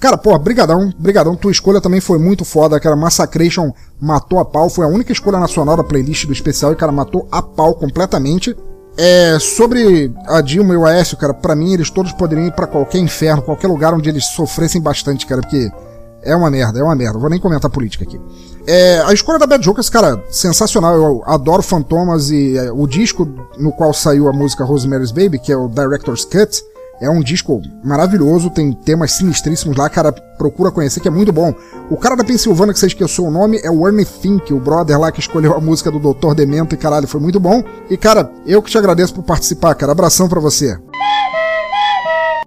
Cara, 0.00 0.16
porra, 0.16 0.38
brigadão, 0.38 0.90
brigadão. 0.98 1.36
Tua 1.36 1.52
escolha 1.52 1.78
também 1.78 2.00
foi 2.00 2.18
muito 2.18 2.42
foda, 2.42 2.80
cara. 2.80 2.96
Massacration 2.96 3.70
matou 4.00 4.38
a 4.38 4.46
pau. 4.46 4.70
Foi 4.70 4.86
a 4.86 4.88
única 4.88 5.12
escolha 5.12 5.38
nacional 5.38 5.76
da 5.76 5.84
playlist 5.84 6.24
do 6.24 6.32
especial 6.32 6.72
e, 6.72 6.76
cara, 6.76 6.90
matou 6.90 7.28
a 7.30 7.42
pau 7.42 7.74
completamente. 7.74 8.56
É, 9.02 9.38
sobre 9.38 10.12
a 10.26 10.42
Dilma 10.42 10.74
e 10.74 10.76
o 10.76 10.84
Aécio, 10.84 11.16
cara, 11.16 11.32
para 11.32 11.56
mim 11.56 11.72
eles 11.72 11.88
todos 11.88 12.12
poderiam 12.12 12.46
ir 12.46 12.52
para 12.52 12.66
qualquer 12.66 12.98
inferno, 12.98 13.40
qualquer 13.40 13.66
lugar 13.66 13.94
onde 13.94 14.10
eles 14.10 14.26
sofressem 14.26 14.78
bastante, 14.78 15.24
cara, 15.24 15.40
porque 15.40 15.70
é 16.22 16.36
uma 16.36 16.50
merda, 16.50 16.80
é 16.80 16.82
uma 16.82 16.94
merda. 16.94 17.18
Vou 17.18 17.30
nem 17.30 17.40
comentar 17.40 17.70
política 17.70 18.04
aqui. 18.04 18.20
É, 18.66 19.00
a 19.00 19.10
escolha 19.14 19.38
da 19.38 19.46
Bad 19.46 19.64
Jokers, 19.64 19.88
cara, 19.88 20.22
sensacional. 20.30 20.94
Eu 20.94 21.22
adoro 21.24 21.62
Fantomas 21.62 22.30
e 22.30 22.58
é, 22.58 22.70
o 22.70 22.86
disco 22.86 23.26
no 23.56 23.72
qual 23.72 23.94
saiu 23.94 24.28
a 24.28 24.34
música 24.34 24.64
Rosemary's 24.64 25.12
Baby, 25.12 25.38
que 25.38 25.50
é 25.50 25.56
o 25.56 25.66
Director's 25.66 26.26
Cut, 26.26 26.62
é 27.00 27.08
um 27.08 27.20
disco 27.20 27.62
maravilhoso, 27.82 28.50
tem 28.50 28.72
temas 28.72 29.12
sinistríssimos 29.12 29.76
lá, 29.76 29.88
cara, 29.88 30.12
procura 30.12 30.70
conhecer 30.70 31.00
que 31.00 31.08
é 31.08 31.10
muito 31.10 31.32
bom. 31.32 31.54
O 31.90 31.96
cara 31.96 32.14
da 32.14 32.22
Pensilvânia 32.22 32.74
que 32.74 32.78
você 32.78 32.88
esqueceu 32.88 33.24
o 33.24 33.30
nome 33.30 33.58
é 33.62 33.70
o 33.70 33.88
Ernie 33.88 34.04
Fink, 34.04 34.52
o 34.52 34.60
brother 34.60 35.00
lá 35.00 35.10
que 35.10 35.20
escolheu 35.20 35.54
a 35.54 35.60
música 35.60 35.90
do 35.90 35.98
Doutor 35.98 36.34
Demento 36.34 36.74
e 36.74 36.78
caralho, 36.78 37.08
foi 37.08 37.20
muito 37.20 37.40
bom. 37.40 37.64
E 37.88 37.96
cara, 37.96 38.30
eu 38.46 38.62
que 38.62 38.70
te 38.70 38.76
agradeço 38.76 39.14
por 39.14 39.22
participar, 39.22 39.74
cara, 39.74 39.92
abração 39.92 40.28
para 40.28 40.40
você. 40.40 40.78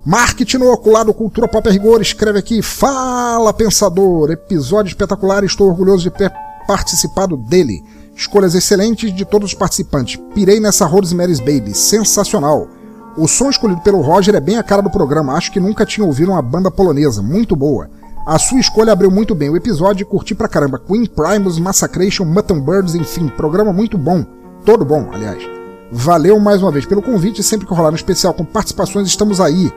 Marketing 0.06 0.58
no 0.58 0.72
ocular 0.72 1.06
do 1.06 1.14
Cultura 1.14 1.48
Pop 1.48 1.68
Rigor 1.70 2.02
escreve 2.02 2.38
aqui: 2.38 2.62
Fala 2.62 3.54
pensador, 3.54 4.30
episódio 4.30 4.90
espetacular, 4.90 5.44
estou 5.44 5.68
orgulhoso 5.68 6.04
de 6.04 6.12
ter 6.12 6.32
participado 6.68 7.38
dele. 7.38 7.82
Escolhas 8.16 8.54
excelentes 8.54 9.16
de 9.16 9.26
todos 9.26 9.52
os 9.52 9.58
participantes. 9.58 10.22
Pirei 10.36 10.60
nessa 10.60 10.86
Rosemary's 10.86 11.40
Baby, 11.40 11.74
sensacional. 11.74 12.68
O 13.16 13.28
som 13.28 13.50
escolhido 13.50 13.82
pelo 13.82 14.02
Roger 14.02 14.34
é 14.34 14.40
bem 14.40 14.58
a 14.58 14.64
cara 14.64 14.82
do 14.82 14.90
programa, 14.90 15.34
acho 15.34 15.52
que 15.52 15.60
nunca 15.60 15.86
tinha 15.86 16.06
ouvido 16.06 16.32
uma 16.32 16.42
banda 16.42 16.72
polonesa, 16.72 17.22
muito 17.22 17.56
boa. 17.56 17.88
A 18.26 18.40
sua 18.40 18.60
escolha 18.60 18.92
abriu 18.92 19.12
muito 19.12 19.36
bem 19.36 19.50
o 19.50 19.56
episódio 19.56 20.02
e 20.02 20.06
curti 20.06 20.34
pra 20.34 20.48
caramba. 20.48 20.80
Queen 20.80 21.06
Primus, 21.06 21.60
Massacration, 21.60 22.26
Mutton 22.26 22.60
Birds, 22.62 22.96
enfim, 22.96 23.28
programa 23.28 23.72
muito 23.72 23.98
bom. 23.98 24.26
Todo 24.66 24.84
bom, 24.84 25.10
aliás. 25.14 25.44
Valeu 25.92 26.40
mais 26.40 26.64
uma 26.64 26.72
vez 26.72 26.88
pelo 26.88 27.04
convite, 27.04 27.44
sempre 27.44 27.68
que 27.68 27.74
rolar 27.74 27.92
um 27.92 27.96
especial 27.96 28.34
com 28.34 28.44
participações, 28.44 29.08
estamos 29.08 29.40
aí. 29.40 29.72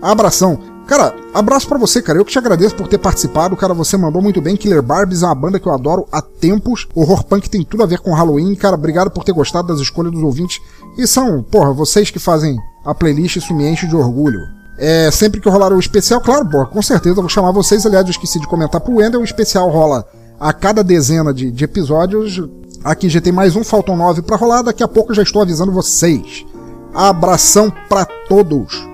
Abração. 0.00 0.58
Cara, 0.88 1.14
abraço 1.34 1.68
para 1.68 1.76
você, 1.76 2.00
cara. 2.00 2.18
Eu 2.18 2.24
que 2.24 2.32
te 2.32 2.38
agradeço 2.38 2.74
por 2.74 2.88
ter 2.88 2.96
participado. 2.96 3.54
Cara, 3.56 3.74
você 3.74 3.94
mandou 3.94 4.22
muito 4.22 4.40
bem. 4.40 4.56
Killer 4.56 4.82
Barbies 4.82 5.22
é 5.22 5.26
uma 5.26 5.34
banda 5.34 5.60
que 5.60 5.68
eu 5.68 5.72
adoro 5.74 6.08
há 6.10 6.22
tempos. 6.22 6.88
Horror 6.94 7.24
Punk 7.24 7.50
tem 7.50 7.62
tudo 7.62 7.82
a 7.82 7.86
ver 7.86 7.98
com 7.98 8.14
Halloween. 8.14 8.54
Cara, 8.54 8.74
obrigado 8.74 9.10
por 9.10 9.22
ter 9.22 9.32
gostado 9.32 9.68
das 9.68 9.80
escolhas 9.80 10.12
dos 10.12 10.22
ouvintes. 10.22 10.62
E 10.98 11.06
são, 11.06 11.44
porra, 11.44 11.72
vocês 11.72 12.10
que 12.10 12.18
fazem 12.18 12.58
a 12.84 12.92
playlist, 12.92 13.36
isso 13.36 13.54
me 13.54 13.68
enche 13.68 13.86
de 13.86 13.94
orgulho. 13.94 14.40
É, 14.76 15.08
sempre 15.12 15.40
que 15.40 15.48
rolar 15.48 15.72
o 15.72 15.78
especial, 15.78 16.20
claro, 16.20 16.44
porra, 16.50 16.66
com 16.66 16.82
certeza 16.82 17.16
eu 17.16 17.22
vou 17.22 17.28
chamar 17.28 17.52
vocês. 17.52 17.86
Aliás, 17.86 18.04
eu 18.04 18.10
esqueci 18.10 18.40
de 18.40 18.48
comentar 18.48 18.80
pro 18.80 18.96
Wendel, 18.96 19.20
o 19.20 19.24
especial 19.24 19.70
rola 19.70 20.04
a 20.40 20.52
cada 20.52 20.82
dezena 20.82 21.32
de, 21.32 21.52
de 21.52 21.64
episódios. 21.64 22.42
Aqui 22.82 23.08
já 23.08 23.20
tem 23.20 23.32
mais 23.32 23.54
um, 23.54 23.62
faltam 23.62 23.96
nove 23.96 24.22
para 24.22 24.36
rolar. 24.36 24.62
Daqui 24.62 24.82
a 24.82 24.88
pouco 24.88 25.12
eu 25.12 25.16
já 25.16 25.22
estou 25.22 25.40
avisando 25.40 25.70
vocês. 25.70 26.44
Abração 26.92 27.72
para 27.88 28.04
todos! 28.28 28.84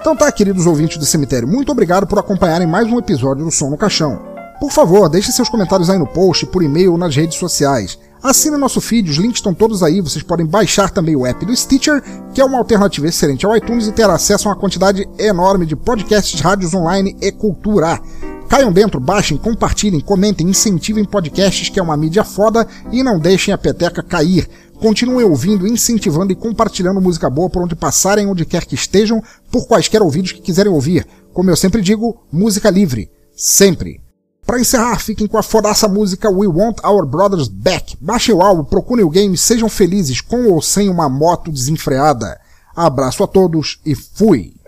Então 0.00 0.16
tá, 0.16 0.30
queridos 0.32 0.66
ouvintes 0.66 0.98
do 0.98 1.04
cemitério, 1.04 1.46
muito 1.46 1.70
obrigado 1.70 2.08
por 2.08 2.18
acompanharem 2.18 2.66
mais 2.66 2.90
um 2.90 2.98
episódio 2.98 3.44
do 3.44 3.50
Som 3.52 3.70
no 3.70 3.76
Caixão. 3.76 4.20
Por 4.58 4.72
favor, 4.72 5.08
deixe 5.08 5.30
seus 5.30 5.48
comentários 5.48 5.88
aí 5.88 5.98
no 5.98 6.06
post, 6.06 6.46
por 6.46 6.64
e-mail 6.64 6.92
ou 6.92 6.98
nas 6.98 7.14
redes 7.14 7.38
sociais. 7.38 7.96
Assine 8.22 8.56
nosso 8.56 8.80
feed, 8.80 9.10
os 9.10 9.16
links 9.16 9.38
estão 9.38 9.52
todos 9.52 9.82
aí, 9.82 10.00
vocês 10.00 10.22
podem 10.22 10.46
baixar 10.46 10.90
também 10.90 11.16
o 11.16 11.26
app 11.26 11.44
do 11.44 11.56
Stitcher, 11.56 12.00
que 12.32 12.40
é 12.40 12.44
uma 12.44 12.58
alternativa 12.58 13.08
excelente 13.08 13.44
ao 13.44 13.56
iTunes 13.56 13.88
e 13.88 13.92
ter 13.92 14.08
acesso 14.08 14.48
a 14.48 14.52
uma 14.52 14.58
quantidade 14.58 15.08
enorme 15.18 15.66
de 15.66 15.74
podcasts, 15.74 16.40
rádios 16.40 16.72
online 16.72 17.16
e 17.20 17.32
cultura. 17.32 18.00
Caiam 18.48 18.70
dentro, 18.70 19.00
baixem, 19.00 19.36
compartilhem, 19.36 19.98
comentem, 19.98 20.48
incentivem 20.48 21.04
podcasts, 21.04 21.68
que 21.68 21.80
é 21.80 21.82
uma 21.82 21.96
mídia 21.96 22.22
foda, 22.22 22.64
e 22.92 23.02
não 23.02 23.18
deixem 23.18 23.52
a 23.52 23.58
peteca 23.58 24.04
cair. 24.04 24.48
Continuem 24.78 25.26
ouvindo, 25.26 25.66
incentivando 25.66 26.32
e 26.32 26.36
compartilhando 26.36 27.00
música 27.00 27.28
boa 27.28 27.50
por 27.50 27.64
onde 27.64 27.74
passarem, 27.74 28.28
onde 28.28 28.44
quer 28.44 28.64
que 28.66 28.76
estejam, 28.76 29.20
por 29.50 29.66
quaisquer 29.66 30.00
ouvidos 30.00 30.30
que 30.30 30.42
quiserem 30.42 30.70
ouvir. 30.70 31.04
Como 31.32 31.50
eu 31.50 31.56
sempre 31.56 31.82
digo, 31.82 32.22
música 32.30 32.70
livre. 32.70 33.10
Sempre. 33.34 34.00
Para 34.44 34.60
encerrar, 34.60 34.98
fiquem 34.98 35.26
com 35.26 35.38
a 35.38 35.42
fodaça 35.42 35.86
música 35.86 36.28
We 36.28 36.48
Want 36.48 36.78
Our 36.84 37.06
Brothers 37.06 37.48
Back. 37.48 37.96
Baixem 38.00 38.34
o 38.34 38.42
álbum, 38.42 38.64
procurem 38.64 39.04
o 39.04 39.10
game, 39.10 39.38
sejam 39.38 39.68
felizes 39.68 40.20
com 40.20 40.50
ou 40.50 40.60
sem 40.60 40.88
uma 40.88 41.08
moto 41.08 41.50
desenfreada. 41.50 42.40
Abraço 42.74 43.22
a 43.22 43.26
todos 43.26 43.78
e 43.86 43.94
fui! 43.94 44.61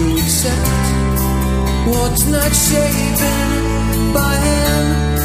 To 0.00 0.06
accept 0.16 1.20
what's 1.92 2.24
not 2.34 2.52
shapen 2.68 4.12
by 4.14 4.32
hand. 4.46 5.18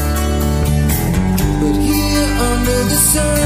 But 1.62 1.76
here 1.90 2.30
under 2.50 2.80
the 2.92 3.00
sun, 3.14 3.40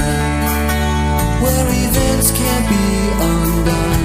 where 1.44 1.66
events 1.86 2.28
can't 2.40 2.66
be 2.76 2.88
undone, 3.32 4.04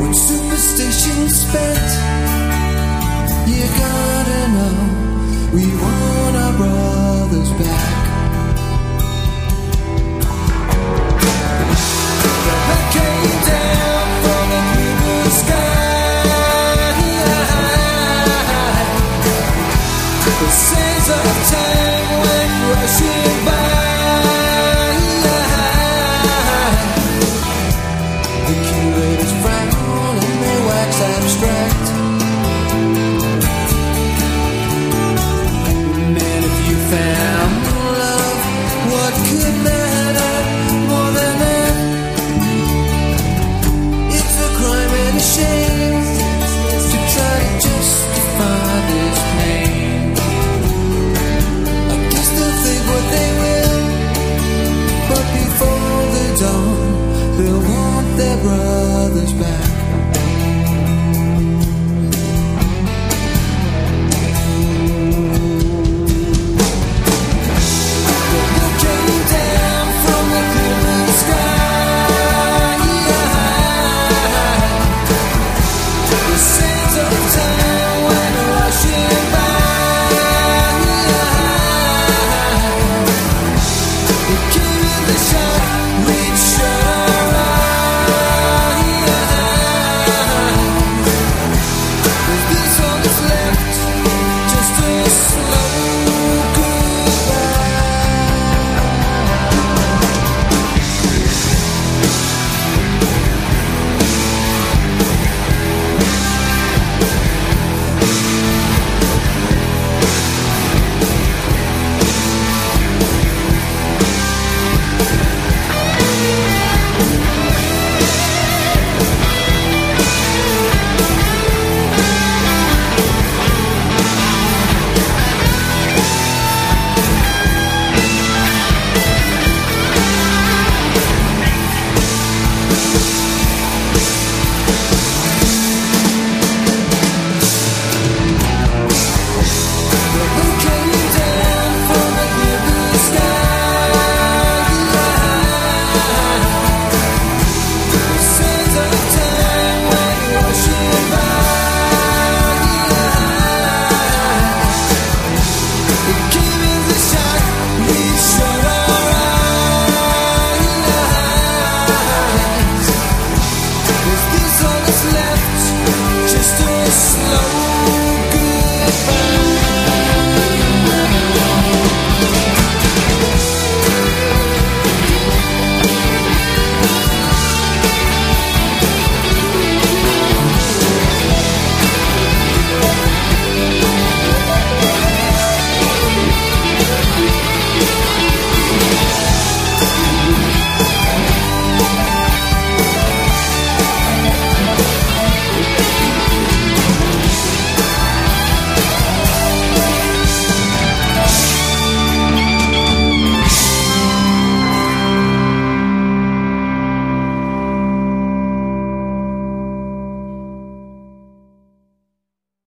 when 0.00 0.12
superstition's 0.30 1.34
spent, 1.44 1.90
you 3.52 3.64
gotta 3.84 4.40
know 4.56 4.76
we 5.54 5.64
want 5.82 6.34
our 6.44 6.54
brother. 6.58 6.94